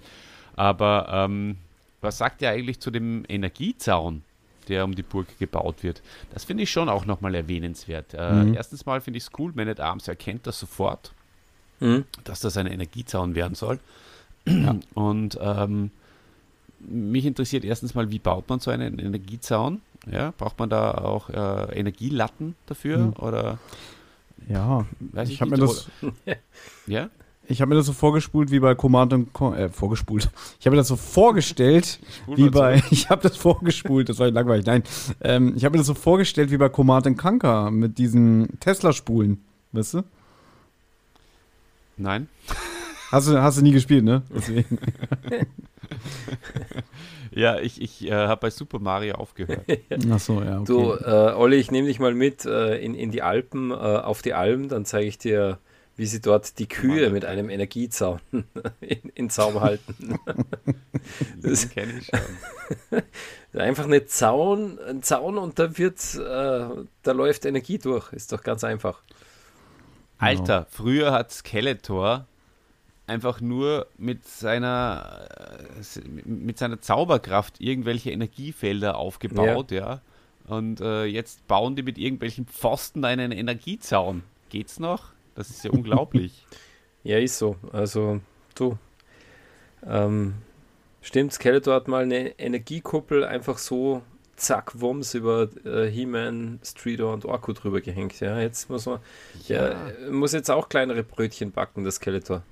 [0.54, 1.56] Aber ähm,
[2.00, 4.22] was sagt ihr eigentlich zu dem Energiezaun,
[4.68, 6.00] der um die Burg gebaut wird?
[6.32, 8.14] Das finde ich schon auch nochmal erwähnenswert.
[8.14, 8.54] Äh, Mhm.
[8.54, 11.12] Erstens mal finde ich es cool, Man at Arms erkennt das sofort
[11.80, 13.78] hm, dass das ein Energiezaun werden soll.
[14.94, 15.90] Und ähm,
[16.80, 19.80] mich interessiert erstens mal, wie baut man so einen Energiezaun?
[20.10, 22.98] Ja, braucht man da auch äh, Energielatten dafür?
[22.98, 23.12] Hm.
[23.18, 23.58] Oder
[24.48, 25.88] Ja, weiß ich, ich habe mir das,
[26.86, 27.08] Ja?
[27.48, 30.30] ich habe mir das so vorgespult wie bei Command and Con äh, vorgespult.
[30.60, 31.98] Ich habe mir das so vorgestellt,
[32.36, 34.66] wie bei, ich habe das vorgespult, das war langweilig.
[34.66, 34.84] Nein,
[35.22, 39.42] ähm, ich habe mir das so vorgestellt wie bei Command and Conquer mit diesen Tesla-Spulen,
[39.72, 40.02] weißt du?
[41.96, 42.28] Nein?
[43.10, 44.22] Hast du, hast du nie gespielt, ne?
[44.34, 44.78] Deswegen.
[47.32, 49.60] Ja, ich, ich äh, habe bei Super Mario aufgehört.
[50.10, 50.64] Ach so, ja, okay.
[50.64, 54.22] Du, äh, Olli, ich nehme dich mal mit äh, in, in die Alpen, äh, auf
[54.22, 55.58] die Alm, dann zeige ich dir,
[55.96, 58.20] wie sie dort die Kühe Mann, mit einem Energiezaun
[58.80, 60.18] in, in Zaum halten.
[61.42, 63.02] Das- kenne ich schon.
[63.60, 68.14] Einfach eine Zaun, ein Zaun und da wird, äh, da läuft Energie durch.
[68.14, 69.02] Ist doch ganz einfach.
[70.16, 72.26] Alter, früher hat Skeletor
[73.06, 80.00] einfach nur mit seiner, äh, mit seiner Zauberkraft irgendwelche Energiefelder aufgebaut, ja.
[80.46, 84.22] Und äh, jetzt bauen die mit irgendwelchen Pfosten einen Energiezaun.
[84.48, 85.12] Geht's noch?
[85.34, 86.44] Das ist ja unglaublich.
[87.02, 87.56] Ja, ist so.
[87.72, 88.20] Also,
[88.54, 88.78] du.
[89.84, 90.34] Ähm,
[91.02, 94.02] stimmt, Skeletor hat mal eine Energiekuppel einfach so
[94.36, 98.20] zack, Wumms über äh, He-Man, Streeter und Orko drüber gehängt.
[98.20, 99.00] Ja, jetzt muss man,
[99.48, 99.68] ja.
[99.68, 102.42] äh, muss jetzt auch kleinere Brötchen backen, das Skeletor.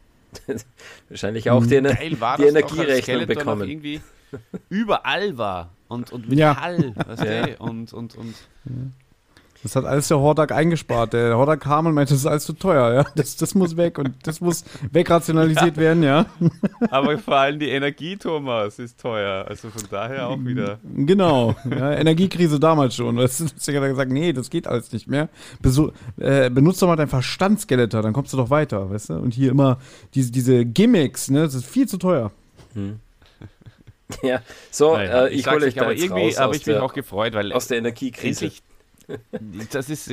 [1.09, 3.69] Wahrscheinlich auch die, Ener Geil war die Energierechnung bekommen.
[3.69, 4.01] irgendwie
[4.69, 5.71] überall war.
[5.89, 6.55] Und, und Ja.
[6.55, 7.61] Metall, weißt Ja.
[7.61, 8.35] Und, und, und
[9.65, 11.15] Das hat alles der Hordak eingespart.
[11.15, 13.05] Der Hordak kam und meinte, das ist alles zu teuer, ja.
[13.17, 14.63] Das, das muss weg und das muss
[14.93, 16.27] wegrationalisiert werden, ja.
[16.91, 19.47] aber vor allem die Energie, Thomas, ist teuer.
[19.49, 20.79] Also von daher auch wieder.
[20.85, 21.57] Genau.
[21.69, 23.17] Ja, Energiekrise damals schon.
[23.17, 25.31] Das ist ja gesagt, nee, das geht alles nicht mehr.
[25.63, 29.15] Besu äh, benutzt doch mal dein Verstandsskeletor, dann kommst du doch weiter, weißt du?
[29.15, 29.79] Und hier immer
[30.15, 32.31] diese, diese Gimmicks, ne, das ist viel zu teuer.
[34.23, 36.77] Ja, so, Naja, äh, ich, sag's hole euch nicht, aber irgendwie raus habe ich mich
[36.77, 38.45] auch gefreut, weil aus der Energiekrise.
[38.45, 38.63] endlich,
[39.73, 40.13] das ist,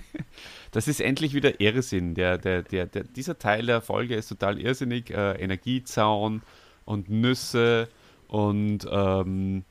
[0.70, 2.14] das ist endlich wieder Irrsinn.
[2.14, 5.10] Der, der, der, der, dieser Teil der Folge ist total irrsinnig.
[5.10, 6.42] Äh, Energiezaun
[6.84, 7.88] und Nüsse
[8.28, 9.64] und, ähm,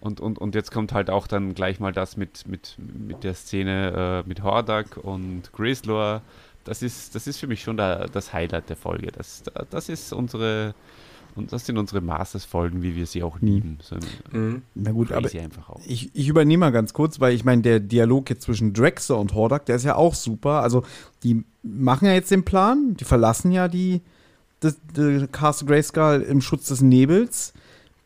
[0.00, 3.34] und, und, und jetzt kommt halt auch dann gleich mal das mit, mit, mit der
[3.34, 6.20] Szene äh, mit Hordak und Grislor.
[6.64, 9.10] Das ist, das ist für mich schon da, das Highlight der Folge.
[9.10, 10.74] Das, das ist unsere,
[11.36, 13.78] und das sind unsere Masters-Folgen, wie wir sie auch lieben.
[13.82, 13.96] So
[14.30, 14.62] Mhm.
[14.74, 15.80] Na gut, aber crazy einfach auch.
[15.86, 19.34] ich, ich übernehme mal ganz kurz, weil ich meine, der Dialog jetzt zwischen Drexler und
[19.34, 20.62] Hordak, der ist ja auch super.
[20.62, 20.84] Also,
[21.22, 24.00] die machen ja jetzt den Plan, die verlassen ja die,
[24.60, 27.52] das, die Castle Grayskull im Schutz des Nebels.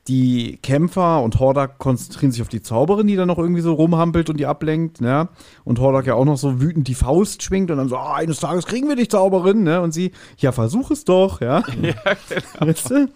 [0.08, 4.30] Die Kämpfer und Hordak konzentrieren sich auf die Zauberin, die dann noch irgendwie so rumhampelt
[4.30, 5.28] und die ablenkt, ne?
[5.64, 8.40] Und Hordak ja auch noch so wütend die Faust schwingt und dann so, ah, eines
[8.40, 9.82] Tages kriegen wir dich, Zauberin, ne?
[9.82, 11.62] Und sie, ja, versuch es doch, ja.
[11.82, 11.94] Ja,
[12.28, 12.70] genau.
[12.70, 13.08] Weißt du?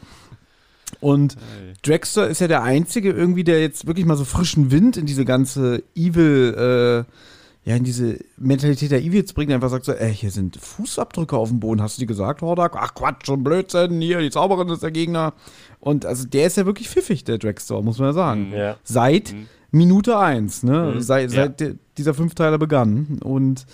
[1.00, 1.36] Und
[1.82, 5.24] Dragster ist ja der Einzige irgendwie, der jetzt wirklich mal so frischen Wind in diese
[5.24, 9.52] ganze Evil, äh, ja, in diese Mentalität der Evils bringt.
[9.52, 11.80] Einfach sagt so, ey, hier sind Fußabdrücke auf dem Boden.
[11.80, 12.76] Hast du die gesagt, Hordak?
[12.76, 14.00] Ach Quatsch, schon Blödsinn.
[14.00, 15.32] Hier, die Zauberin ist der Gegner.
[15.82, 18.48] Und also der ist ja wirklich pfiffig, der Dragster, muss man ja sagen.
[18.48, 18.54] Mhm.
[18.54, 18.76] Ja.
[18.84, 19.46] Seit Mhm.
[19.72, 20.92] Minute eins, ne?
[20.94, 21.00] Mhm.
[21.00, 21.42] Seit, Ja.
[21.42, 23.18] seit der- dieser Fünfteiler begann.
[23.22, 23.66] Und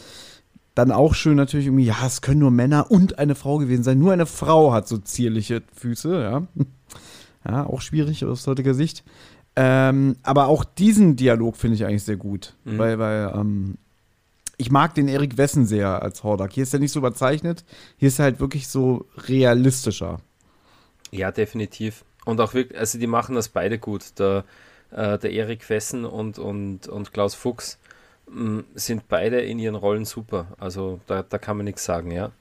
[0.74, 3.98] dann auch schön natürlich irgendwie, ja, es können nur Männer und eine Frau gewesen sein.
[3.98, 6.42] Nur eine Frau hat so zierliche Füße, ja.
[7.48, 9.04] Ja, auch schwierig aus heutiger Sicht.
[9.56, 12.78] Ähm, aber auch diesen Dialog finde ich eigentlich sehr gut, mhm.
[12.78, 13.76] weil, weil ähm,
[14.56, 16.52] ich mag den Erik Wessen sehr als Hordak.
[16.52, 17.64] Hier ist er nicht so überzeichnet,
[17.96, 20.20] hier ist er halt wirklich so realistischer.
[21.10, 22.04] Ja, definitiv.
[22.24, 24.18] Und auch wirklich, also die machen das beide gut.
[24.18, 24.44] Der,
[24.90, 27.78] äh, der Erik Wessen und, und, und Klaus Fuchs
[28.26, 30.48] mh, mm, sind beide in ihren Rollen super.
[30.58, 32.32] Also da, da kann man nichts sagen, ja.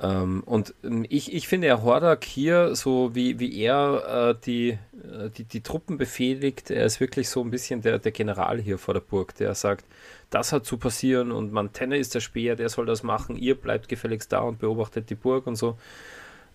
[0.00, 4.70] Ähm, und ähm, ich, ich finde, Herr Hordak hier, so wie, wie er äh, die,
[4.70, 8.78] äh, die, die Truppen befehligt, er ist wirklich so ein bisschen der, der General hier
[8.78, 9.84] vor der Burg, der sagt,
[10.30, 13.88] das hat zu passieren und Mantenne ist der Speer, der soll das machen, ihr bleibt
[13.88, 15.76] gefälligst da und beobachtet die Burg und so.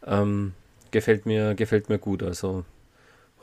[0.06, 0.54] Ähm,
[0.94, 2.24] gefällt, mir, gefällt mir gut.
[2.24, 2.64] Also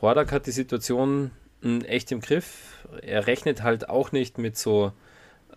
[0.01, 1.29] Hordak hat die Situation
[1.61, 2.87] hm, echt im Griff.
[3.03, 4.91] Er rechnet halt auch nicht mit so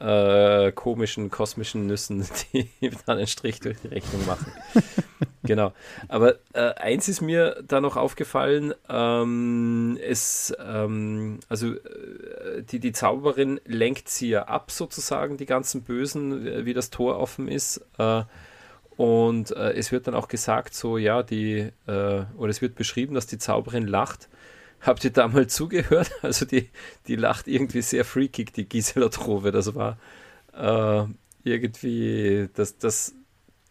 [0.00, 2.68] äh, komischen kosmischen Nüssen, die
[3.06, 4.52] dann einen Strich durch die Rechnung machen.
[5.44, 5.72] genau.
[6.08, 12.92] Aber äh, eins ist mir da noch aufgefallen: ähm, es, ähm, also äh, die, die
[12.92, 17.80] Zauberin lenkt sie ja ab, sozusagen, die ganzen Bösen, äh, wie das Tor offen ist.
[18.96, 23.14] Äh, und äh, es wird dann auch gesagt, so, ja, die, oder es wird beschrieben,
[23.14, 24.28] dass die Zauberin lacht
[24.84, 26.10] Habt ihr da mal zugehört?
[26.22, 26.68] Also die,
[27.06, 29.50] die lacht irgendwie sehr freakig, die Gisela Trove.
[29.50, 29.98] Das war
[30.52, 31.04] äh,
[31.42, 33.14] irgendwie, das, das,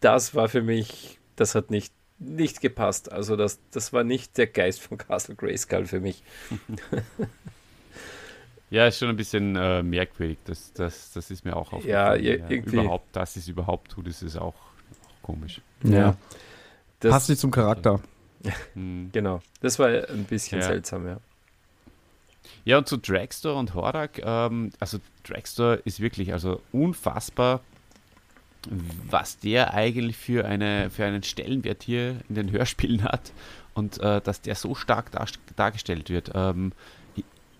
[0.00, 3.12] das war für mich, das hat nicht, nicht gepasst.
[3.12, 6.22] Also das, das war nicht der Geist von Castle Grayskull für mich.
[8.70, 10.38] Ja, ist schon ein bisschen äh, merkwürdig.
[10.46, 12.24] Das, das, das ist mir auch aufgefallen.
[12.24, 12.74] Ja, irgendwie.
[12.74, 14.56] Überhaupt, dass es überhaupt tut, ist es auch
[15.24, 15.60] komisch.
[15.82, 16.16] Ja.
[17.00, 18.00] Das, Passt nicht zum Charakter.
[18.74, 19.08] Hm.
[19.10, 19.40] genau.
[19.62, 20.66] Das war ein bisschen ja.
[20.66, 21.16] seltsam, ja.
[22.66, 27.60] Ja, und zu Dragstore und Horak, ähm, also Dragstore ist wirklich also unfassbar,
[29.08, 33.32] was der eigentlich für, eine, für einen Stellenwert hier in den Hörspielen hat
[33.72, 35.26] und äh, dass der so stark dar
[35.56, 36.30] dargestellt wird.
[36.34, 36.72] Ähm,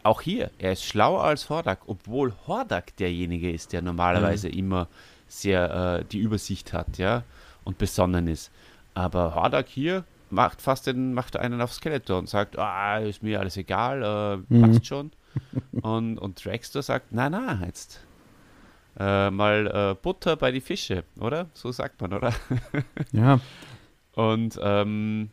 [0.02, 4.54] auch hier, er ist schlauer als Hordak, obwohl Hordak derjenige ist, der normalerweise mhm.
[4.54, 4.88] immer
[5.28, 7.24] sehr äh, die Übersicht hat, ja,
[7.64, 8.50] und besonnen ist.
[8.94, 13.40] Aber Hordak hier, macht fast den, macht einen auf Skeletor und sagt, ah, ist mir
[13.40, 14.84] alles egal, äh, passt mhm.
[14.84, 15.10] schon.
[15.82, 18.00] und, und Dragster sagt, na, na, jetzt
[18.98, 21.48] äh, mal äh, Butter bei die Fische, oder?
[21.54, 22.32] So sagt man, oder?
[23.12, 23.40] ja.
[24.14, 25.30] Und, ähm,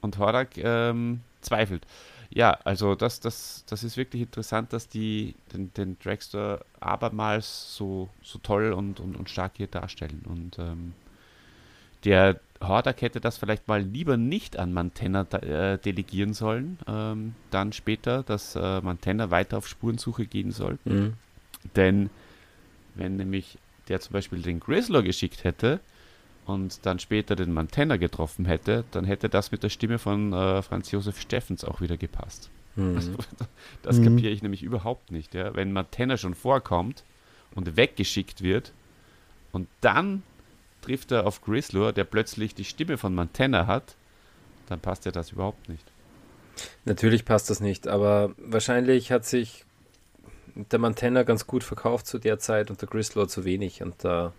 [0.00, 1.86] und Horak ähm, zweifelt.
[2.30, 8.08] Ja, also das, das, das ist wirklich interessant, dass die den, den Dragster abermals so,
[8.22, 10.22] so toll und, und, und stark hier darstellen.
[10.26, 10.94] Und ähm,
[12.04, 17.72] der Hordak hätte das vielleicht mal lieber nicht an Mantenna äh, delegieren sollen, ähm, dann
[17.72, 20.78] später, dass äh, Mantenna weiter auf Spurensuche gehen soll.
[20.84, 21.14] Mhm.
[21.76, 22.10] Denn
[22.94, 23.58] wenn nämlich
[23.88, 25.80] der zum Beispiel den Grizzler geschickt hätte
[26.46, 30.62] und dann später den Mantenna getroffen hätte, dann hätte das mit der Stimme von äh,
[30.62, 32.50] Franz Josef Steffens auch wieder gepasst.
[32.76, 32.96] Mhm.
[32.96, 33.12] Also,
[33.82, 34.04] das mhm.
[34.04, 35.34] kapiere ich nämlich überhaupt nicht.
[35.34, 35.54] Ja?
[35.54, 37.04] Wenn Mantenna schon vorkommt
[37.54, 38.72] und weggeschickt wird
[39.52, 40.22] und dann
[40.84, 43.96] trifft er auf Grislor, der plötzlich die Stimme von Montana hat,
[44.68, 45.84] dann passt ja das überhaupt nicht.
[46.84, 49.64] Natürlich passt das nicht, aber wahrscheinlich hat sich
[50.54, 53.82] der Montana ganz gut verkauft zu der Zeit und der Grislor zu wenig.
[53.82, 54.32] Und da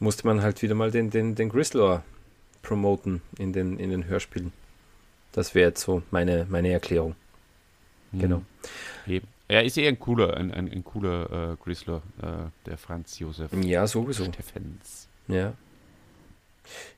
[0.00, 2.02] musste man halt wieder mal den, den, den Grislor
[2.62, 4.52] promoten in den, in den Hörspielen.
[5.32, 7.14] Das wäre jetzt so meine, meine Erklärung.
[8.12, 8.18] Mhm.
[8.18, 8.42] Genau.
[9.06, 9.28] Eben.
[9.46, 13.52] Er ist eher ein cooler, ein, ein, ein cooler äh, Grizzler, äh, der Franz Josef.
[13.62, 14.24] Ja, sowieso.
[14.24, 15.06] Steffens.
[15.28, 15.54] Ja.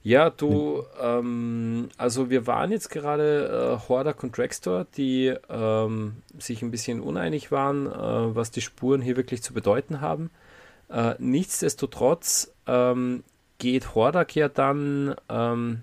[0.02, 6.62] Ja, du, ähm, also wir waren jetzt gerade äh, Hordak und Dragstore, die ähm, sich
[6.62, 10.30] ein bisschen uneinig waren, äh, was die Spuren hier wirklich zu bedeuten haben.
[10.88, 13.24] Äh, nichtsdestotrotz ähm,
[13.58, 15.82] geht Hordak ja dann, ähm,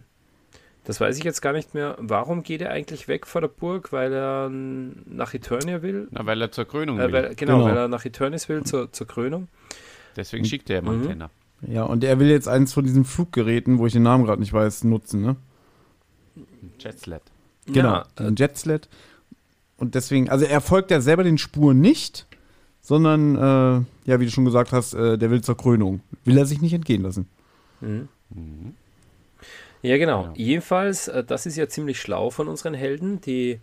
[0.86, 3.92] das weiß ich jetzt gar nicht mehr, warum geht er eigentlich weg vor der Burg?
[3.92, 6.08] Weil er nach Eternia will?
[6.12, 7.12] Na, weil er zur Krönung äh, will.
[7.12, 9.50] Weil, genau, genau, weil er nach Eternis will, zur, zur Krönung.
[10.16, 11.28] Deswegen schickt er Montana.
[11.28, 11.43] Mhm.
[11.68, 14.54] Ja, und er will jetzt eins von diesen Fluggeräten, wo ich den Namen gerade nicht
[14.54, 15.36] weiß, nutzen, ne?
[16.80, 17.22] Jetsled.
[17.66, 18.90] Genau, ja, ein Jetsled.
[19.78, 22.28] Und deswegen, also er folgt ja selber den Spuren nicht,
[22.82, 26.02] sondern, äh, ja, wie du schon gesagt hast, äh, der will zur Krönung.
[26.26, 27.28] Will er sich nicht entgehen lassen.
[27.82, 28.10] Mhm.
[28.30, 28.74] Mhm.
[29.82, 30.24] Ja, genau.
[30.24, 30.36] genau.
[30.36, 33.60] Jedenfalls, äh, das ist ja ziemlich schlau von unseren Helden, die,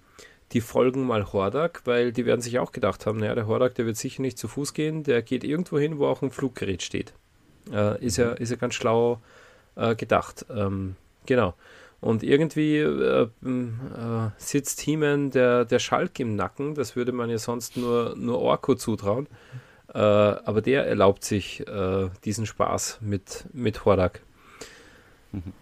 [0.52, 3.86] die folgen mal Hordak, weil die werden sich auch gedacht haben, naja, der Hordak, der
[3.86, 7.12] wird sicher nicht zu Fuß gehen, der geht irgendwo hin, wo auch ein Fluggerät steht.
[7.72, 9.20] Äh, ist, ja, ist ja ganz schlau
[9.76, 10.46] äh, gedacht.
[10.50, 11.54] Ähm, genau.
[12.00, 13.28] Und irgendwie äh, äh,
[14.38, 16.74] sitzt He-Man der, der Schalk im Nacken.
[16.74, 19.26] Das würde man ja sonst nur, nur Orko zutrauen.
[19.92, 24.22] Äh, aber der erlaubt sich äh, diesen Spaß mit, mit Hordak.
[25.32, 25.52] Mhm.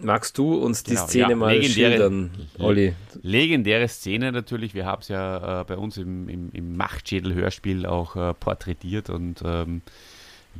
[0.00, 2.94] magst du uns die genau, Szene ja, mal schildern, Olli?
[3.22, 4.74] Legendäre Szene natürlich.
[4.74, 9.42] Wir haben es ja äh, bei uns im, im, im Machtschädel-Hörspiel auch äh, porträtiert und
[9.44, 9.82] ähm,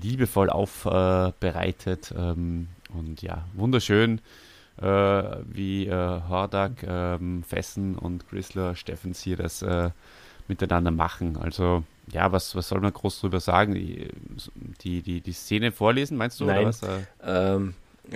[0.01, 2.15] liebevoll aufbereitet.
[2.17, 4.21] Ähm, und ja, wunderschön,
[4.81, 9.91] äh, wie äh, Hordak, ähm, Fessen und Chrysler Steffens hier das äh,
[10.49, 11.37] miteinander machen.
[11.37, 13.75] Also ja, was, was soll man groß drüber sagen?
[13.75, 16.47] Die, die, die, Szene vorlesen, meinst du?
[16.47, 16.73] Nein.
[17.23, 17.75] Ähm,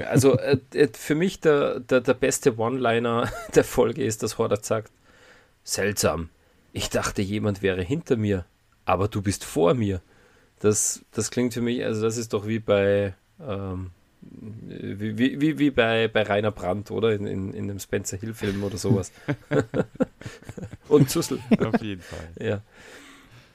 [0.08, 4.64] also äh, äh, für mich der, der, der beste One-Liner der Folge ist, dass Hordak
[4.64, 4.92] sagt,
[5.64, 6.28] seltsam,
[6.72, 8.44] ich dachte, jemand wäre hinter mir,
[8.84, 10.00] aber du bist vor mir.
[10.60, 13.90] Das, das klingt für mich, also das ist doch wie bei ähm,
[14.30, 17.14] wie, wie, wie bei, bei Rainer Brandt, oder?
[17.14, 19.12] In, in, in einem Spencer Hill-Film oder sowas.
[20.88, 21.38] Und Zussel.
[21.64, 22.28] Auf jeden Fall.
[22.40, 22.60] Ja.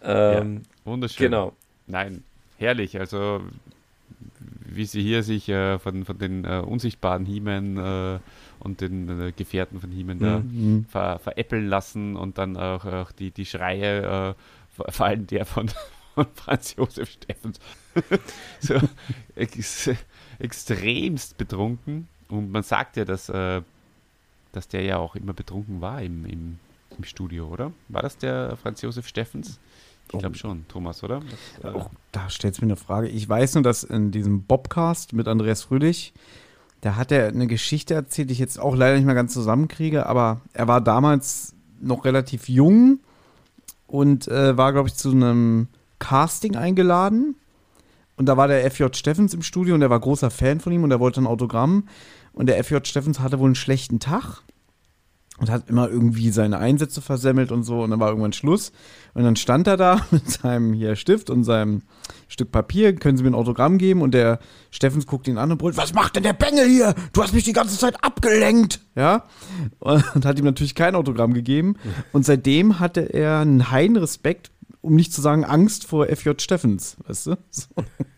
[0.03, 1.26] Ähm, ja, wunderschön.
[1.26, 1.53] Genau.
[1.88, 2.23] Nein,
[2.57, 2.99] herrlich.
[2.99, 3.41] Also,
[4.65, 8.19] wie sie hier sich äh, von, von den äh, unsichtbaren Hiemen äh,
[8.60, 10.86] und den äh, Gefährten von Hiemen mhm.
[10.90, 14.36] ver, veräppeln lassen und dann auch, auch die, die Schreie,
[14.78, 15.69] äh, vor allem der von,
[16.14, 17.60] von Franz Josef Steffens,
[18.60, 18.76] so
[19.36, 19.90] ex,
[20.40, 22.08] extremst betrunken.
[22.30, 23.62] Und man sagt ja, dass, äh,
[24.52, 26.60] dass der ja auch immer betrunken war im, im,
[26.98, 27.72] im Studio, oder?
[27.90, 29.60] War das der Franz Josef Steffens?
[30.14, 30.38] Ich glaube oh.
[30.38, 31.22] schon, Thomas, oder?
[31.62, 33.08] Das, äh oh, da stellt es mir eine Frage.
[33.08, 36.14] Ich weiß nur, dass in diesem Bobcast mit Andreas Fröhlich,
[36.82, 40.06] da hat er eine Geschichte erzählt, die ich jetzt auch leider nicht mehr ganz zusammenkriege,
[40.06, 43.00] aber er war damals noch relativ jung
[43.88, 45.68] und äh, war, glaube ich, zu einem
[46.02, 47.36] Casting eingeladen.
[48.18, 50.84] Und da war der FJ Steffens im Studio und er war großer Fan von ihm
[50.84, 51.88] und er wollte ein Autogramm.
[52.34, 54.44] Und der FJ Steffens hatte wohl einen schlechten Tag
[55.41, 58.72] und hat immer irgendwie seine Einsätze versemmelt und so und dann war irgendwann Schluss
[59.15, 61.82] und dann stand er da mit seinem hier Stift und seinem
[62.28, 65.57] Stück Papier, können Sie mir ein Autogramm geben und der Steffens guckt ihn an und
[65.57, 66.94] brüllt, was macht denn der Bengel hier?
[67.11, 69.23] Du hast mich die ganze Zeit abgelenkt, ja?
[69.80, 71.76] Und hat ihm natürlich kein Autogramm gegeben
[72.11, 74.52] und seitdem hatte er einen heilen Respekt,
[74.82, 77.38] um nicht zu sagen Angst vor FJ Steffens, weißt du?
[77.49, 77.68] So.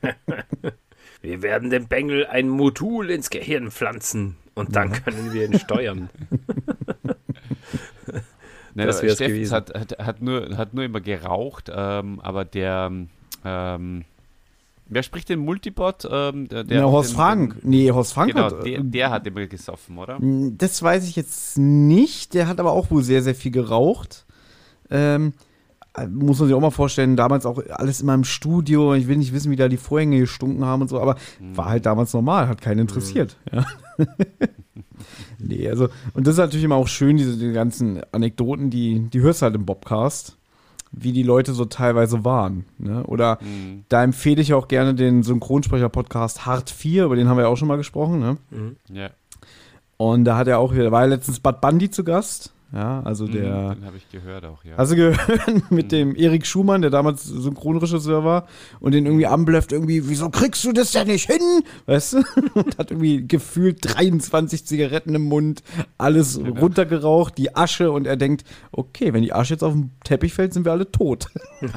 [1.22, 6.10] Wir werden dem Bengel ein Modul ins Gehirn pflanzen und dann können wir ihn steuern.
[8.76, 9.54] Nein, das wäre gewesen.
[9.54, 12.92] Hat, hat, hat, nur, hat nur immer geraucht, ähm, aber der,
[13.46, 14.06] ähm,
[14.88, 16.08] wer spricht den Multibot?
[16.10, 17.62] Ähm, der, der ja, Horst den, Frank.
[17.62, 18.66] Den, nee, Horst Frank genau, hat.
[18.66, 20.20] Der, der hat immer gesoffen, oder?
[20.22, 22.34] Das weiß ich jetzt nicht.
[22.34, 24.26] Der hat aber auch wohl sehr, sehr viel geraucht.
[24.90, 25.34] Ähm,
[26.10, 28.96] muss man sich auch mal vorstellen, damals auch alles immer im Studio.
[28.96, 31.56] Ich will nicht wissen, wie da die Vorhänge gestunken haben und so, aber mhm.
[31.56, 33.38] war halt damals normal, hat keinen interessiert.
[33.52, 33.58] Mhm.
[33.58, 33.66] Ja.
[35.40, 39.22] nee, also, und das ist natürlich immer auch schön, diese die ganzen Anekdoten, die, die
[39.22, 40.38] hörst du halt im Bobcast,
[40.92, 42.66] wie die Leute so teilweise waren.
[42.80, 43.04] Ne?
[43.06, 43.86] Oder mhm.
[43.90, 47.58] da empfehle ich auch gerne den Synchronsprecher-Podcast Hart 4, über den haben wir ja auch
[47.58, 48.20] schon mal gesprochen.
[48.20, 48.38] Ne?
[48.50, 48.78] Mhm.
[48.92, 49.10] Ja.
[49.98, 52.54] Und da hat er auch, da war ja letztens Bad Bundy zu Gast.
[52.74, 53.76] Ja, also der.
[53.76, 54.76] Den habe ich gehört auch, ja.
[54.78, 55.20] Also gehört
[55.70, 58.48] mit dem Erik Schumann, der damals Synchronregisseur war
[58.80, 61.62] und den irgendwie anblöfft, irgendwie, wieso kriegst du das denn nicht hin?
[61.86, 62.24] Weißt du?
[62.56, 65.62] Und hat irgendwie gefühlt 23 Zigaretten im Mund,
[65.98, 66.50] alles ja.
[66.50, 70.54] runtergeraucht, die Asche und er denkt, okay, wenn die Asche jetzt auf den Teppich fällt,
[70.54, 71.28] sind wir alle tot.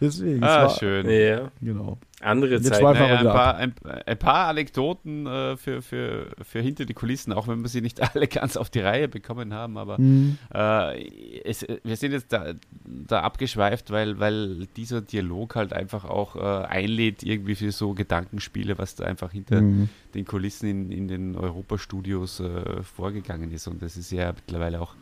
[0.00, 0.42] Deswegen.
[0.42, 1.08] Ah, schön.
[1.08, 1.50] Ja.
[1.60, 1.98] Genau.
[2.20, 2.82] Andere Zeit.
[2.82, 3.74] Naja, ein, paar, ein,
[4.06, 8.00] ein, paar Anekdoten äh, für, für, für hinter die Kulissen, auch wenn wir sie nicht
[8.14, 10.36] alle ganz auf die Reihe bekommen haben, aber mhm.
[10.52, 12.54] äh, es, wir sind jetzt da,
[12.84, 18.78] da abgeschweift, weil, weil dieser Dialog halt einfach auch äh, einlädt, irgendwie für so Gedankenspiele,
[18.78, 19.88] was da einfach hinter mhm.
[20.14, 23.68] den Kulissen in, in den Europastudios äh, vorgegangen ist.
[23.68, 24.94] Und das ist ja mittlerweile auch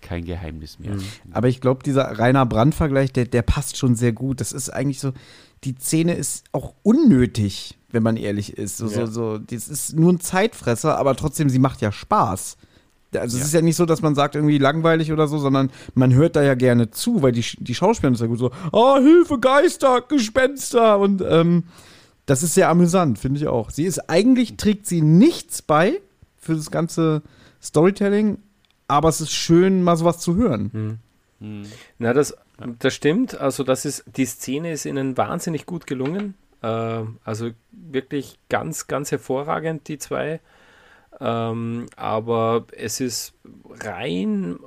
[0.00, 0.94] kein Geheimnis mehr.
[0.94, 1.04] Mhm.
[1.32, 4.40] Aber ich glaube, dieser Rainer Brand-Vergleich, der, der passt schon sehr gut.
[4.40, 5.12] Das ist eigentlich so,
[5.64, 8.78] die Szene ist auch unnötig, wenn man ehrlich ist.
[8.78, 9.06] So, ja.
[9.06, 12.56] so, so, das ist nur ein Zeitfresser, aber trotzdem, sie macht ja Spaß.
[13.14, 13.42] Also ja.
[13.42, 16.36] es ist ja nicht so, dass man sagt, irgendwie langweilig oder so, sondern man hört
[16.36, 20.00] da ja gerne zu, weil die, die Schauspieler sind ja gut so, oh, Hilfe, Geister,
[20.00, 21.64] Gespenster und ähm,
[22.26, 23.70] das ist sehr amüsant, finde ich auch.
[23.70, 26.00] Sie ist eigentlich, trägt sie nichts bei
[26.38, 27.22] für das ganze
[27.62, 28.38] Storytelling,
[28.88, 30.70] aber es ist schön, mal sowas zu hören.
[30.72, 30.98] Hm.
[31.42, 31.62] Hm.
[31.98, 32.36] Na, das,
[32.78, 33.38] das stimmt.
[33.38, 36.34] Also, das ist, die Szene ist ihnen wahnsinnig gut gelungen.
[36.62, 40.40] Äh, also wirklich ganz, ganz hervorragend, die zwei.
[41.20, 43.34] Ähm, aber es ist
[43.80, 44.58] rein,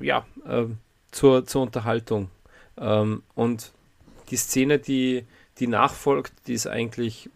[0.00, 0.64] ja, äh,
[1.10, 2.30] zur, zur Unterhaltung.
[2.78, 3.72] Ähm, und
[4.30, 5.24] die Szene, die,
[5.58, 7.30] die nachfolgt, die ist eigentlich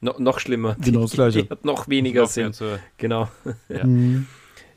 [0.00, 0.76] no, noch schlimmer.
[0.80, 1.38] Genau das Gleiche.
[1.38, 2.52] Die, die hat noch weniger noch Sinn.
[2.98, 3.28] Genau.
[3.68, 3.84] Ja.
[3.94, 4.26] Mhm.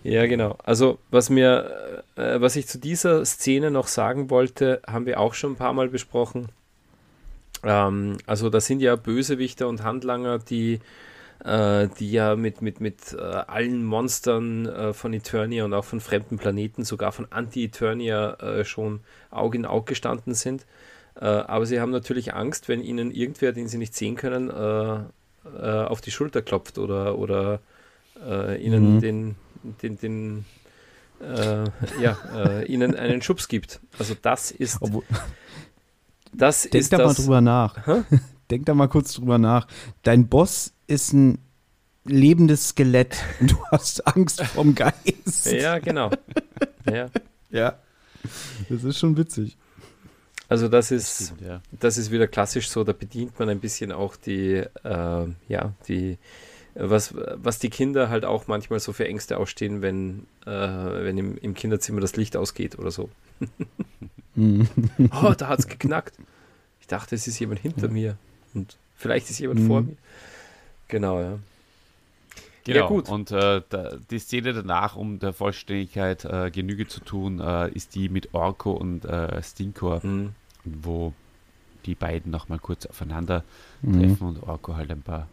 [0.03, 0.57] Ja, genau.
[0.63, 5.33] Also was mir, äh, was ich zu dieser Szene noch sagen wollte, haben wir auch
[5.33, 6.47] schon ein paar Mal besprochen.
[7.63, 10.79] Ähm, also da sind ja Bösewichter und Handlanger, die,
[11.43, 15.99] äh, die ja mit, mit, mit äh, allen Monstern äh, von Eternia und auch von
[15.99, 19.01] fremden Planeten, sogar von Anti-Eternia äh, schon
[19.31, 20.65] Auge in Auge gestanden sind.
[21.15, 25.03] Äh, aber sie haben natürlich Angst, wenn ihnen irgendwer, den sie nicht sehen können, äh,
[25.59, 27.61] auf die Schulter klopft oder, oder
[28.59, 28.99] ihnen mhm.
[28.99, 29.35] den,
[29.81, 30.45] den, den
[31.99, 33.79] ja, ihnen einen Schubs gibt.
[33.97, 34.77] Also das ist...
[34.81, 35.03] Obwohl
[36.33, 37.87] das Denk ist da das, mal drüber nach.
[37.87, 38.03] Hä?
[38.51, 39.67] Denk da mal kurz drüber nach.
[40.03, 41.39] Dein Boss ist ein
[42.05, 45.51] lebendes Skelett und du hast Angst vom Geist.
[45.51, 46.11] Ja, genau.
[46.89, 47.09] Ja.
[47.49, 47.79] ja.
[48.69, 49.57] Das ist schon witzig.
[50.49, 51.61] Also das ist, das, stimmt, ja.
[51.71, 56.17] das ist wieder klassisch so, da bedient man ein bisschen auch die, äh, ja, die,
[56.79, 61.37] was, was die Kinder halt auch manchmal so für Ängste ausstehen, wenn, äh, wenn im,
[61.37, 63.09] im Kinderzimmer das Licht ausgeht oder so.
[64.37, 66.15] oh, da hat es geknackt.
[66.81, 68.17] Ich dachte, es ist jemand hinter mir
[68.53, 69.67] und vielleicht ist jemand mhm.
[69.67, 69.95] vor mir.
[70.87, 71.39] Genau, ja.
[72.63, 73.09] Genau, ja, gut.
[73.09, 77.95] und äh, da, die Szene danach, um der Vollständigkeit äh, Genüge zu tun, äh, ist
[77.95, 80.35] die mit Orko und äh, Stinkor, mhm.
[80.65, 81.13] wo
[81.85, 83.45] die beiden nochmal kurz aufeinander
[83.81, 83.99] mhm.
[83.99, 85.27] treffen und Orko halt ein paar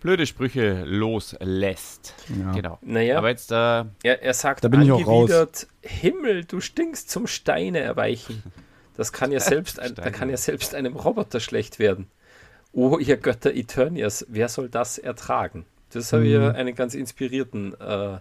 [0.00, 2.14] blöde Sprüche loslässt.
[2.38, 2.52] Ja.
[2.52, 2.78] Genau.
[2.82, 5.66] Naja, aber jetzt, äh, er, er sagt da bin ich auch raus.
[5.82, 8.42] Himmel, du stinkst zum Steine erweichen.
[8.96, 12.08] Das kann ja selbst, ein, da kann ja selbst einem Roboter schlecht werden.
[12.72, 15.64] Oh, ihr Götter Eternias, wer soll das ertragen?
[15.90, 16.56] Das habe ich ja mhm.
[16.56, 18.18] einen ganz inspirierten äh,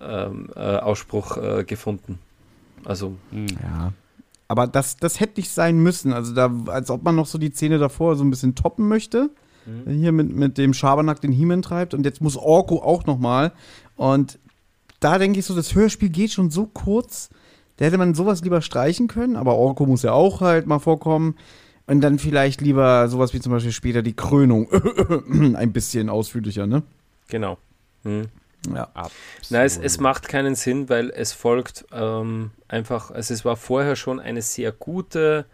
[0.00, 2.18] ähm, äh, Ausspruch äh, gefunden.
[2.84, 3.16] Also.
[3.30, 3.46] Mhm.
[3.62, 3.92] Ja.
[4.48, 6.12] Aber das, das hätte nicht sein müssen.
[6.12, 9.30] Also da, als ob man noch so die Szene davor so ein bisschen toppen möchte.
[9.66, 9.90] Mhm.
[9.90, 13.52] Hier mit, mit dem Schabernack den Hiemen treibt und jetzt muss Orko auch nochmal.
[13.96, 14.38] Und
[15.00, 17.30] da denke ich so, das Hörspiel geht schon so kurz,
[17.76, 21.36] da hätte man sowas lieber streichen können, aber Orko muss ja auch halt mal vorkommen.
[21.86, 24.68] Und dann vielleicht lieber sowas wie zum Beispiel später die Krönung
[25.56, 26.84] ein bisschen ausführlicher, ne?
[27.26, 27.58] Genau.
[28.04, 28.28] Hm.
[28.72, 28.88] Ja.
[29.48, 33.96] Na, es, es, macht keinen Sinn, weil es folgt ähm, einfach, also es war vorher
[33.96, 35.46] schon eine sehr gute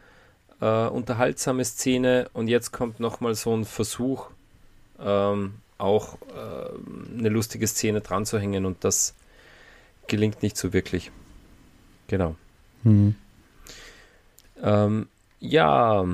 [0.60, 4.28] äh, unterhaltsame Szene und jetzt kommt nochmal so ein Versuch,
[5.00, 9.14] ähm, auch äh, eine lustige Szene dran zu hängen und das
[10.06, 11.10] gelingt nicht so wirklich.
[12.08, 12.36] Genau.
[12.82, 13.16] Mhm.
[14.62, 15.08] Ähm,
[15.40, 16.04] ja,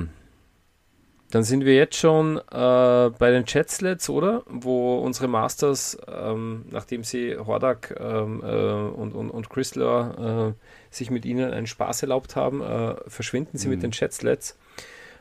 [1.33, 4.43] dann sind wir jetzt schon äh, bei den Chatslets, oder?
[4.45, 11.09] Wo unsere Masters, ähm, nachdem sie Hordak ähm, äh, und, und, und Chrysler äh, sich
[11.09, 13.73] mit ihnen einen Spaß erlaubt haben, äh, verschwinden sie mhm.
[13.73, 14.59] mit den Chatslets.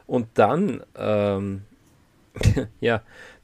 [0.07, 1.63] Und dann, ähm,
[2.81, 3.01] ja,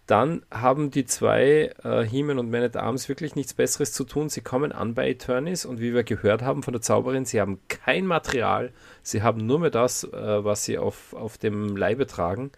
[0.08, 4.30] dann haben die zwei, äh, He-Man und Man at Arms, wirklich nichts Besseres zu tun.
[4.30, 7.60] Sie kommen an bei Eternis und wie wir gehört haben von der Zauberin, sie haben
[7.68, 8.72] kein Material,
[9.02, 12.50] sie haben nur mehr das, äh, was sie auf, auf dem Leibe tragen.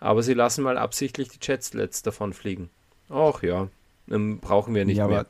[0.00, 2.70] Aber sie lassen mal absichtlich die Jetslets davon fliegen.
[3.08, 3.68] Ach ja,
[4.08, 5.26] dann brauchen wir nicht ja, mehr.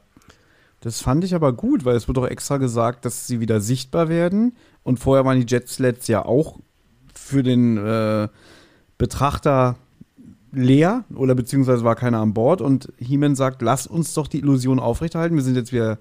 [0.81, 4.09] Das fand ich aber gut, weil es wird doch extra gesagt, dass sie wieder sichtbar
[4.09, 4.57] werden.
[4.83, 6.59] Und vorher waren die Jetslets ja auch
[7.13, 8.29] für den äh,
[8.97, 9.77] Betrachter
[10.53, 14.79] leer oder beziehungsweise war keiner an Bord und He-Man sagt, lass uns doch die Illusion
[14.79, 15.37] aufrechterhalten.
[15.37, 15.99] Wir sind jetzt wieder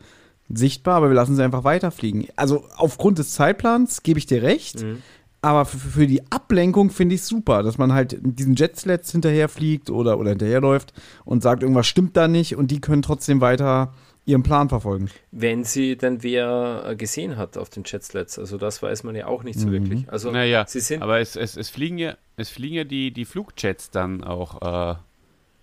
[0.49, 2.27] sichtbar, aber wir lassen sie einfach weiterfliegen.
[2.35, 4.97] Also aufgrund des Zeitplans gebe ich dir recht, mhm.
[5.41, 9.89] aber für, für, die Ablenkung finde ich es super, dass man halt diesen Jetslets hinterherfliegt
[9.89, 10.93] oder, oder hinterherläuft
[11.25, 13.93] und sagt, irgendwas stimmt da nicht und die können trotzdem weiter
[14.25, 15.09] ihren Plan verfolgen.
[15.31, 19.27] Wenn sie denn wer äh, gesehen hat auf den Jetslets, also das weiß man ja
[19.27, 19.71] auch nicht so mhm.
[19.71, 20.09] wirklich.
[20.11, 23.25] Also naja, sie sind aber es, es, es fliegen ja, es fliegen ja die, die
[23.25, 24.95] Flugjets dann auch äh,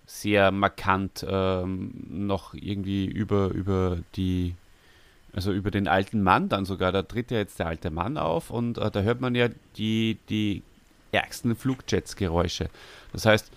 [0.05, 4.55] sehr markant ähm, noch irgendwie über, über die,
[5.33, 6.91] also über den alten Mann dann sogar.
[6.91, 10.17] Da tritt ja jetzt der alte Mann auf und äh, da hört man ja die,
[10.29, 10.61] die
[11.11, 12.69] ärgsten Flugjets-Geräusche.
[13.11, 13.51] Das heißt,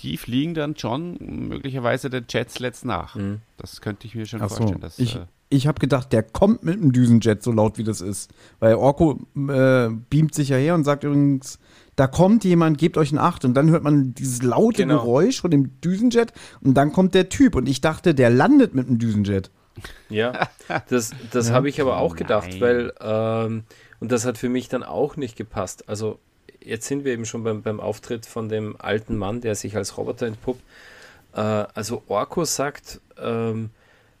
[0.00, 3.14] die fliegen dann schon möglicherweise den Jetslets nach.
[3.14, 3.40] Mhm.
[3.56, 4.74] Das könnte ich mir schon Ach vorstellen.
[4.74, 4.78] So.
[4.78, 8.00] Dass, ich äh, ich habe gedacht, der kommt mit dem Düsenjet, so laut wie das
[8.00, 8.30] ist.
[8.60, 11.58] Weil Orko äh, beamt sich ja her und sagt übrigens,
[11.96, 13.44] da kommt jemand, gebt euch ein Acht.
[13.44, 15.00] Und dann hört man dieses laute genau.
[15.00, 17.54] Geräusch von dem Düsenjet und dann kommt der Typ.
[17.54, 19.50] Und ich dachte, der landet mit dem Düsenjet.
[20.10, 20.48] Ja,
[20.88, 22.60] das, das habe ich aber auch gedacht, Nein.
[22.60, 23.64] weil, ähm,
[24.00, 25.88] und das hat für mich dann auch nicht gepasst.
[25.88, 26.18] Also
[26.68, 29.96] jetzt sind wir eben schon beim, beim Auftritt von dem alten Mann, der sich als
[29.96, 30.62] Roboter entpuppt.
[31.34, 33.70] Äh, also Orko sagt, ähm,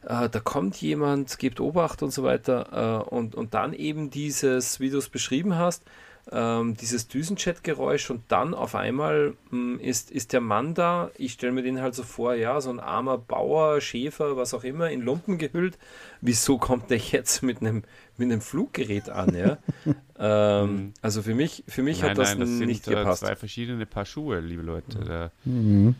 [0.02, 3.04] äh, da kommt jemand, gibt Obacht und so weiter.
[3.08, 5.82] Äh, und, und dann eben dieses, wie du es beschrieben hast,
[6.30, 11.32] ähm, dieses Düsenjet-Geräusch und dann auf einmal mh, hm, ist, ist der Mann da, ich
[11.32, 14.90] stelle mir den halt so vor, ja, so ein armer Bauer, Schäfer, was auch immer,
[14.90, 15.78] in Lumpen gehüllt.
[16.20, 17.82] Wieso kommt der jetzt mit einem
[18.16, 19.58] mit einem Fluggerät an, ja?
[20.18, 20.94] ähm, mhm.
[21.00, 23.20] also für mich, für mich nein, hat das, nein, das nicht sind, gepasst.
[23.20, 25.30] zwei verschiedene Paar Schuhe, liebe Leute.
[25.44, 25.94] Mhm.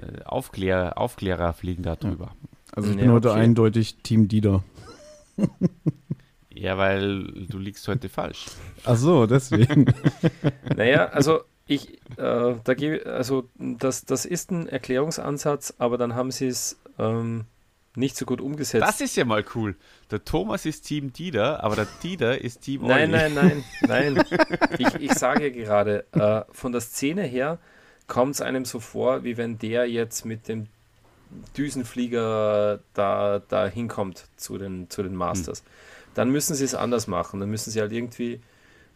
[0.00, 2.34] Äh, Aufklärer, Aufklärer fliegen da drüber.
[2.72, 3.40] Also ich bin ja, heute okay.
[3.40, 4.64] eindeutig Team Dieter.
[6.62, 8.46] Ja, weil du liegst heute falsch.
[8.84, 9.92] Ach so, deswegen.
[10.76, 16.30] naja, also ich, äh, da gebe, also das, das ist ein Erklärungsansatz, aber dann haben
[16.30, 17.46] sie es ähm,
[17.96, 18.86] nicht so gut umgesetzt.
[18.86, 19.74] Das ist ja mal cool.
[20.12, 24.24] Der Thomas ist Team Dieter, aber der Dieter ist Team Nein, nein, nein, nein.
[24.78, 27.58] ich, ich sage gerade, äh, von der Szene her
[28.06, 30.68] kommt es einem so vor, wie wenn der jetzt mit dem
[31.56, 35.58] Düsenflieger da, da hinkommt zu den, zu den Masters.
[35.58, 35.66] Hm
[36.14, 37.40] dann müssen sie es anders machen.
[37.40, 38.40] Dann müssen sie halt irgendwie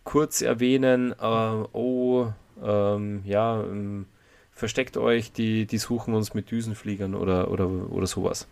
[0.04, 2.28] kurz erwähnen, äh, oh,
[2.62, 4.06] ähm, ja, ähm,
[4.52, 8.46] versteckt euch, die, die suchen uns mit Düsenfliegern oder, oder, oder sowas.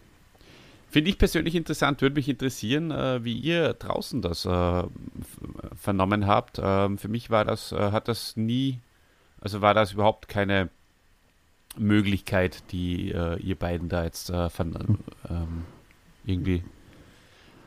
[0.90, 4.84] Finde ich persönlich interessant, würde mich interessieren, äh, wie ihr draußen das äh,
[5.74, 6.60] vernommen habt.
[6.62, 8.80] Ähm, für mich war das, äh, hat das nie,
[9.40, 10.70] also war das überhaupt keine
[11.76, 15.64] Möglichkeit, die äh, ihr beiden da jetzt äh, von, ähm,
[16.24, 16.62] irgendwie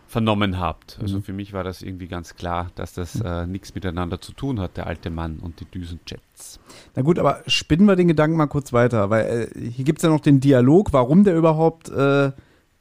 [0.08, 0.98] vernommen habt.
[1.02, 1.24] Also mhm.
[1.24, 3.26] für mich war das irgendwie ganz klar, dass das mhm.
[3.26, 6.60] äh, nichts miteinander zu tun hat, der alte Mann und die Düsenjets.
[6.96, 10.04] Na gut, aber spinnen wir den Gedanken mal kurz weiter, weil äh, hier gibt es
[10.04, 12.32] ja noch den Dialog, warum der überhaupt äh,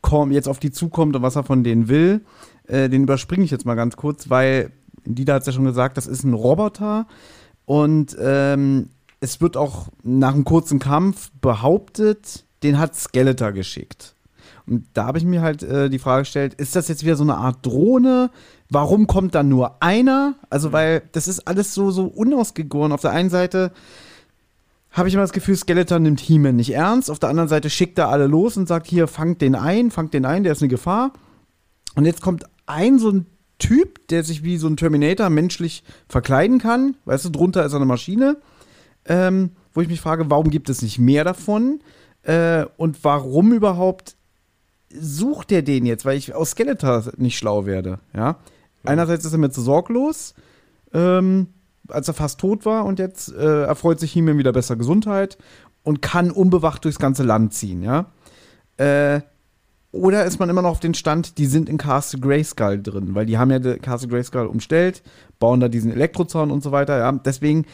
[0.01, 2.25] komm, jetzt auf die zukommt und was er von denen will.
[2.69, 4.71] Äh, den überspringe ich jetzt mal ganz kurz, weil
[5.05, 7.07] Dieter hat es ja schon gesagt, das ist ein Roboter
[7.65, 8.91] und ähm,
[9.21, 14.16] es wird auch nach einem kurzen Kampf behauptet, den hat Skeletor geschickt.
[14.67, 17.23] Und da habe ich mir halt äh, die Frage gestellt, ist das jetzt wieder so
[17.23, 18.31] eine Art Drohne?
[18.69, 20.35] Warum kommt da nur einer?
[20.51, 22.93] Also, weil das ist alles so, so unausgegoren.
[22.93, 23.73] Auf der einen Seite
[24.91, 27.11] habe ich immer das Gefühl, Skeletor nimmt He-Man nicht ernst.
[27.11, 30.15] Auf der anderen Seite schickt er alle los und sagt, hier, fangt den ein, fangt
[30.15, 31.13] den ein, der ist eine Gefahr.
[31.95, 33.27] Und jetzt kommt ein so ein
[33.59, 36.97] Typ, der sich wie so ein Terminator menschlich verkleiden kann.
[37.05, 38.39] Weißt du, drunter ist eine Maschine.
[39.05, 41.81] Ähm, wo ich mich frage, warum gibt es nicht mehr davon?
[42.23, 44.16] Äh, und warum überhaupt
[44.91, 48.37] sucht er den jetzt, weil ich aus Skeletor nicht schlau werde, ja.
[48.85, 50.35] Einerseits ist er mir zu sorglos,
[50.95, 51.49] ähm,
[51.89, 55.39] als er fast tot war und jetzt äh, erfreut sich ihm wieder besser Gesundheit
[55.83, 58.07] und kann unbewacht durchs ganze Land ziehen, ja.
[58.77, 59.21] Äh,
[59.93, 63.25] oder ist man immer noch auf den Stand, die sind in Castle Grayskull drin, weil
[63.25, 65.03] die haben ja Castle Grayskull umstellt,
[65.39, 67.13] bauen da diesen Elektrozaun und so weiter, ja.
[67.13, 67.65] Deswegen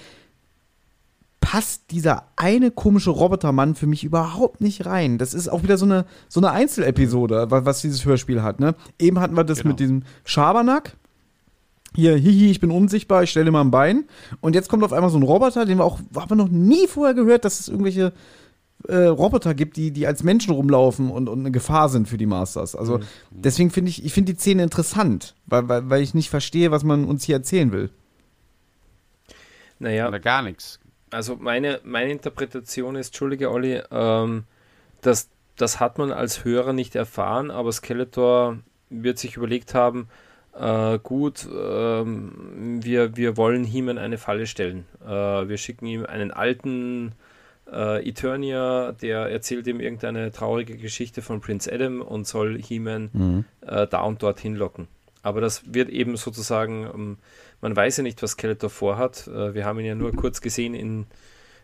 [1.43, 5.19] passt dieser eine komische Robotermann für mich überhaupt nicht rein.
[5.19, 8.61] Das ist auch wieder so eine, so eine Einzelepisode, was dieses Hörspiel hat.
[8.61, 8.75] Ne?
[8.99, 9.71] Eben hatten wir das genau.
[9.71, 10.97] mit diesem Schabernack.
[11.95, 14.05] Hier, hihi, ich bin unsichtbar, ich stelle mal ein Bein.
[14.41, 16.87] Und jetzt kommt auf einmal so ein Roboter, den wir auch, haben wir noch nie
[16.87, 18.13] vorher gehört, dass es irgendwelche
[18.89, 22.27] äh, Roboter gibt, die, die als Menschen rumlaufen und, und eine Gefahr sind für die
[22.27, 22.77] Masters.
[22.77, 23.03] Also mhm.
[23.31, 26.85] deswegen finde ich, ich finde die Szene interessant, weil, weil, weil ich nicht verstehe, was
[26.85, 27.91] man uns hier erzählen will.
[29.81, 30.07] Naja.
[30.07, 30.79] Oder gar nichts
[31.13, 34.45] also meine, meine Interpretation ist, entschuldige Olli, ähm,
[35.03, 38.59] dass das hat man als Hörer nicht erfahren, aber Skeletor
[38.89, 40.09] wird sich überlegt haben,
[40.59, 44.87] äh, gut, ähm, wir, wir wollen Heeman eine Falle stellen.
[45.05, 47.13] Äh, wir schicken ihm einen alten
[47.71, 53.45] äh, Eternia, der erzählt ihm irgendeine traurige Geschichte von Prince Adam und soll Heeman mhm.
[53.67, 54.89] äh, da und dort hinlocken.
[55.23, 57.17] Aber das wird eben sozusagen ähm,
[57.63, 59.29] man weiß ja nicht, was Skeletor vorhat.
[59.29, 61.07] Äh, wir haben ihn ja nur kurz gesehen, in,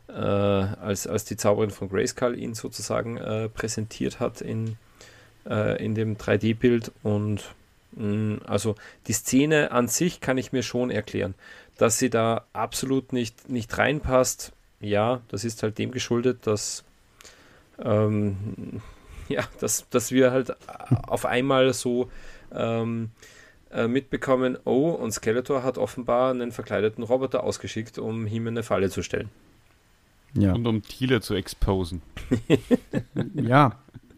[0.09, 4.79] äh, als, als die Zauberin von Grayskull ihn sozusagen äh, präsentiert hat in,
[5.47, 6.93] äh, in dem 3D-Bild.
[7.03, 7.55] Und
[7.93, 8.77] mh, mm, also
[9.09, 11.35] die Szene an sich kann ich mir schon erklären.
[11.77, 16.85] Dass sie da absolut nicht, nicht reinpasst, ja, das ist halt dem geschuldet, dass
[17.83, 18.81] ähm,
[19.29, 20.57] ja, dass, dass wir halt
[21.09, 22.09] auf einmal so
[22.53, 23.38] ähm, äh,
[23.87, 29.03] mitbekommen, oh, und Skeletor hat offenbar einen verkleideten Roboter ausgeschickt, um ihm eine Falle zu
[29.03, 29.29] stellen.
[30.35, 30.55] Ja.
[30.55, 32.03] Und um Thiele zu exposen.
[33.35, 33.73] ja.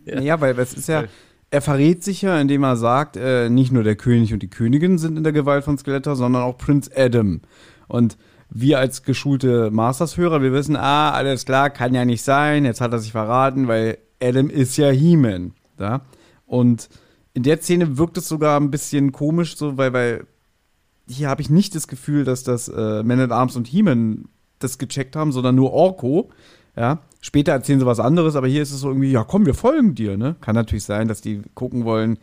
[0.04, 0.20] ja.
[0.20, 1.04] Ja, weil es ist ja,
[1.50, 4.98] er verrät sich ja, indem er sagt, äh, nicht nur der König und die Königin
[4.98, 7.40] sind in der Gewalt von Skeletor, sondern auch Prinz Adam.
[7.88, 8.16] Und
[8.50, 12.92] wir als geschulte Masters-Hörer, wir wissen, ah, alles klar, kann ja nicht sein, jetzt hat
[12.92, 15.54] er sich verraten, weil Adam ist ja He-Man.
[15.78, 16.02] Ja?
[16.46, 16.88] Und
[17.34, 20.26] in der Szene wirkt es sogar ein bisschen komisch, so, weil, weil
[21.08, 24.26] hier habe ich nicht das Gefühl, dass das äh, Man at Arms und He-Man
[24.58, 26.30] das gecheckt haben, sondern nur Orko.
[26.76, 27.00] Ja.
[27.20, 29.94] Später erzählen sie was anderes, aber hier ist es so irgendwie, ja komm, wir folgen
[29.94, 30.36] dir, ne?
[30.40, 32.18] Kann natürlich sein, dass die gucken wollen,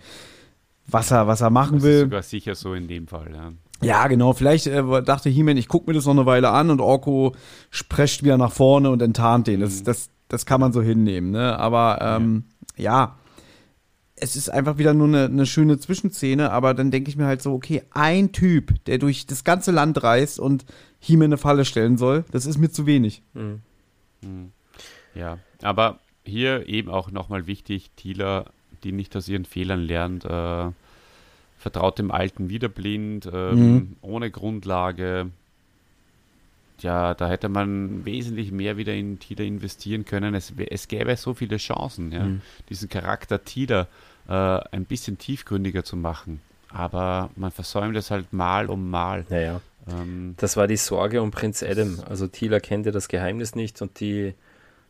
[0.88, 1.94] was er, was er machen das will.
[1.96, 3.52] Ist sogar sicher so in dem Fall, ja.
[3.82, 4.34] Ja, genau.
[4.34, 7.36] Vielleicht äh, dachte He-Man, ich gucke mir das noch eine Weile an und Orko
[7.70, 9.60] sprecht wieder nach vorne und enttarnt den.
[9.60, 9.86] Das, mhm.
[9.86, 11.60] das, das kann man so hinnehmen, ne?
[11.60, 12.84] Aber ähm, ja.
[12.94, 13.16] ja.
[14.20, 17.42] Es ist einfach wieder nur eine, eine schöne Zwischenszene, aber dann denke ich mir halt
[17.42, 20.66] so, okay, ein Typ, der durch das ganze Land reist und
[21.00, 23.22] He-Man eine Falle stellen soll, das ist mir zu wenig.
[23.34, 23.62] Mhm.
[24.22, 24.52] mhm.
[25.14, 28.52] Ja, aber hier eben auch nochmal wichtig, Thieler,
[28.84, 30.70] die nicht aus ihren Fehlern lernt, äh,
[31.58, 33.96] vertraut dem Alten wieder blind, ähm, mhm.
[34.02, 35.32] ohne Grundlage.
[36.80, 40.36] Ja, da hätte man wesentlich mehr wieder in Tida investieren können.
[40.36, 42.42] Es, es gäbe so viele Chancen, ja, mhm.
[42.70, 43.88] diesen Charakter Tida
[44.28, 46.42] äh, ein bisschen tiefgründiger zu machen.
[46.70, 49.26] Aber man versäumt es halt mal um mal.
[49.30, 49.62] Naja.
[49.90, 52.00] Ähm, das war die Sorge um Prinz Adam.
[52.08, 54.34] Also Tila kennt ja das Geheimnis nicht und die,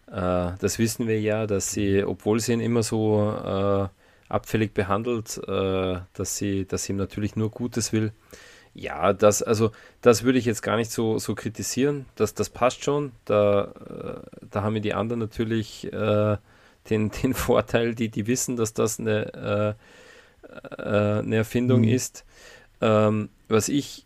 [0.07, 3.88] äh, das wissen wir ja, dass sie, obwohl sie ihn immer so äh,
[4.30, 8.11] abfällig behandelt, äh, dass sie, dass sie ihm natürlich nur Gutes will.
[8.80, 9.72] Ja, das, also,
[10.02, 12.06] das würde ich jetzt gar nicht so, so kritisieren.
[12.16, 13.12] Das, das passt schon.
[13.26, 16.38] Da, äh, da haben wir die anderen natürlich äh,
[16.88, 19.76] den, den Vorteil, die, die wissen, dass das eine,
[20.44, 21.88] äh, äh, eine Erfindung mhm.
[21.88, 22.24] ist.
[22.80, 24.06] Ähm, was ich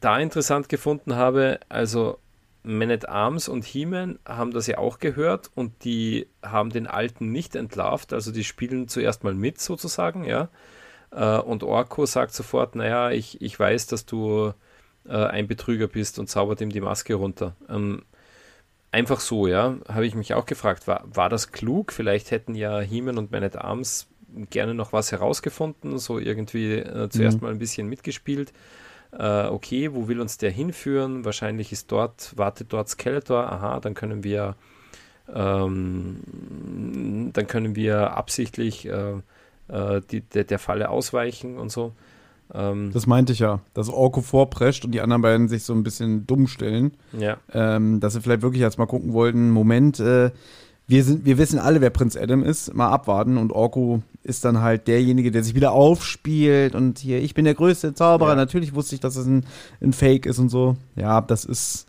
[0.00, 2.18] da interessant gefunden habe, also
[2.64, 7.30] Man at Arms und He-Man haben das ja auch gehört und die haben den Alten
[7.30, 10.48] nicht entlarvt, also die spielen zuerst mal mit sozusagen, ja.
[11.10, 14.52] Äh, und Orko sagt sofort, naja, ich, ich weiß, dass du
[15.08, 17.56] äh, ein Betrüger bist und zaubert ihm die Maske runter.
[17.68, 18.02] Ähm,
[18.90, 21.92] einfach so, ja, habe ich mich auch gefragt, war, war das klug?
[21.92, 24.08] Vielleicht hätten ja He-Man und Man at Arms
[24.50, 27.44] gerne noch was herausgefunden, so irgendwie äh, zuerst mhm.
[27.44, 28.52] mal ein bisschen mitgespielt
[29.12, 31.24] äh, okay, wo will uns der hinführen?
[31.24, 34.54] Wahrscheinlich ist dort, wartet dort Skeletor, aha, dann können wir
[35.34, 36.20] ähm,
[37.32, 39.14] dann können wir absichtlich äh,
[39.68, 41.92] äh, die, der, der Falle ausweichen und so.
[42.54, 45.82] Ähm, das meinte ich ja, dass Orko vorprescht und die anderen beiden sich so ein
[45.82, 46.92] bisschen dumm stellen.
[47.18, 47.36] Ja.
[47.52, 50.30] Ähm, dass sie vielleicht wirklich jetzt mal gucken wollten, Moment, äh,
[50.86, 54.62] wir, sind, wir wissen alle, wer Prinz Adam ist, mal abwarten und Orko ist dann
[54.62, 58.30] halt derjenige, der sich wieder aufspielt und hier, ich bin der größte Zauberer.
[58.30, 58.36] Ja.
[58.36, 59.44] Natürlich wusste ich, dass es ein,
[59.82, 60.76] ein Fake ist und so.
[60.96, 61.86] Ja, das ist.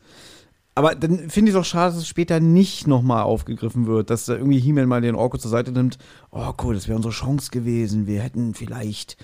[0.79, 4.23] Aber dann finde ich es auch schade, dass es später nicht nochmal aufgegriffen wird, dass
[4.23, 5.97] da irgendwie He-Man mal den Orko zur Seite nimmt.
[6.31, 8.07] Oh, cool, das wäre unsere Chance gewesen.
[8.07, 9.17] Wir hätten vielleicht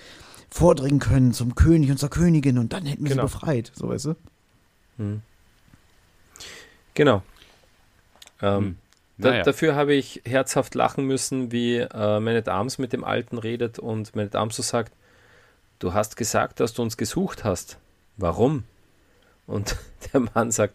[0.50, 3.26] vordringen können zum König und zur Königin und dann hätten wir genau.
[3.26, 3.72] sie befreit.
[3.74, 4.16] So, weißt du?
[4.98, 5.22] Hm.
[6.92, 7.22] Genau.
[8.42, 8.76] Ähm, hm.
[9.16, 9.42] Da, naja.
[9.44, 13.78] Dafür habe ich herzhaft lachen müssen, wie äh, Man at Arms mit dem Alten redet
[13.78, 14.92] und Man at Arms so sagt,
[15.78, 17.78] du hast gesagt, dass du uns gesucht hast.
[18.18, 18.64] Warum?
[19.46, 19.76] Und
[20.12, 20.74] der Mann sagt,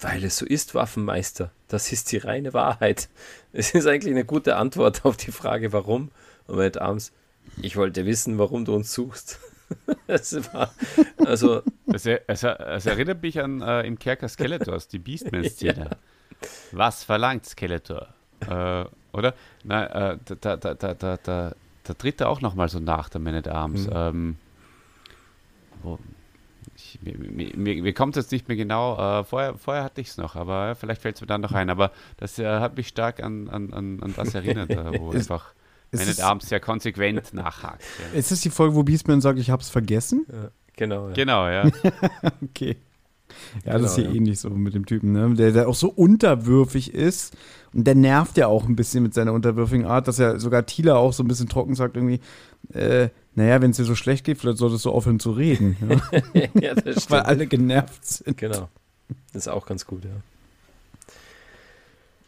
[0.00, 1.50] weil es so ist, Waffenmeister.
[1.68, 3.08] Das ist die reine Wahrheit.
[3.52, 6.10] Es ist eigentlich eine gute Antwort auf die Frage, warum.
[6.46, 7.12] Und at Arms,
[7.60, 9.38] ich wollte wissen, warum du uns suchst.
[10.06, 10.72] war,
[11.24, 11.62] also.
[11.86, 15.90] Es, es, es, erinnert mich an äh, im Kerker Skeletors, die Beastman-Szene.
[16.40, 16.48] Ja.
[16.70, 18.14] Was verlangt Skeletor?
[18.46, 19.34] äh, oder?
[19.64, 21.52] Nein, äh, da, da, da, da, da,
[21.82, 23.86] da tritt er auch nochmal so nach, der Man at Arms.
[23.86, 23.92] Mhm.
[23.94, 24.36] Ähm,
[25.82, 25.98] wo,
[26.94, 29.20] ich, mir, mir, mir, kommt es jetzt nicht mehr genau.
[29.20, 31.70] Äh, vorher, vorher hatte ich es noch, aber vielleicht fällt es mir dann noch ein.
[31.70, 35.54] Aber das äh, hat mich stark an, an, an, an das erinnert, äh, wo einfach
[35.92, 37.82] Man at Arms sehr konsequent nachhakt.
[38.12, 38.18] Ja.
[38.18, 40.26] Ist das die Folge, wo Beastman sagt, ich habe es vergessen?
[40.30, 41.08] Ja, genau.
[41.08, 41.14] Ja.
[41.14, 41.70] Genau, ja.
[42.42, 42.76] okay.
[43.64, 44.14] Ja, genau, das ist hier ja.
[44.14, 45.34] ähnlich so mit dem Typen, ne?
[45.34, 47.36] Der, der auch so unterwürfig ist.
[47.74, 50.96] Und der nervt ja auch ein bisschen mit seiner unterwürfigen Art, dass er sogar Tila
[50.96, 52.20] auch so ein bisschen trocken sagt, irgendwie,
[52.72, 55.76] äh, naja, wenn es dir so schlecht geht, vielleicht solltest du aufhören zu reden.
[56.12, 57.10] Ja, ja das stimmt.
[57.10, 58.36] Weil alle genervt sind.
[58.38, 58.68] Genau.
[59.32, 60.10] Das ist auch ganz gut, ja.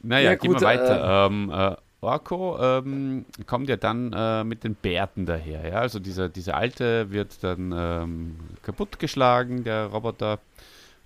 [0.02, 1.24] Naja, ja, gehen wir weiter.
[1.24, 5.68] Äh, ähm, äh, Orko ähm, kommt ja dann äh, mit den Bärten daher.
[5.68, 5.80] Ja?
[5.80, 10.38] Also dieser, dieser alte wird dann ähm, kaputtgeschlagen, der Roboter.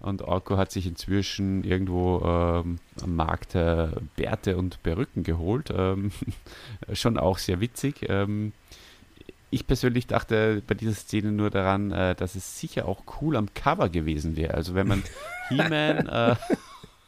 [0.01, 5.73] Und Orko hat sich inzwischen irgendwo ähm, am Markt äh, Bärte und Perücken geholt.
[5.75, 6.11] Ähm,
[6.93, 8.07] schon auch sehr witzig.
[8.09, 8.53] Ähm,
[9.51, 13.55] ich persönlich dachte bei dieser Szene nur daran, äh, dass es sicher auch cool am
[13.55, 14.55] Cover gewesen wäre.
[14.55, 15.03] Also wenn man
[15.49, 16.35] He-Man äh,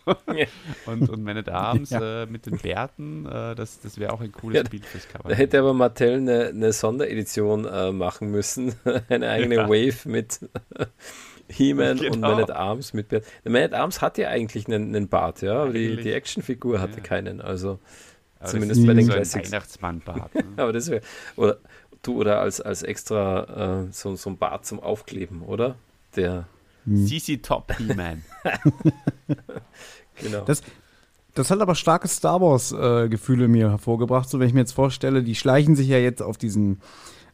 [0.87, 2.23] und, und Man at Arms ja.
[2.23, 5.29] äh, mit den Bärten, äh, das, das wäre auch ein cooles ja, Bild fürs Cover.
[5.29, 8.75] Da hätte aber Mattel eine, eine Sonderedition äh, machen müssen.
[9.09, 9.69] eine eigene ja.
[9.69, 10.39] Wave mit
[11.49, 12.13] He-Man genau.
[12.13, 13.25] und Man at Arms mit Bart.
[13.45, 16.99] Man at Arms hat ja eigentlich einen, einen Bart, ja, aber die, die Actionfigur hatte
[16.99, 17.03] ja.
[17.03, 17.41] keinen.
[17.41, 17.79] Also
[18.39, 19.51] aber zumindest bei den so Classics.
[19.51, 20.35] Weihnachtsmann-Bart.
[20.35, 20.45] Ne?
[20.57, 21.03] aber das wäre.
[21.37, 21.59] Oder
[22.03, 25.77] du oder als, als extra äh, so, so ein Bart zum Aufkleben, oder?
[26.15, 26.47] Der.
[26.87, 27.43] CC hm.
[27.43, 28.23] Top He-Man.
[30.23, 30.45] genau.
[30.45, 30.63] Das,
[31.35, 34.29] das hat aber starke Star Wars-Gefühle äh, mir hervorgebracht.
[34.29, 36.81] So, wenn ich mir jetzt vorstelle, die schleichen sich ja jetzt auf diesen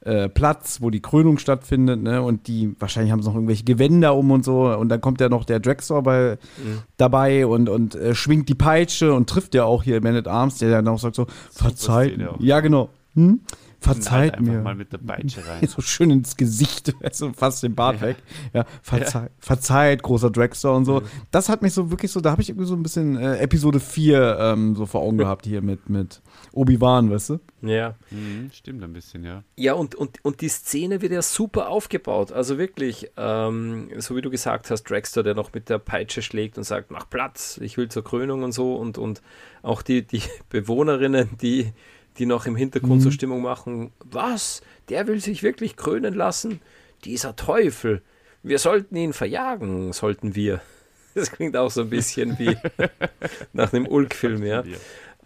[0.05, 2.23] äh, Platz, wo die Krönung stattfindet, ne?
[2.23, 4.75] Und die, wahrscheinlich haben sie noch irgendwelche Gewänder um und so.
[4.77, 6.79] Und dann kommt ja noch der Dragstore bei, mhm.
[6.97, 10.59] dabei und, und äh, schwingt die Peitsche und trifft ja auch hier Man at Arms,
[10.59, 12.19] der dann auch sagt so, verzeiht.
[12.41, 12.91] Ja, genau.
[13.15, 13.41] Hm?
[13.83, 14.61] Verzeiht mir.
[14.61, 15.67] mal mit der Peitsche rein.
[15.67, 18.09] So schön ins Gesicht, also fast den Bart ja.
[18.09, 18.17] weg.
[18.53, 19.31] Ja, verzeih, ja.
[19.41, 21.01] verzeiht, großer Dragster und so.
[21.01, 21.05] Mhm.
[21.33, 23.81] Das hat mich so wirklich so, da habe ich irgendwie so ein bisschen äh, Episode
[23.81, 26.23] 4 ähm, so vor Augen gehabt hier mit, mit
[26.53, 27.41] Obi-Wan, weißt du?
[27.63, 27.97] Ja.
[28.11, 29.43] Mhm, stimmt ein bisschen, ja.
[29.57, 32.33] Ja, und, und, und die Szene wird ja super aufgebaut.
[32.33, 36.59] Also wirklich, ähm, so wie du gesagt hast, Dragster, der noch mit der Peitsche schlägt
[36.59, 38.75] und sagt, mach Platz, ich will zur Krönung und so.
[38.77, 39.23] Und, und
[39.63, 41.73] auch die, die Bewohnerinnen, die
[42.19, 43.01] die noch im Hintergrund mhm.
[43.01, 43.93] so Stimmung machen.
[44.05, 44.63] Was?
[44.89, 46.61] Der will sich wirklich krönen lassen?
[47.05, 48.03] Dieser Teufel.
[48.43, 50.61] Wir sollten ihn verjagen, sollten wir.
[51.15, 52.57] Das klingt auch so ein bisschen wie
[53.53, 54.65] nach einem Ulk-Film, ja.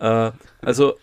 [0.01, 0.98] Äh, also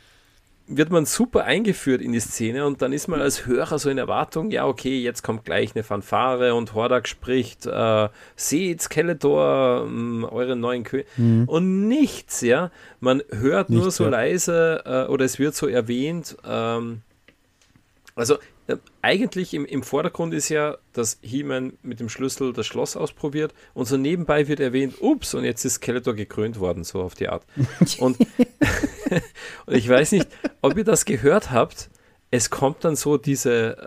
[0.68, 3.98] wird man super eingeführt in die Szene und dann ist man als Hörer so in
[3.98, 10.26] Erwartung, ja, okay, jetzt kommt gleich eine Fanfare und Hordak spricht, äh, seht Skeletor, ähm,
[10.30, 11.06] euren neuen König.
[11.18, 11.46] Mhm.
[11.48, 12.72] Und nichts, ja.
[13.00, 14.10] Man hört nichts, nur so ja.
[14.12, 16.38] leise äh, oder es wird so erwähnt.
[16.46, 17.02] Ähm,
[18.16, 18.38] also
[18.68, 23.54] äh, eigentlich im, im Vordergrund ist ja, dass He-Man mit dem Schlüssel das Schloss ausprobiert
[23.74, 27.28] und so nebenbei wird erwähnt, ups, und jetzt ist Skeletor gekrönt worden, so auf die
[27.28, 27.46] Art.
[27.98, 28.18] Und,
[29.66, 30.28] und ich weiß nicht,
[30.62, 31.90] ob ihr das gehört habt,
[32.32, 33.78] es kommt dann so diese,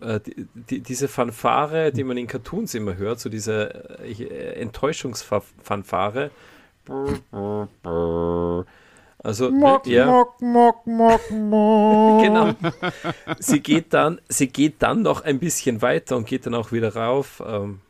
[0.00, 4.60] äh, äh die, die, diese Fanfare, die man in Cartoons immer hört, so diese äh,
[4.60, 6.30] Enttäuschungsfanfare.
[9.18, 10.06] Also mock, ja.
[10.06, 12.22] mock, mock, mock, mock.
[12.22, 12.54] genau.
[13.40, 16.94] Sie geht dann, sie geht dann noch ein bisschen weiter und geht dann auch wieder
[16.94, 17.42] rauf.
[17.44, 17.80] Ähm,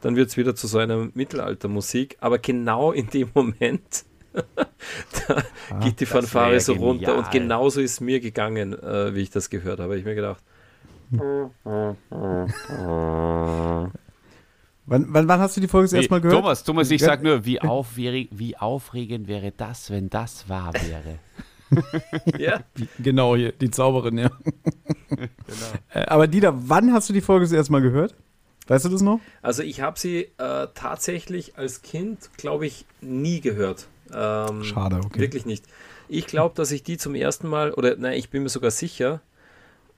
[0.00, 5.78] dann wird es wieder zu so einer Mittelaltermusik, aber genau in dem Moment da ah,
[5.80, 6.90] geht die Fanfare so genial.
[6.90, 9.98] runter und genauso ist mir gegangen, äh, wie ich das gehört habe.
[9.98, 10.42] Ich mir gedacht.
[14.86, 16.40] Wann, wann, wann, hast du die Folge das erste Mal gehört?
[16.40, 21.18] Thomas, Thomas, ich sag nur, wie, aufregend, wie aufregend wäre das, wenn das wahr wäre.
[22.38, 22.60] ja.
[22.98, 24.30] Genau, hier, die Zauberin, ja.
[25.08, 25.28] genau.
[25.92, 28.14] Äh, aber Dieter, wann hast du die Folge das erste Mal gehört?
[28.66, 29.20] Weißt du das noch?
[29.40, 33.88] Also ich habe sie äh, tatsächlich als Kind, glaube ich, nie gehört.
[34.14, 35.20] Ähm, Schade, okay.
[35.20, 35.64] Wirklich nicht.
[36.08, 39.20] Ich glaube, dass ich die zum ersten Mal, oder nein, ich bin mir sogar sicher,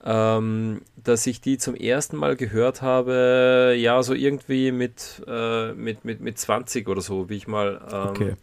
[0.04, 6.04] ähm, dass ich die zum ersten Mal gehört habe, ja, so irgendwie mit, äh, mit,
[6.04, 7.80] mit, mit 20 oder so, wie ich mal.
[7.90, 8.34] Ähm, okay.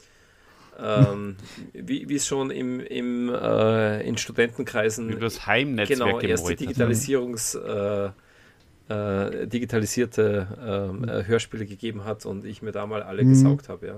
[0.83, 1.35] Ähm,
[1.73, 5.09] wie es schon im, im, äh, in Studentenkreisen.
[5.09, 7.53] Über das Heimnetzwerk Genau, erste Digitalisierungs.
[7.53, 8.09] Äh,
[8.91, 13.29] äh, digitalisierte ähm, äh, Hörspiele gegeben hat und ich mir da mal alle mhm.
[13.29, 13.95] gesaugt habe, ja.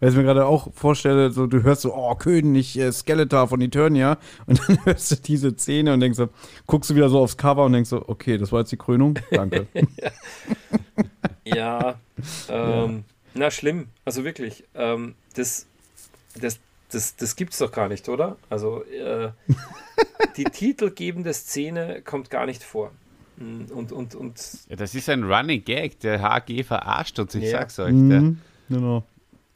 [0.00, 3.60] Weil ich mir gerade auch vorstelle, so du hörst so, oh, König äh, Skeletor von
[3.60, 6.28] Eternia und dann hörst du diese Szene und denkst so,
[6.66, 9.18] guckst du wieder so aufs Cover und denkst so, okay, das war jetzt die Krönung,
[9.30, 9.66] danke.
[11.44, 11.96] ja,
[12.48, 13.04] ähm,
[13.34, 15.66] na schlimm, also wirklich, ähm, das,
[16.40, 16.58] das,
[16.90, 18.36] das, das gibt's doch gar nicht, oder?
[18.50, 19.30] Also äh,
[20.36, 22.92] die titelgebende Szene kommt gar nicht vor.
[23.42, 27.44] Mm, und, und, und ja, das ist ein Running Gag, der HG verarscht uns, ich
[27.44, 27.50] ja.
[27.50, 27.92] sag's euch.
[27.92, 28.38] Mhm,
[28.68, 29.04] genau.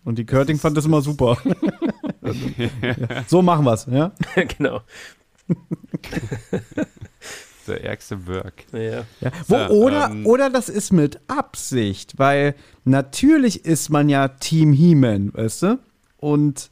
[0.05, 1.39] Und die Körting fand das immer super.
[3.27, 4.13] so machen wir es, ja?
[4.59, 4.81] genau.
[7.67, 8.65] Der ärgste Work.
[8.73, 9.05] Ja.
[9.21, 9.33] ja.
[9.47, 12.55] Wo, so, oder, ähm, oder das ist mit Absicht, weil
[12.85, 15.79] natürlich ist man ja Team He-Man, weißt du?
[16.19, 16.71] Und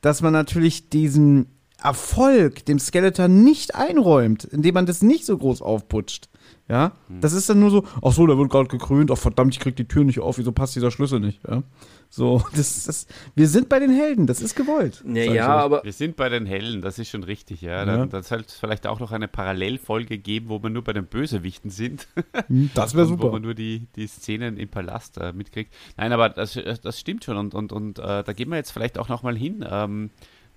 [0.00, 1.46] dass man natürlich diesen
[1.82, 6.28] Erfolg dem Skeletor nicht einräumt, indem man das nicht so groß aufputscht.
[6.68, 7.20] Ja, hm.
[7.20, 9.76] das ist dann nur so, ach so, der wird gerade gekrönt, ach verdammt, ich krieg
[9.76, 11.40] die Tür nicht auf, wieso passt dieser Schlüssel nicht?
[11.48, 11.62] Ja?
[12.10, 13.06] So, das, das,
[13.36, 15.04] wir sind bei den Helden, das ist gewollt.
[15.06, 15.84] Ja, ja aber.
[15.84, 17.84] Wir sind bei den Helden, das ist schon richtig, ja.
[17.84, 18.22] Dann, ja.
[18.22, 22.08] soll es vielleicht auch noch eine Parallelfolge geben, wo wir nur bei den Bösewichten sind.
[22.48, 23.24] Hm, das wäre super.
[23.24, 25.72] Wo man nur die, die Szenen im Palast äh, mitkriegt.
[25.96, 28.98] Nein, aber das, das stimmt schon und, und, und äh, da gehen wir jetzt vielleicht
[28.98, 30.10] auch nochmal hin, ähm,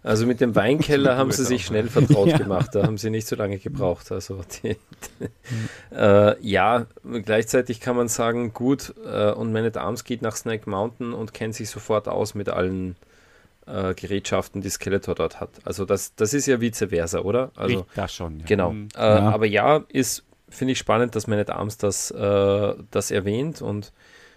[0.03, 2.37] Also mit dem Weinkeller haben sie sich schnell vertraut ja.
[2.37, 2.69] gemacht.
[2.73, 4.11] Da haben sie nicht so lange gebraucht.
[4.11, 4.77] Also die,
[5.19, 6.85] die, äh, ja,
[7.23, 11.33] gleichzeitig kann man sagen, gut, äh, und Man at Arms geht nach Snake Mountain und
[11.33, 12.95] kennt sich sofort aus mit allen
[13.65, 15.49] äh, Gerätschaften, die Skeletor dort hat.
[15.63, 17.51] Also das, das ist ja vice versa, oder?
[17.55, 18.41] Also, das schon.
[18.41, 18.45] Ja.
[18.45, 18.71] Genau.
[18.71, 18.89] Mhm.
[18.95, 19.31] Äh, ja.
[19.31, 23.91] Aber ja, ist, finde ich spannend, dass Man at Arms das, äh, das erwähnt und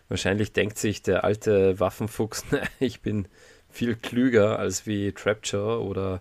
[0.08, 2.44] wahrscheinlich denkt sich der alte Waffenfuchs,
[2.80, 3.28] ich bin
[3.70, 6.20] viel klüger als wie Trapture oder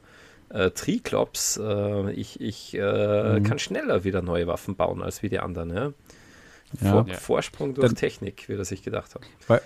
[0.50, 1.58] äh, Triklops.
[1.58, 3.44] Äh, ich ich äh, mhm.
[3.44, 5.74] kann schneller wieder neue Waffen bauen als wie die anderen.
[5.74, 5.94] Ja?
[6.76, 7.16] Vor, ja.
[7.16, 9.22] Vorsprung durch Dann, Technik, wie er sich gedacht hat.
[9.48, 9.62] Weil,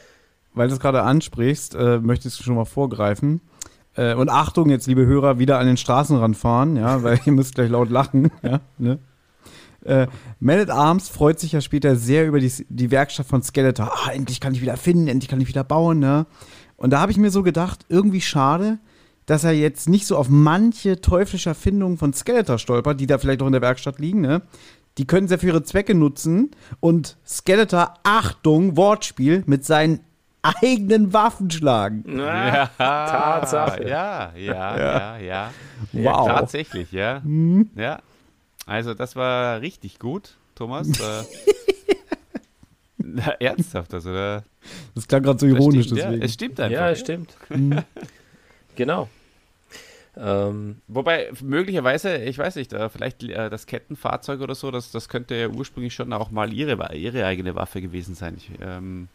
[0.54, 3.42] weil du es gerade ansprichst, äh, möchtest du schon mal vorgreifen.
[3.96, 7.56] Äh, und Achtung, jetzt liebe Hörer, wieder an den Straßenrand fahren, ja, weil ihr müsst
[7.56, 8.32] gleich laut lachen.
[8.44, 9.00] Ja, ne?
[9.86, 10.08] Äh,
[10.40, 13.92] Man at Arms freut sich ja später sehr über die, die Werkstatt von Skeletor.
[13.92, 16.26] Ah, endlich kann ich wieder finden, endlich kann ich wieder bauen, ne?
[16.78, 18.80] Und da habe ich mir so gedacht, irgendwie schade,
[19.26, 23.42] dass er jetzt nicht so auf manche teuflische Erfindungen von Skeletor stolpert, die da vielleicht
[23.42, 24.42] auch in der Werkstatt liegen, ne?
[24.98, 30.02] Die können sie für ihre Zwecke nutzen und Skeletor, Achtung, Wortspiel, mit seinen
[30.42, 32.04] eigenen Waffen schlagen.
[32.18, 33.88] Ja, Tatsache.
[33.88, 35.50] Ja, ja, ja, ja.
[35.94, 36.28] Wow.
[36.28, 37.22] Ja, tatsächlich, ja.
[37.24, 37.70] Hm.
[37.76, 38.00] Ja.
[38.66, 40.88] Also, das war richtig gut, Thomas.
[41.00, 41.24] Äh,
[43.04, 44.44] Na, ernsthaft, also da,
[44.96, 46.20] Das klang gerade so ironisch, stimmt, deswegen.
[46.20, 46.80] Ja, es stimmt einfach.
[46.80, 47.36] Ja, es stimmt.
[47.50, 47.80] Mhm.
[48.76, 49.10] genau.
[50.18, 55.08] Ähm, Wobei, möglicherweise, ich weiß nicht, äh, vielleicht äh, das Kettenfahrzeug oder so, das, das
[55.08, 58.36] könnte ja ursprünglich schon auch mal ihre, ihre eigene Waffe gewesen sein.
[58.38, 59.08] Ich, ähm,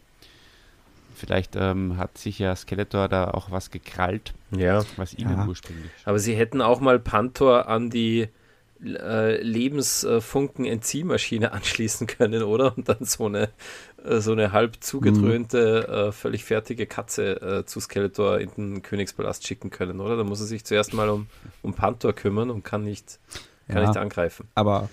[1.13, 4.83] vielleicht ähm, hat sich ja Skeletor da auch was gekrallt, ja.
[4.95, 5.47] was ihnen ja.
[5.47, 5.91] ursprünglich.
[6.05, 8.27] Aber sie hätten auch mal Panther an die
[8.83, 12.77] äh, Lebensfunken-Entziehmaschine anschließen können, oder?
[12.77, 13.49] Und dann so eine,
[14.03, 15.93] äh, so eine halb zugedröhnte, mhm.
[15.93, 20.17] äh, völlig fertige Katze zu Skeletor in den Königspalast schicken können, oder?
[20.17, 21.27] Da muss er sich zuerst mal um,
[21.61, 23.19] um Panther kümmern und kann nicht,
[23.67, 24.47] kann ja, nicht angreifen.
[24.55, 24.89] Aber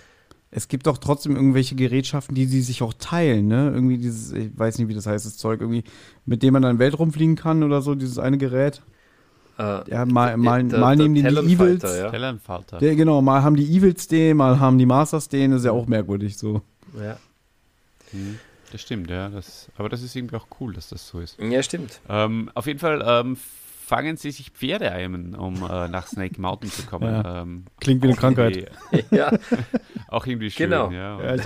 [0.55, 3.71] es gibt doch trotzdem irgendwelche Gerätschaften, die sie sich auch teilen, ne?
[3.73, 5.83] Irgendwie dieses, ich weiß nicht, wie das heißt, das Zeug, irgendwie,
[6.25, 8.81] mit dem man dann Weltraum fliegen kann oder so, dieses eine Gerät.
[9.57, 11.83] Äh, ja, mal, mal, der, mal nehmen die die Evils.
[11.83, 12.11] Ja.
[12.79, 15.71] Der, genau, mal haben die Evils den, mal haben die Masters den, das ist ja
[15.71, 16.61] auch merkwürdig so.
[16.99, 17.17] Ja.
[18.11, 18.39] Hm,
[18.71, 19.29] das stimmt, ja.
[19.29, 21.37] Das, aber das ist irgendwie auch cool, dass das so ist.
[21.39, 22.01] Ja, stimmt.
[22.09, 23.37] Ähm, auf jeden Fall ähm,
[23.85, 27.13] fangen sie sich Pferde ein, um äh, nach Snake Mountain zu kommen.
[27.13, 27.41] Ja.
[27.41, 28.71] Ähm, Klingt wie eine Krankheit.
[29.11, 29.31] ja.
[30.07, 30.91] auch irgendwie schön, genau.
[30.91, 31.15] ja.
[31.15, 31.41] Und,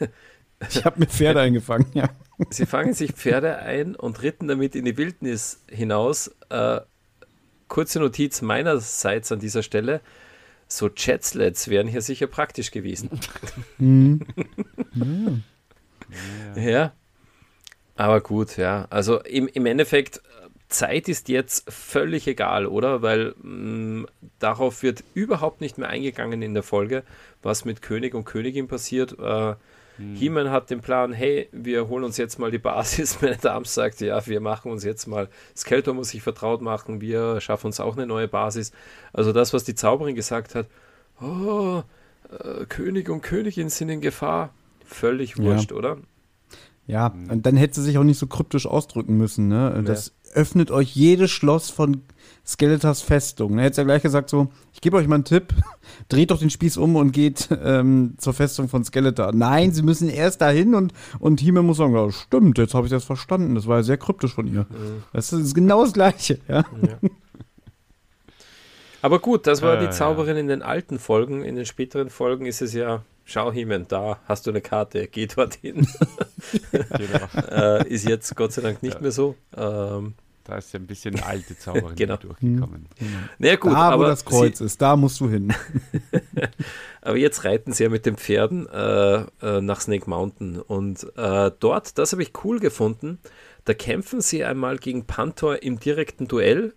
[0.00, 0.08] ähm,
[0.68, 2.08] ich habe mir Pferde eingefangen, ja.
[2.50, 6.28] Sie fangen sich Pferde ein und ritten damit in die Wildnis hinaus.
[6.48, 6.80] Äh,
[7.72, 10.02] kurze Notiz meinerseits an dieser Stelle.
[10.68, 13.08] So Jetslets wären hier sicher praktisch gewesen.
[13.78, 14.20] Mhm.
[16.54, 16.60] ja.
[16.70, 16.92] ja.
[17.96, 18.86] Aber gut, ja.
[18.90, 20.20] Also im, im Endeffekt,
[20.68, 23.00] Zeit ist jetzt völlig egal, oder?
[23.00, 24.06] Weil mh, mm,
[24.38, 27.04] darauf wird überhaupt nicht mehr eingegangen in der Folge,
[27.42, 29.18] was mit König und Königin passiert.
[29.18, 29.54] Äh,
[29.96, 30.14] hm.
[30.14, 33.18] He-Man hat den Plan, hey, wir holen uns jetzt mal die Basis.
[33.22, 37.40] Meine Dame sagt, ja, wir machen uns jetzt mal, Skeletor muss sich vertraut machen, wir
[37.40, 38.72] schaffen uns auch eine neue Basis.
[39.12, 40.66] Also das, was die Zauberin gesagt hat,
[41.20, 41.82] oh,
[42.30, 44.54] äh, König und Königin sind in Gefahr,
[44.84, 45.76] völlig wurscht, ja.
[45.76, 45.98] oder?
[46.86, 49.48] Ja, und dann hätte sie sich auch nicht so kryptisch ausdrücken müssen.
[49.48, 49.82] Ne?
[49.86, 50.21] Das ja.
[50.32, 52.02] Öffnet euch jedes Schloss von
[52.44, 53.58] Skeletors Festung.
[53.58, 55.54] Er hätte ja gleich gesagt so, ich gebe euch mal einen Tipp,
[56.08, 59.32] dreht doch den Spieß um und geht ähm, zur Festung von Skeletor.
[59.32, 62.90] Nein, sie müssen erst dahin und, und Hime muss sagen, ja, stimmt, jetzt habe ich
[62.90, 63.54] das verstanden.
[63.54, 64.66] Das war ja sehr kryptisch von ihr.
[64.68, 65.04] Mhm.
[65.12, 66.40] Das ist genau das Gleiche.
[66.48, 66.64] Ja?
[66.82, 66.98] ja.
[69.02, 70.40] Aber gut, das war äh, die Zauberin ja.
[70.40, 71.44] in den alten Folgen.
[71.44, 75.26] In den späteren Folgen ist es ja, schau Himen, da hast du eine Karte, geh
[75.26, 75.86] dorthin.
[76.70, 77.50] genau.
[77.50, 79.00] äh, ist jetzt Gott sei Dank nicht ja.
[79.00, 79.34] mehr so.
[79.56, 82.16] Ähm, da ist ja ein bisschen alte Zauberin genau.
[82.16, 82.86] durchgekommen.
[82.98, 83.28] Mhm.
[83.38, 85.52] Naja, gut, da, aber wo das Kreuz sie, ist, da musst du hin.
[87.00, 90.60] aber jetzt reiten sie ja mit den Pferden äh, äh, nach Snake Mountain.
[90.60, 93.18] Und äh, dort, das habe ich cool gefunden,
[93.64, 96.74] da kämpfen sie einmal gegen Panther im direkten Duell.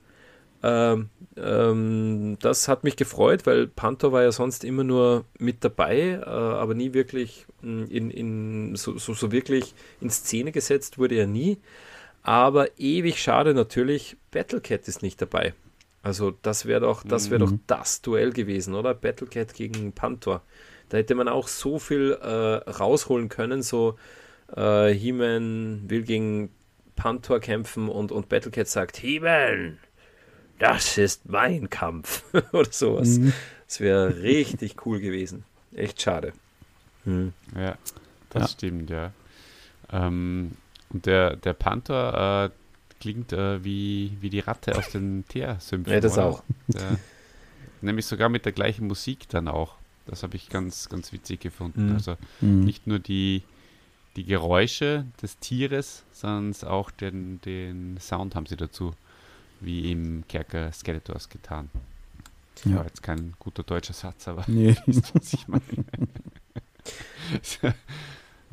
[0.64, 6.20] Ähm, ähm, das hat mich gefreut, weil Panther war ja sonst immer nur mit dabei,
[6.22, 11.16] äh, aber nie wirklich hm, in, in so, so, so wirklich in Szene gesetzt wurde
[11.16, 11.58] er nie.
[12.26, 15.54] Aber ewig schade natürlich, Battlecat ist nicht dabei.
[16.02, 17.50] Also das wäre doch, das wäre mhm.
[17.50, 18.96] doch das Duell gewesen, oder?
[18.96, 20.42] Battlecat gegen Panther.
[20.90, 22.28] Da hätte man auch so viel äh,
[22.68, 23.62] rausholen können.
[23.62, 24.00] So
[24.56, 26.50] äh, He-Man will gegen
[26.96, 29.78] Panther kämpfen und, und Battlecat sagt, He-Man,
[30.58, 32.24] das ist mein Kampf.
[32.54, 33.20] oder sowas.
[33.20, 33.34] Mhm.
[33.68, 35.44] Das wäre richtig cool gewesen.
[35.76, 36.34] Echt schade.
[37.04, 37.34] Mhm.
[37.56, 37.78] Ja,
[38.32, 38.48] das ja.
[38.48, 39.14] stimmt, ja.
[39.92, 40.54] Ähm,
[40.90, 42.50] und der, der Panther äh,
[43.02, 45.94] klingt äh, wie, wie die Ratte aus den Teersümpfen.
[45.94, 46.26] Ja, das oder?
[46.28, 46.44] auch.
[46.74, 46.98] Ja.
[47.82, 49.76] Nämlich sogar mit der gleichen Musik dann auch.
[50.08, 51.88] Das habe ich ganz, ganz witzig gefunden.
[51.90, 51.94] Mhm.
[51.94, 52.60] Also Mhm.
[52.62, 53.44] nicht nur die,
[54.16, 58.94] die Geräusche des Tieres, sondern auch den, den Sound haben sie dazu,
[59.62, 61.70] wie im Kerker Skeletors getan.
[62.64, 62.78] Ja.
[62.78, 64.76] War jetzt kein guter deutscher Satz, aber Nee.
[64.86, 65.62] wisst, was ich meine.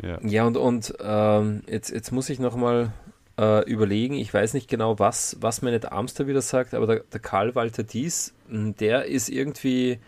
[0.00, 0.18] ja.
[0.22, 2.92] Ja, und, und ähm, jetzt, jetzt muss ich nochmal
[3.38, 7.00] äh, überlegen, ich weiß nicht genau, was, was at Arms da wieder sagt, aber der,
[7.12, 9.98] der Karl Walter Dies, mh, der ist irgendwie,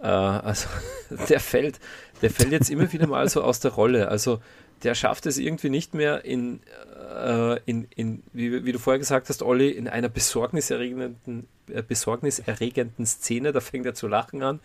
[0.00, 0.68] äh, also
[1.28, 1.78] der fällt,
[2.22, 4.08] der fällt jetzt immer wieder mal so aus der Rolle.
[4.08, 4.40] Also
[4.82, 6.60] der schafft es irgendwie nicht mehr in,
[7.16, 11.48] äh, in, in wie, wie du vorher gesagt hast, Olli, in einer besorgniserregenden,
[11.86, 14.60] besorgniserregenden Szene, da fängt er zu lachen an.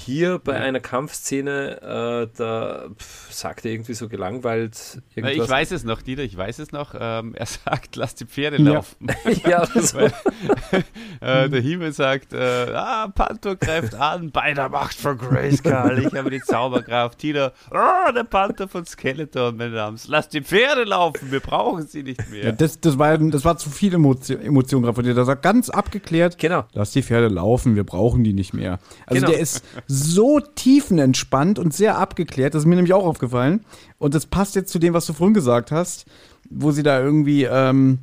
[0.00, 0.60] Hier bei Ja.
[0.60, 1.82] einer Kampfszene,
[2.30, 5.44] äh, da pf, sagt er irgendwie so gelangweilt irgendwas.
[5.46, 6.94] Ich weiß es noch, Dieter, ich weiß es noch.
[6.96, 8.74] Ähm, er sagt, lass die Pferde Ja.
[8.74, 9.08] laufen.
[9.44, 9.98] ja, so.
[11.20, 12.38] äh, der Himmel sagt, äh,
[12.74, 17.18] ah, Panther greift an, bei der Macht von Grayskull, ich habe die Zauberkraft.
[17.18, 19.98] Tila, ah, der Panther von Skeletor, meine Damen.
[20.06, 22.44] Lass die Pferde laufen, wir brauchen sie nicht mehr.
[22.44, 25.14] Ja, das, das, war, das war zu viel Emotion, Emotion gerade von dir.
[25.14, 26.37] Das war ganz abgeklärt.
[26.38, 26.64] Genau.
[26.72, 28.78] Lass die Pferde laufen, wir brauchen die nicht mehr.
[29.06, 29.32] Also Genau.
[29.32, 33.64] der ist so tiefenentspannt und sehr abgeklärt, das ist mir nämlich auch aufgefallen.
[33.98, 36.06] Und das passt jetzt zu dem, was du vorhin gesagt hast,
[36.50, 37.98] wo sie da irgendwie ähm,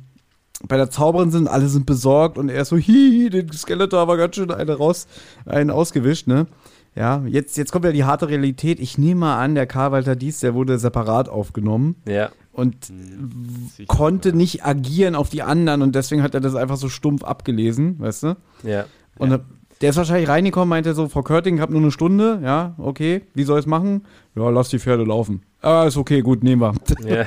[0.68, 4.16] bei der Zauberin sind, alle sind besorgt und er ist so, hihi, den Skeletor war
[4.16, 5.06] ganz schön eine raus,
[5.44, 6.46] einen ausgewischt, ne?
[6.94, 8.80] Ja, jetzt, jetzt kommt ja die harte Realität.
[8.80, 12.30] Ich nehme mal an, der Karl Walter Dies, der wurde separat aufgenommen Ja.
[12.56, 14.34] Und Sicher, konnte ja.
[14.34, 18.22] nicht agieren auf die anderen und deswegen hat er das einfach so stumpf abgelesen, weißt
[18.24, 18.36] du?
[18.62, 18.86] Ja.
[19.18, 19.40] Und Ja.
[19.82, 23.22] der ist wahrscheinlich reingekommen, meinte so, Frau Körting, ich habe nur eine Stunde, ja, okay,
[23.34, 24.06] wie soll ich es machen?
[24.34, 25.42] Ja, lass die Pferde laufen.
[25.60, 26.74] Ah, ist okay, gut, nehmen wir.
[27.04, 27.26] Ja.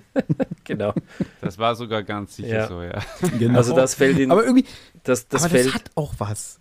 [0.64, 0.92] genau.
[1.40, 2.68] Das war sogar ganz sicher Ja.
[2.68, 3.00] so, ja.
[3.38, 3.56] Genau.
[3.58, 4.66] Also das fällt in aber irgendwie,
[5.02, 5.66] das, das aber fällt.
[5.66, 6.60] das hat auch was.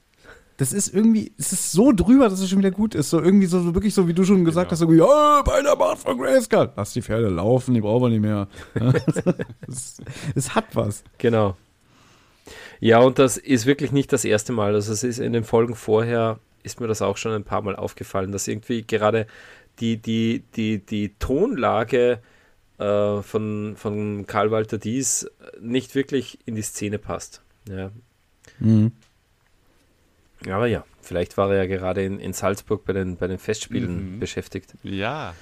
[0.60, 3.10] Das ist irgendwie, es ist so drüber, dass es schon wieder gut ist.
[3.10, 4.72] So irgendwie so, so wirklich so, wie du schon gesagt Genau.
[4.72, 6.72] hast, irgendwie, ja, bei der Macht von Grayskull.
[6.76, 8.48] Lass die Pferde laufen, die brauchen wir nicht mehr.
[9.68, 10.02] Es,
[10.36, 11.04] es hat was.
[11.18, 11.56] Genau.
[12.82, 14.76] Ja, und das ist wirklich nicht das erste Mal.
[14.76, 17.76] Also es ist in den Folgen vorher, ist mir das auch schon ein paar Mal
[17.78, 19.28] aufgefallen, dass irgendwie gerade
[19.80, 22.20] die, die, die, die Tonlage
[22.80, 25.26] äh, von, von Karl Walter Dies
[25.62, 27.42] nicht wirklich in die Szene passt.
[27.70, 27.92] Ja.
[28.60, 28.92] Mhm.
[30.46, 34.16] Aber ja, vielleicht war er ja gerade in, in Salzburg bei den, bei den Festspielen
[34.16, 34.20] Mhm.
[34.20, 34.74] beschäftigt.
[34.84, 35.34] Ja,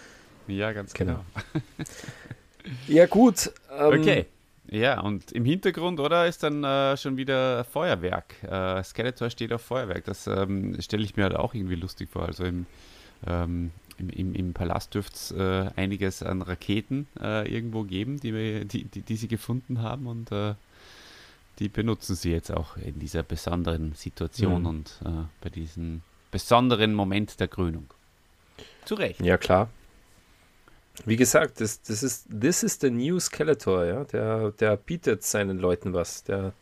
[0.47, 1.23] ja, ganz Genau.
[1.33, 1.85] genau.
[2.87, 3.51] Ja, gut.
[3.71, 4.25] ähm, Okay.
[4.69, 8.35] Ja, und im Hintergrund, oder, ist dann äh, schon wieder Feuerwerk.
[8.43, 10.03] Äh, Skeletor steht auf Feuerwerk.
[10.03, 12.25] Das ähm, stelle ich mir halt auch irgendwie lustig vor.
[12.25, 12.65] Also im,
[13.25, 18.33] ähm, im, im, im Palast dürfte es äh, einiges an Raketen äh, irgendwo geben, die,
[18.33, 20.55] wir, die, die, die sie gefunden haben und äh,
[21.59, 24.65] die benutzen sie jetzt auch in dieser besonderen Situation Mhm.
[24.67, 25.09] und äh,
[25.41, 26.01] bei diesem
[26.31, 27.85] besonderen Moment der Krönung.
[28.85, 29.21] Zu Recht.
[29.21, 29.69] Ja, klar.
[31.05, 34.03] Wie gesagt, das, das ist this is the new Skeletor, ja.
[34.05, 36.23] Der, der bietet seinen Leuten was.
[36.23, 36.53] Der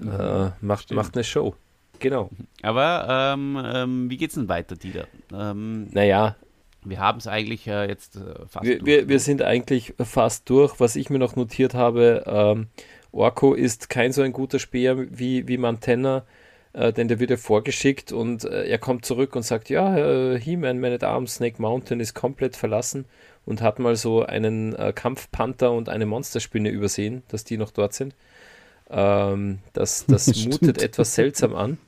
[0.00, 0.96] äh, macht, stimmt.
[0.96, 1.54] macht eine Show.
[1.98, 2.30] Genau.
[2.62, 5.06] Aber ähm, ähm, wie geht's denn weiter, Dieter?
[5.34, 6.36] Ähm, Naja,
[6.82, 9.08] Wir haben es eigentlich äh, jetzt äh, fast wir, durch, wir, ne?
[9.08, 10.80] wir sind eigentlich fast durch.
[10.80, 12.68] Was ich mir noch notiert habe, ähm,
[13.12, 16.24] Orko ist kein so ein guter Speer wie, wie Mantenna,
[16.72, 20.38] äh, denn der wird ja vorgeschickt und äh, er kommt zurück und sagt, ja, äh,
[20.38, 23.06] He-Man, Man at Arms, Snake Mountain ist komplett verlassen
[23.46, 27.94] und hat mal so einen äh, Kampfpanther und eine Monsterspinne übersehen, dass die noch dort
[27.94, 28.14] sind.
[28.90, 31.78] Ähm, das das mutet etwas seltsam an.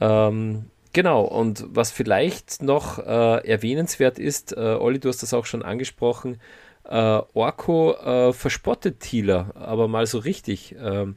[0.00, 5.46] Ähm, genau, und was vielleicht noch äh, erwähnenswert ist, äh, Olli, du hast das auch
[5.46, 6.40] schon angesprochen,
[6.84, 10.74] äh, Orko äh, verspottet Thieler, aber mal so richtig.
[10.78, 11.16] Ähm,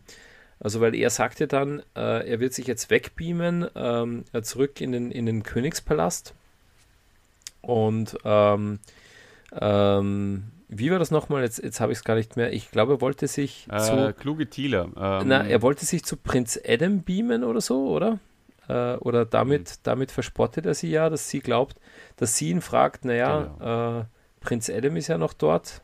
[0.59, 4.91] also, weil er sagte dann, äh, er wird sich jetzt wegbeamen, ähm, äh, zurück in
[4.91, 6.33] den, in den Königspalast.
[7.61, 8.79] Und ähm,
[9.59, 11.43] ähm, wie war das nochmal?
[11.43, 12.51] Jetzt, jetzt habe ich es gar nicht mehr.
[12.53, 14.13] Ich glaube, er wollte sich äh, zu.
[14.13, 14.85] kluge Thieler.
[14.97, 18.19] Ähm, Na, er wollte sich zu Prinz Adam beamen oder so, oder?
[18.67, 21.77] Äh, oder damit, damit verspottet er sie ja, dass sie glaubt,
[22.17, 24.16] dass sie ihn fragt, naja, äh,
[24.47, 25.81] Prinz Adam ist ja noch dort.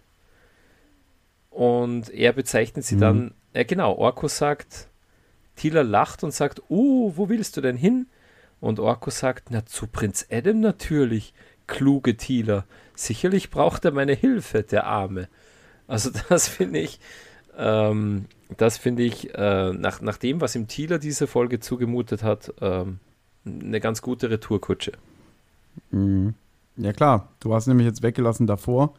[1.50, 3.00] Und er bezeichnet sie Mhm.
[3.02, 4.88] dann, äh, genau, Orko sagt,
[5.58, 8.08] Tila lacht und sagt, uh, wo willst du denn hin?
[8.62, 11.34] Und Orko sagt, na, zu Prinz Adam natürlich,
[11.68, 12.64] kluge Tila.
[12.96, 15.28] Sicherlich braucht er meine Hilfe, der Arme.
[15.88, 17.02] Also das finde ich,
[17.58, 22.54] ähm, das finde ich, äh, nach, nach dem, was ihm Thieler diese Folge zugemutet hat,
[22.62, 23.00] ähm,
[23.46, 24.94] eine ganz gute Retourkutsche.
[25.92, 26.36] Mhm.
[26.76, 28.94] Ja klar, du hast nämlich jetzt weggelassen davor.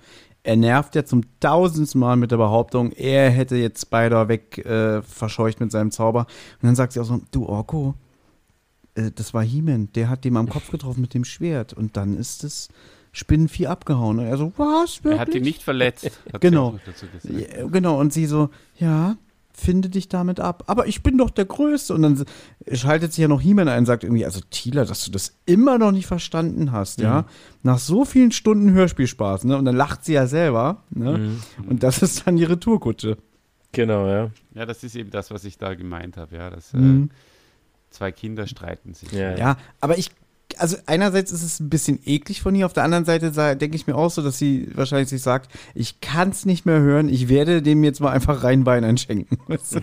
[0.45, 5.03] er nervt ja zum tausendsten Mal mit der Behauptung, er hätte jetzt Spider weg äh,
[5.03, 6.27] verscheucht mit seinem Zauber.
[6.61, 7.95] Und dann sagt sie auch so, du Orko,
[8.95, 11.73] äh, das war He-Man, der hat dem am Kopf getroffen mit dem Schwert.
[11.73, 12.69] Und dann ist das
[13.13, 14.19] Spinnenvieh abgehauen.
[14.19, 15.15] Und er so, was, wirklich?
[15.15, 16.11] Er hat ihn nicht verletzt.
[16.41, 16.79] genau.
[17.71, 19.17] Genau, und sie so, ja,
[19.57, 20.65] finde dich damit ab.
[20.67, 21.95] Aber ich bin doch der Größte.
[21.95, 22.25] Und dann
[22.73, 25.79] schaltet sich ja noch He-Man ein und sagt irgendwie, also Tila, dass du das immer
[25.79, 27.05] noch nicht verstanden hast, mhm.
[27.05, 27.25] ja.
[27.63, 29.57] Nach so vielen Stunden Hörspielspaß, ne?
[29.57, 31.19] Und dann lacht sie ja selber, ne?
[31.19, 31.41] Mhm.
[31.69, 33.17] Und das ist dann die Retourkutsche.
[33.73, 34.31] Genau, ja.
[34.55, 36.51] Ja, das ist eben das, was ich da gemeint habe, ja.
[36.51, 37.11] Dass, äh, mhm.
[37.11, 37.15] äh,
[37.91, 39.13] zwei Kinder streiten sich.
[39.13, 40.11] Ja, ja, aber ich
[40.59, 43.87] also einerseits ist es ein bisschen eklig von ihr, auf der anderen Seite denke ich
[43.87, 47.29] mir auch so, dass sie wahrscheinlich sich sagt, ich kann es nicht mehr hören, ich
[47.29, 49.39] werde dem jetzt mal einfach rein Bein einschenken.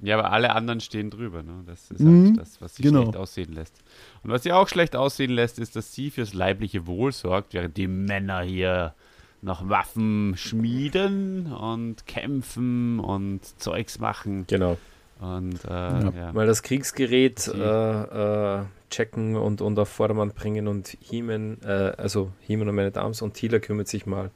[0.00, 1.42] Ja, aber alle anderen stehen drüber.
[1.42, 1.64] Ne?
[1.66, 3.02] Das ist mhm, halt das, was sie genau.
[3.02, 3.74] schlecht aussehen lässt.
[4.22, 7.76] Und was sie auch schlecht aussehen lässt, ist, dass sie fürs leibliche Wohl sorgt, während
[7.76, 8.94] die Männer hier
[9.42, 14.44] noch Waffen schmieden und kämpfen und Zeugs machen.
[14.46, 14.78] Genau.
[15.20, 16.12] Und äh, ja.
[16.16, 16.32] Ja.
[16.32, 22.32] Mal das Kriegsgerät äh, äh, checken und, und auf Vordermann bringen und Hiemen, äh, also
[22.40, 24.30] Hiemen und meine Dams und Tila kümmert sich mal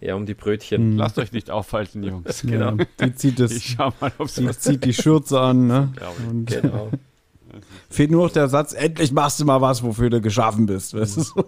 [0.00, 0.92] ja, um die Brötchen.
[0.92, 0.96] Hm.
[0.96, 2.42] Lasst euch nicht aufhalten, Jungs.
[2.46, 2.76] genau.
[2.76, 3.52] Ja, die zieht das.
[3.52, 5.92] Ich schau mal, ob sie zieht die Schürze an, ne?
[6.28, 6.90] Und genau.
[7.90, 10.94] Fehlt nur noch der Satz, endlich machst du mal was, wofür du geschaffen bist.
[10.94, 11.20] Weißt du?
[11.22, 11.44] So.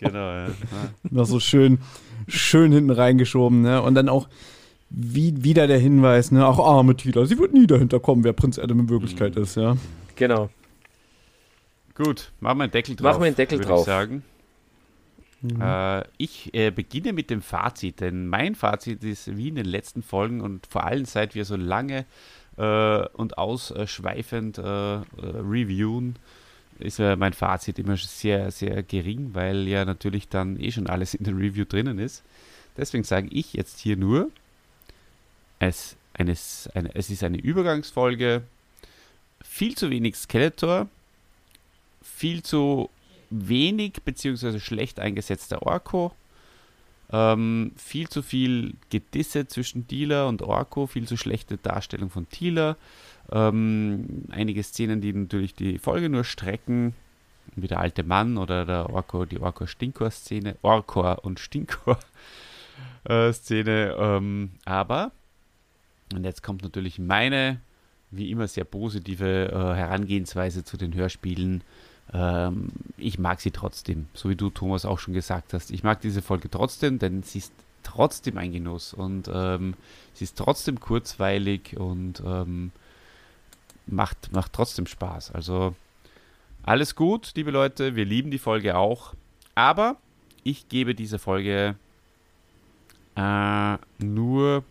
[0.00, 0.46] Genau, ja.
[1.10, 1.78] noch so schön,
[2.26, 3.82] schön hinten reingeschoben, ne?
[3.82, 4.28] Und dann auch
[4.88, 6.46] wie, wieder der Hinweis, ne?
[6.46, 9.42] Auch arme Tila, sie wird nie dahinter kommen, wer Prinz Adam in Wirklichkeit mhm.
[9.42, 9.76] ist, ja.
[10.16, 10.48] Genau.
[11.94, 13.12] Gut, machen wir einen Deckel drauf.
[13.12, 13.80] Machen wir einen Deckel drauf.
[13.80, 14.22] Ich, sagen.
[15.42, 15.60] Mhm.
[15.60, 20.02] Äh, ich äh, beginne mit dem Fazit, denn mein Fazit ist wie in den letzten
[20.02, 22.06] Folgen und vor allem seit wir so lange
[22.56, 26.16] äh, und ausschweifend äh, äh, reviewen,
[26.78, 31.24] ist mein Fazit immer sehr, sehr gering, weil ja natürlich dann eh schon alles in
[31.24, 32.24] der Review drinnen ist.
[32.76, 34.30] Deswegen sage ich jetzt hier nur,
[35.60, 38.42] es, eines, eine, es ist eine Übergangsfolge,
[39.44, 40.88] viel zu wenig Skeletor,
[42.02, 42.90] viel zu
[43.30, 44.58] wenig bzw.
[44.60, 46.12] schlecht eingesetzter Orko.
[47.10, 52.76] Ähm, viel zu viel Gedisse zwischen Dealer und Orko, viel zu schlechte Darstellung von Dealer.
[53.30, 56.94] Ähm, einige Szenen, die natürlich die Folge nur strecken,
[57.54, 62.00] wie der alte Mann oder der Orko, die Orko-Stinkor-Szene, Orkor und Stinkor-Szene.
[64.02, 65.12] Ähm, aber,
[66.14, 67.60] und jetzt kommt natürlich meine,
[68.10, 71.62] wie immer sehr positive äh, Herangehensweise zu den Hörspielen
[72.12, 75.70] ähm, ich mag sie trotzdem, so wie du, Thomas, auch schon gesagt hast.
[75.70, 77.52] Ich mag diese Folge trotzdem, denn sie ist
[77.82, 79.74] trotzdem ein Genuss und ähm,
[80.14, 82.70] sie ist trotzdem kurzweilig und ähm,
[83.86, 85.32] macht, macht trotzdem Spaß.
[85.32, 85.74] Also
[86.62, 89.14] alles gut, liebe Leute, wir lieben die Folge auch,
[89.54, 89.96] aber
[90.44, 91.76] ich gebe dieser Folge
[93.16, 94.64] äh, nur.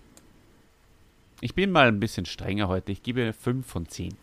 [1.43, 2.91] Ich bin mal ein bisschen strenger heute.
[2.91, 4.15] Ich gebe 5 von 10.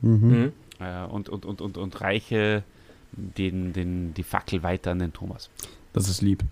[0.00, 0.28] Mhm.
[0.28, 0.52] Mhm
[0.82, 2.64] äh, und, und, und, und, und reiche
[3.12, 5.50] den, den, die Fackel weiter an den Thomas.
[5.92, 6.42] Das ist lieb.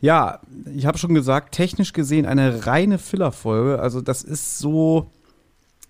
[0.00, 0.40] Ja,
[0.74, 3.80] ich habe schon gesagt, technisch gesehen eine reine Filler-Folge.
[3.80, 5.10] Also das ist so,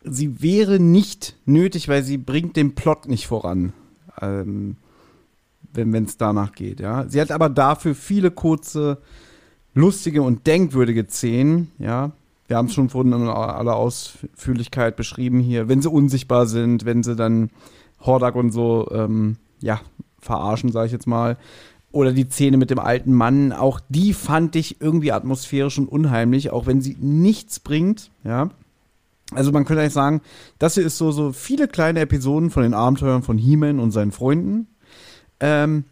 [0.02, 3.72] sie wäre nicht nötig, weil sie bringt den Plot nicht voran,
[4.20, 4.76] ähm,
[5.74, 6.80] wenn es danach geht.
[6.80, 8.98] Ja, sie hat aber dafür viele kurze,
[9.74, 11.70] lustige und denkwürdige Szenen.
[11.78, 12.12] Ja,
[12.48, 17.02] wir haben es schon vorhin in aller Ausführlichkeit beschrieben hier, wenn sie unsichtbar sind, wenn
[17.02, 17.50] sie dann
[18.00, 19.80] Hordak und so, ähm, ja,
[20.18, 21.36] verarschen, sage ich jetzt mal.
[21.92, 26.50] Oder die Szene mit dem alten Mann, auch die fand ich irgendwie atmosphärisch und unheimlich,
[26.50, 28.50] auch wenn sie nichts bringt, ja.
[29.34, 30.22] Also man könnte eigentlich sagen,
[30.58, 34.10] das hier ist so, so viele kleine Episoden von den Abenteuern von He-Man und seinen
[34.10, 34.68] Freunden.
[35.38, 35.84] Ähm,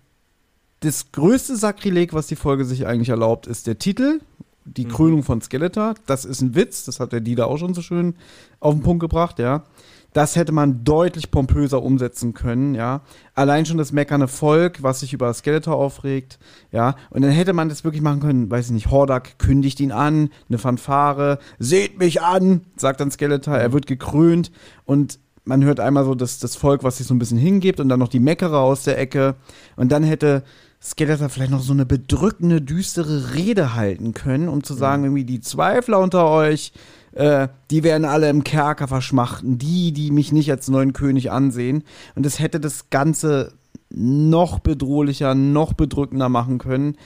[0.80, 4.20] das größte Sakrileg, was die Folge sich eigentlich erlaubt, ist der Titel,
[4.66, 4.90] die mhm.
[4.90, 5.94] Krönung von Skeletor.
[6.06, 8.14] Das ist ein Witz, das hat der Dieter auch schon so schön
[8.60, 9.64] auf den Punkt gebracht, ja.
[10.12, 13.02] Das hätte man deutlich pompöser umsetzen können, ja.
[13.34, 16.38] Allein schon das meckernde Volk, was sich über Skeletor aufregt,
[16.72, 16.96] ja.
[17.10, 20.30] Und dann hätte man das wirklich machen können, weiß ich nicht, Hordak kündigt ihn an,
[20.48, 24.50] eine Fanfare, seht mich an, sagt dann Skeletor, er wird gekrönt
[24.84, 27.88] und man hört einmal so das, das Volk, was sich so ein bisschen hingibt und
[27.88, 29.36] dann noch die Meckerer aus der Ecke
[29.76, 30.42] und dann hätte
[30.82, 34.78] Skeletor vielleicht noch so eine bedrückende, düstere Rede halten können, um zu mhm.
[34.78, 36.72] sagen, irgendwie die Zweifler unter euch,
[37.12, 41.82] äh, die werden alle im Kerker verschmachten, die, die mich nicht als neuen König ansehen.
[42.14, 43.52] Und das hätte das Ganze
[43.90, 46.96] noch bedrohlicher, noch bedrückender machen können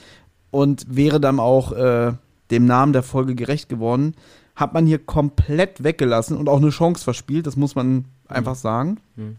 [0.51, 2.13] und wäre dann auch äh,
[2.51, 4.15] dem Namen der Folge gerecht geworden.
[4.55, 8.05] Hat man hier komplett weggelassen und auch eine Chance verspielt, das muss man mhm.
[8.27, 8.99] einfach sagen.
[9.15, 9.37] Mhm.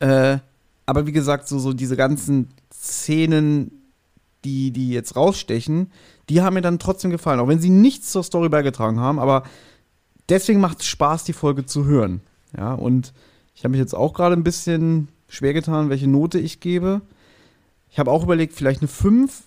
[0.00, 0.38] Äh,
[0.84, 2.48] aber wie gesagt, so, so diese ganzen
[2.82, 3.70] Szenen,
[4.44, 5.92] die, die jetzt rausstechen,
[6.28, 9.44] die haben mir dann trotzdem gefallen, auch wenn sie nichts zur Story beigetragen haben, aber
[10.28, 12.20] deswegen macht es Spaß, die Folge zu hören.
[12.56, 13.12] Ja, und
[13.54, 17.02] ich habe mich jetzt auch gerade ein bisschen schwer getan, welche Note ich gebe.
[17.90, 19.42] Ich habe auch überlegt, vielleicht eine 5,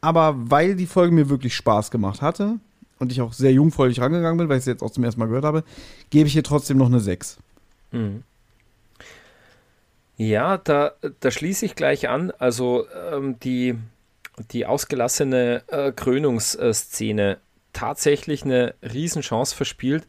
[0.00, 2.58] aber weil die Folge mir wirklich Spaß gemacht hatte
[2.98, 5.26] und ich auch sehr jungfräulich rangegangen bin, weil ich sie jetzt auch zum ersten Mal
[5.26, 5.64] gehört habe,
[6.10, 7.38] gebe ich hier trotzdem noch eine 6.
[7.92, 8.22] Mhm.
[10.20, 12.30] Ja, da, da schließe ich gleich an.
[12.38, 13.74] Also ähm, die,
[14.50, 17.38] die ausgelassene äh, Krönungsszene
[17.72, 20.06] tatsächlich eine Riesenchance verspielt,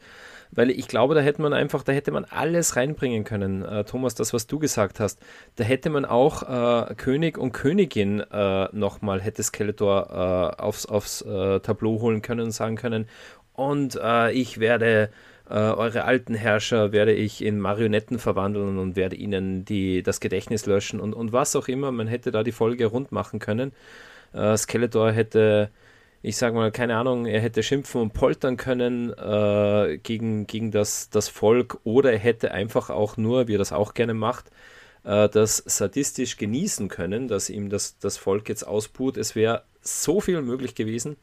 [0.50, 3.64] weil ich glaube, da hätte man einfach, da hätte man alles reinbringen können.
[3.64, 5.18] Äh, Thomas, das, was du gesagt hast,
[5.56, 10.10] da hätte man auch äh, König und Königin äh, nochmal, hätte Skeletor
[10.58, 13.08] äh, aufs, aufs äh, Tableau holen können und sagen können,
[13.54, 15.08] und äh, ich werde
[15.48, 20.66] äh, eure alten Herrscher werde ich in Marionetten verwandeln und werde ihnen die, das Gedächtnis
[20.66, 21.92] löschen und, und was auch immer.
[21.92, 23.72] Man hätte da die Folge rund machen können.
[24.32, 25.70] Äh, Skeletor hätte,
[26.22, 31.10] ich sage mal, keine Ahnung, er hätte schimpfen und poltern können äh, gegen, gegen das,
[31.10, 34.50] das Volk oder er hätte einfach auch nur, wie er das auch gerne macht,
[35.04, 39.16] äh, das sadistisch genießen können, dass ihm das, das Volk jetzt ausput.
[39.16, 41.16] Es wäre so viel möglich gewesen.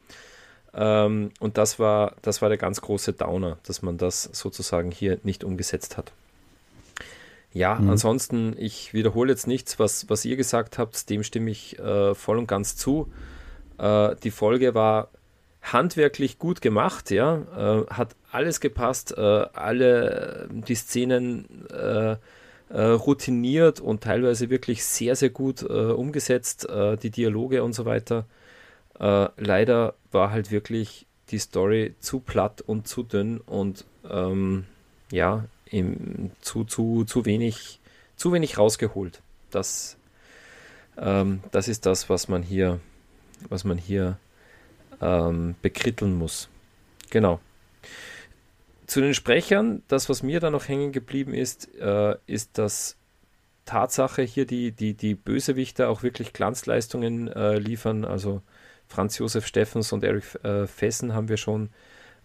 [0.73, 5.19] Ähm, und das war, das war der ganz große Downer, dass man das sozusagen hier
[5.23, 6.11] nicht umgesetzt hat.
[7.53, 7.89] Ja, mhm.
[7.89, 12.37] ansonsten, ich wiederhole jetzt nichts, was, was ihr gesagt habt, dem stimme ich äh, voll
[12.37, 13.11] und ganz zu.
[13.79, 15.09] Äh, die Folge war
[15.61, 22.15] handwerklich gut gemacht, ja, äh, hat alles gepasst, äh, alle die Szenen äh,
[22.69, 26.67] äh, routiniert und teilweise wirklich sehr, sehr gut umgesetzt,
[27.01, 28.25] die Dialoge und so weiter.
[28.99, 34.65] Äh, leider war halt wirklich die Story zu platt und zu dünn und ähm,
[35.11, 37.79] ja, im, zu, zu, zu, wenig,
[38.15, 39.21] zu wenig rausgeholt.
[39.51, 39.97] Das,
[40.97, 42.79] ähm, das ist das, was man hier,
[43.47, 44.17] was man hier
[45.01, 46.49] ähm, bekritteln muss.
[47.09, 47.39] Genau.
[48.85, 52.97] Zu den Sprechern, das, was mir da noch hängen geblieben ist, äh, ist, dass
[53.65, 58.03] Tatsache hier die, die, die Bösewichter auch wirklich Glanzleistungen äh, liefern.
[58.03, 58.41] Also
[58.89, 61.69] Franz Josef Steffens und Eric äh, Fessen haben wir schon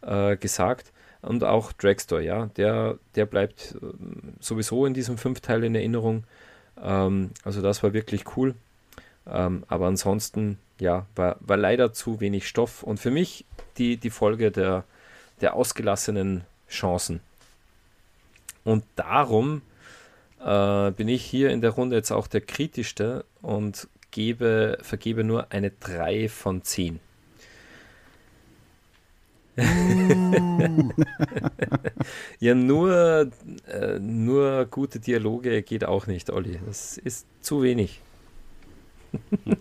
[0.03, 0.93] äh, gesagt.
[1.23, 3.87] Und auch Dragstore, ja, der, der bleibt äh,
[4.41, 6.25] sowieso in diesem Fünfteil in Erinnerung.
[6.83, 8.55] Ähm, also das war wirklich cool.
[9.27, 12.83] Ähm, aber ansonsten, ja, war, war leider zu wenig Stoff.
[12.83, 13.45] Und für mich
[13.77, 14.85] die, die Folge der,
[15.41, 17.21] der ausgelassenen Chancen.
[18.65, 19.63] Und darum
[20.41, 25.51] äh, bin ich hier in der Runde jetzt auch der kritischste und gebe, vergebe nur
[25.53, 27.01] eine 3 von 10.
[32.41, 33.31] ja, nur,
[33.69, 36.61] äh, nur gute Dialoge geht auch nicht, Olli.
[36.65, 38.01] Das ist zu wenig.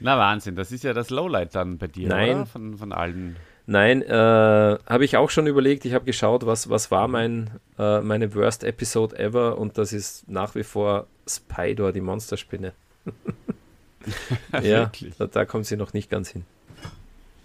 [0.00, 2.36] Na Wahnsinn, das ist ja das Lowlight dann bei dir, Nein.
[2.36, 2.46] Oder?
[2.46, 3.36] Von, von allen.
[3.66, 5.84] Nein, äh, habe ich auch schon überlegt.
[5.84, 10.28] Ich habe geschaut, was, was war mein, äh, meine Worst Episode ever und das ist
[10.28, 12.74] nach wie vor Spider, die Monsterspinne.
[14.62, 16.44] ja, da, da, kommt sie noch nicht ganz hin.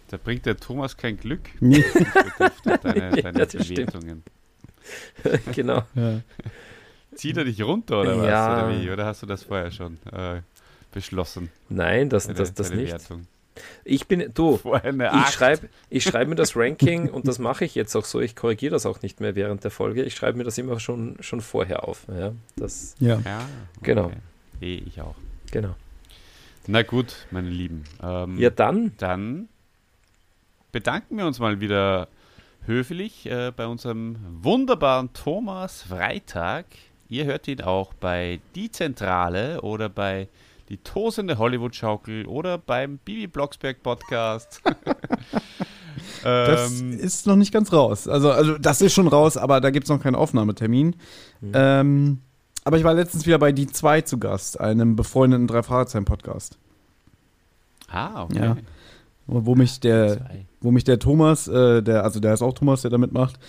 [0.09, 1.41] Da bringt der Thomas kein Glück.
[1.61, 1.81] Deine,
[3.21, 4.23] deine ja, Bewertungen.
[5.53, 5.83] genau.
[5.95, 6.21] Ja.
[7.15, 8.27] Zieht er dich runter oder was?
[8.27, 8.67] Ja.
[8.67, 8.91] Oder, wie?
[8.91, 10.41] oder hast du das vorher schon äh,
[10.91, 11.49] beschlossen?
[11.69, 12.91] Nein, das, deine, das, das nicht.
[12.91, 13.27] Wertung.
[13.83, 17.95] Ich bin, du, ich schreibe ich schreib mir das Ranking und das mache ich jetzt
[17.95, 18.19] auch so.
[18.19, 20.03] Ich korrigiere das auch nicht mehr während der Folge.
[20.03, 22.05] Ich schreibe mir das immer schon, schon vorher auf.
[22.07, 23.19] Ja, das, ja.
[23.25, 23.41] ja
[23.81, 24.05] genau.
[24.05, 24.15] okay.
[24.61, 24.71] genau.
[24.73, 25.15] Eh, ich auch.
[25.51, 25.75] Genau.
[26.67, 27.83] Na gut, meine Lieben.
[28.03, 28.93] Ähm, ja, dann.
[28.97, 29.47] Dann
[30.71, 32.07] bedanken wir uns mal wieder
[32.65, 36.65] höflich äh, bei unserem wunderbaren Thomas Freitag.
[37.09, 40.27] Ihr hört ihn auch bei Die Zentrale oder bei
[40.69, 44.61] die tosende Hollywood-Schaukel oder beim Bibi Blocksberg Podcast.
[46.23, 48.07] das ähm, ist noch nicht ganz raus.
[48.07, 50.95] Also, also das ist schon raus, aber da gibt es noch keinen Aufnahmetermin.
[51.41, 51.51] Mhm.
[51.53, 52.19] Ähm,
[52.63, 56.57] aber ich war letztens wieder bei Die 2 zu Gast, einem befreundeten Drei-Fahrzeichen-Podcast.
[57.89, 58.39] Ah, okay.
[58.39, 58.57] Ja.
[59.25, 60.29] Wo mich der,
[60.61, 63.39] wo mich der Thomas, äh, der, also der ist auch Thomas, der da mitmacht,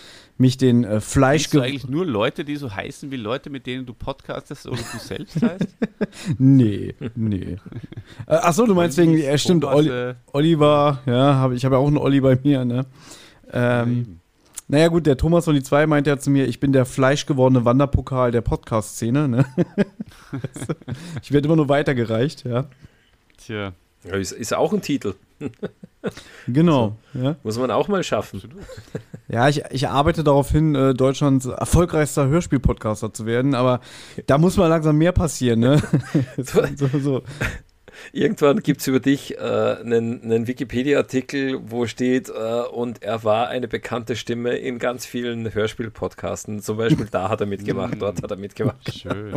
[0.41, 1.45] mich den äh, Fleisch.
[1.45, 4.79] Hast du eigentlich nur Leute, die so heißen wie Leute, mit denen du podcastest oder
[4.79, 5.77] du selbst heißt?
[6.39, 7.59] nee, nee.
[8.27, 11.87] äh, Achso, du meinst wegen, ja, stimmt, äh, Oliver, ja, hab, ich habe ja auch
[11.87, 12.87] einen Olli bei mir, ne?
[13.53, 14.21] Ähm,
[14.69, 17.65] naja, gut, der Thomas und die zwei meinte ja zu mir, ich bin der fleischgewordene
[17.65, 19.45] Wanderpokal der Podcast-Szene, ne?
[21.23, 22.67] ich werde immer nur weitergereicht, ja.
[23.37, 23.73] Tja.
[24.05, 25.15] Ja, ist, ist auch ein Titel.
[26.47, 26.97] genau.
[27.13, 27.37] So, ja.
[27.43, 28.37] Muss man auch mal schaffen.
[28.43, 28.65] Absolut.
[29.29, 33.81] Ja, ich, ich arbeite darauf hin, äh, Deutschlands erfolgreichster Hörspiel-Podcaster zu werden, aber
[34.27, 35.83] da muss mal langsam mehr passieren, ne?
[36.37, 37.23] so, so, so.
[38.13, 43.49] Irgendwann gibt es über dich äh, einen, einen Wikipedia-Artikel, wo steht, äh, und er war
[43.49, 46.61] eine bekannte Stimme in ganz vielen Hörspiel-Podcasten.
[46.61, 48.93] Zum Beispiel da hat er mitgemacht, dort hat er mitgemacht.
[49.03, 49.35] Schön.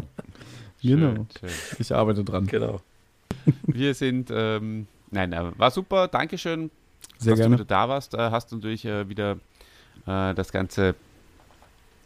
[0.81, 1.27] genau.
[1.39, 1.49] Schön.
[1.80, 2.47] Ich arbeite dran.
[2.47, 2.81] Genau.
[3.67, 6.72] Wir sind, ähm, nein, war super, Dankeschön,
[7.18, 7.56] Sehr dass gerne.
[7.56, 8.14] du wieder da warst.
[8.14, 9.38] Äh, hast natürlich äh, wieder
[10.06, 10.95] äh, das Ganze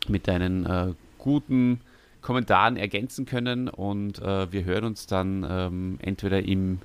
[0.08, 1.82] mit deinen guten
[2.22, 6.80] Kommentaren ergänzen können und wir hören uns dann ähm, entweder im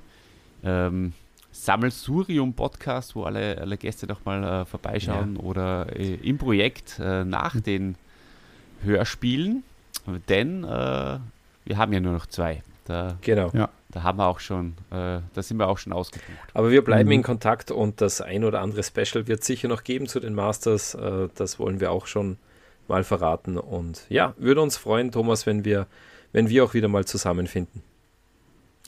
[0.63, 1.13] ähm,
[1.51, 5.41] Sammelsurium-Podcast, wo alle, alle Gäste nochmal vorbeischauen, ja.
[5.41, 7.95] oder im Projekt nach den
[8.81, 9.63] Hörspielen,
[10.27, 12.61] denn wir haben ja nur noch zwei.
[12.85, 13.51] Da, genau.
[13.53, 13.69] Ja.
[13.93, 16.49] Da haben wir auch schon, äh, da sind wir auch schon ausgebucht.
[16.55, 17.13] Aber wir bleiben mhm.
[17.13, 20.95] in Kontakt und das ein oder andere Special wird sicher noch geben zu den Masters.
[20.95, 22.37] Äh, das wollen wir auch schon
[22.87, 23.57] mal verraten.
[23.57, 25.85] Und ja, würde uns freuen, Thomas, wenn wir,
[26.31, 27.83] wenn wir auch wieder mal zusammenfinden.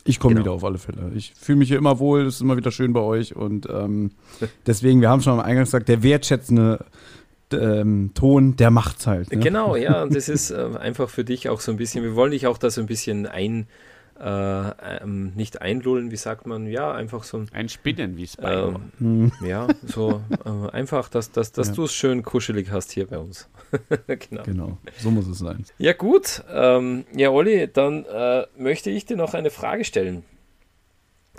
[0.05, 0.45] Ich komme genau.
[0.45, 1.11] wieder auf alle Fälle.
[1.13, 4.11] Ich fühle mich hier immer wohl, es ist immer wieder schön bei euch und ähm,
[4.65, 6.83] deswegen, wir haben schon am Eingang gesagt, der wertschätzende
[7.51, 9.31] ähm, Ton, der macht's halt.
[9.31, 9.37] Ne?
[9.37, 12.31] Genau, ja, und das ist äh, einfach für dich auch so ein bisschen, wir wollen
[12.31, 13.67] dich auch da so ein bisschen ein,
[14.19, 17.49] äh, ähm, nicht einlullen, wie sagt man, ja, einfach so ein.
[17.51, 19.31] Ein Spinnen, wie es bei ähm, mhm.
[19.45, 21.73] Ja, so äh, einfach, dass, dass, dass ja.
[21.73, 23.49] du es schön kuschelig hast hier bei uns.
[24.07, 24.43] genau.
[24.43, 25.65] Genau, so muss es sein.
[25.77, 26.43] Ja, gut.
[26.49, 30.23] Ähm, ja, Olli, dann äh, möchte ich dir noch eine Frage stellen.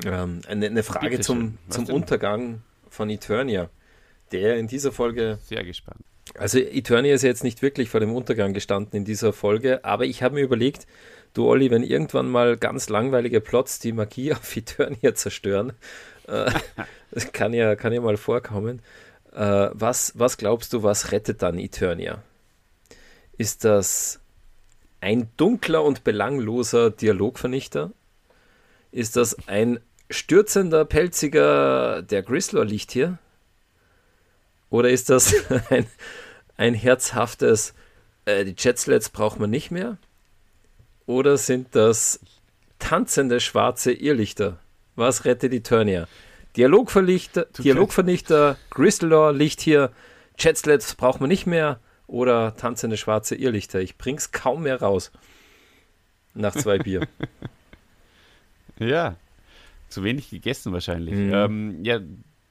[0.04, 3.70] Ähm, eine, eine, Frage Bitte zum, zum Untergang von Eternia,
[4.32, 5.38] der in dieser Folge.
[5.44, 6.00] Sehr gespannt.
[6.34, 10.04] Also, Eternia ist ja jetzt nicht wirklich vor dem Untergang gestanden in dieser Folge, aber
[10.04, 10.86] ich habe mir überlegt,
[11.36, 15.72] du Olli, wenn irgendwann mal ganz langweilige Plots die Magie auf Eternia zerstören,
[16.26, 16.50] äh,
[17.32, 18.80] kann ja, kann ja mal vorkommen,
[19.32, 22.22] äh, was, was glaubst du, was rettet dann Eternia?
[23.36, 24.20] Ist das
[25.00, 27.92] ein dunkler und belangloser Dialogvernichter?
[28.92, 33.18] Ist das ein stürzender, pelziger, der Grislaw liegt hier?
[34.70, 35.34] Oder ist das
[35.70, 35.86] ein,
[36.56, 37.74] ein herzhaftes,
[38.24, 39.98] äh, die Jetslets braucht man nicht mehr?
[41.06, 42.20] Oder sind das
[42.78, 44.58] tanzende schwarze Irrlichter?
[44.96, 46.08] Was rettet Eternia?
[46.56, 49.92] Dialogvernichter, Dialogvernichter Grislaw liegt hier,
[50.38, 53.80] Jetslets braucht man nicht mehr oder tanzende schwarze Irrlichter.
[53.80, 55.12] Ich bring's kaum mehr raus.
[56.34, 57.06] Nach zwei Bier.
[58.78, 59.16] ja,
[59.88, 61.14] zu wenig gegessen wahrscheinlich.
[61.14, 61.32] Mhm.
[61.32, 62.00] Ähm, ja,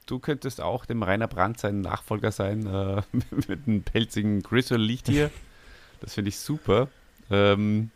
[0.06, 3.02] du könntest auch dem Rainer Brandt sein Nachfolger sein äh,
[3.48, 5.30] mit einem pelzigen Grizzle liegt hier.
[6.00, 6.88] Das finde ich super.
[7.30, 7.90] Ähm,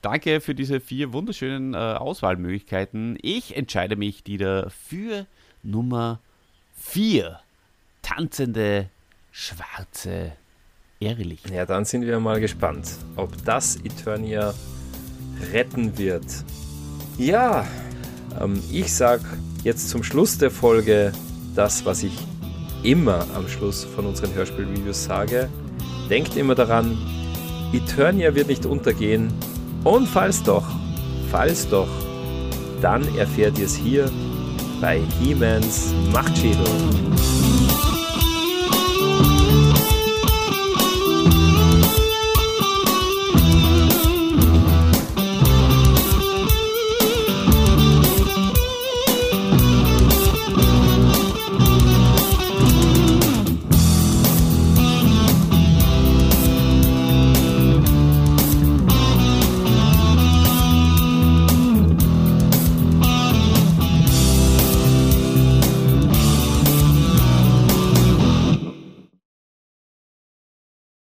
[0.00, 3.18] Danke für diese vier wunderschönen äh, Auswahlmöglichkeiten.
[3.20, 5.26] Ich entscheide mich wieder für
[5.62, 6.20] Nummer
[6.76, 7.40] vier.
[8.02, 8.88] Tanzende
[9.32, 10.32] schwarze
[11.00, 11.52] Irrlichter.
[11.52, 14.54] Ja, dann sind wir mal gespannt, ob das Eternia
[15.52, 16.24] retten wird.
[17.18, 17.66] Ja,
[18.40, 19.20] ähm, ich sag
[19.64, 21.12] jetzt zum Schluss der Folge
[21.56, 22.16] das, was ich
[22.84, 25.48] immer am Schluss von unseren Hörspielvideos sage.
[26.08, 26.96] Denkt immer daran,
[27.72, 29.32] Eternia wird nicht untergehen,
[29.84, 30.64] und falls doch,
[31.30, 31.88] falls doch,
[32.80, 34.10] dann erfährt ihr es hier
[34.80, 36.64] bei He-Mans Machtschädel.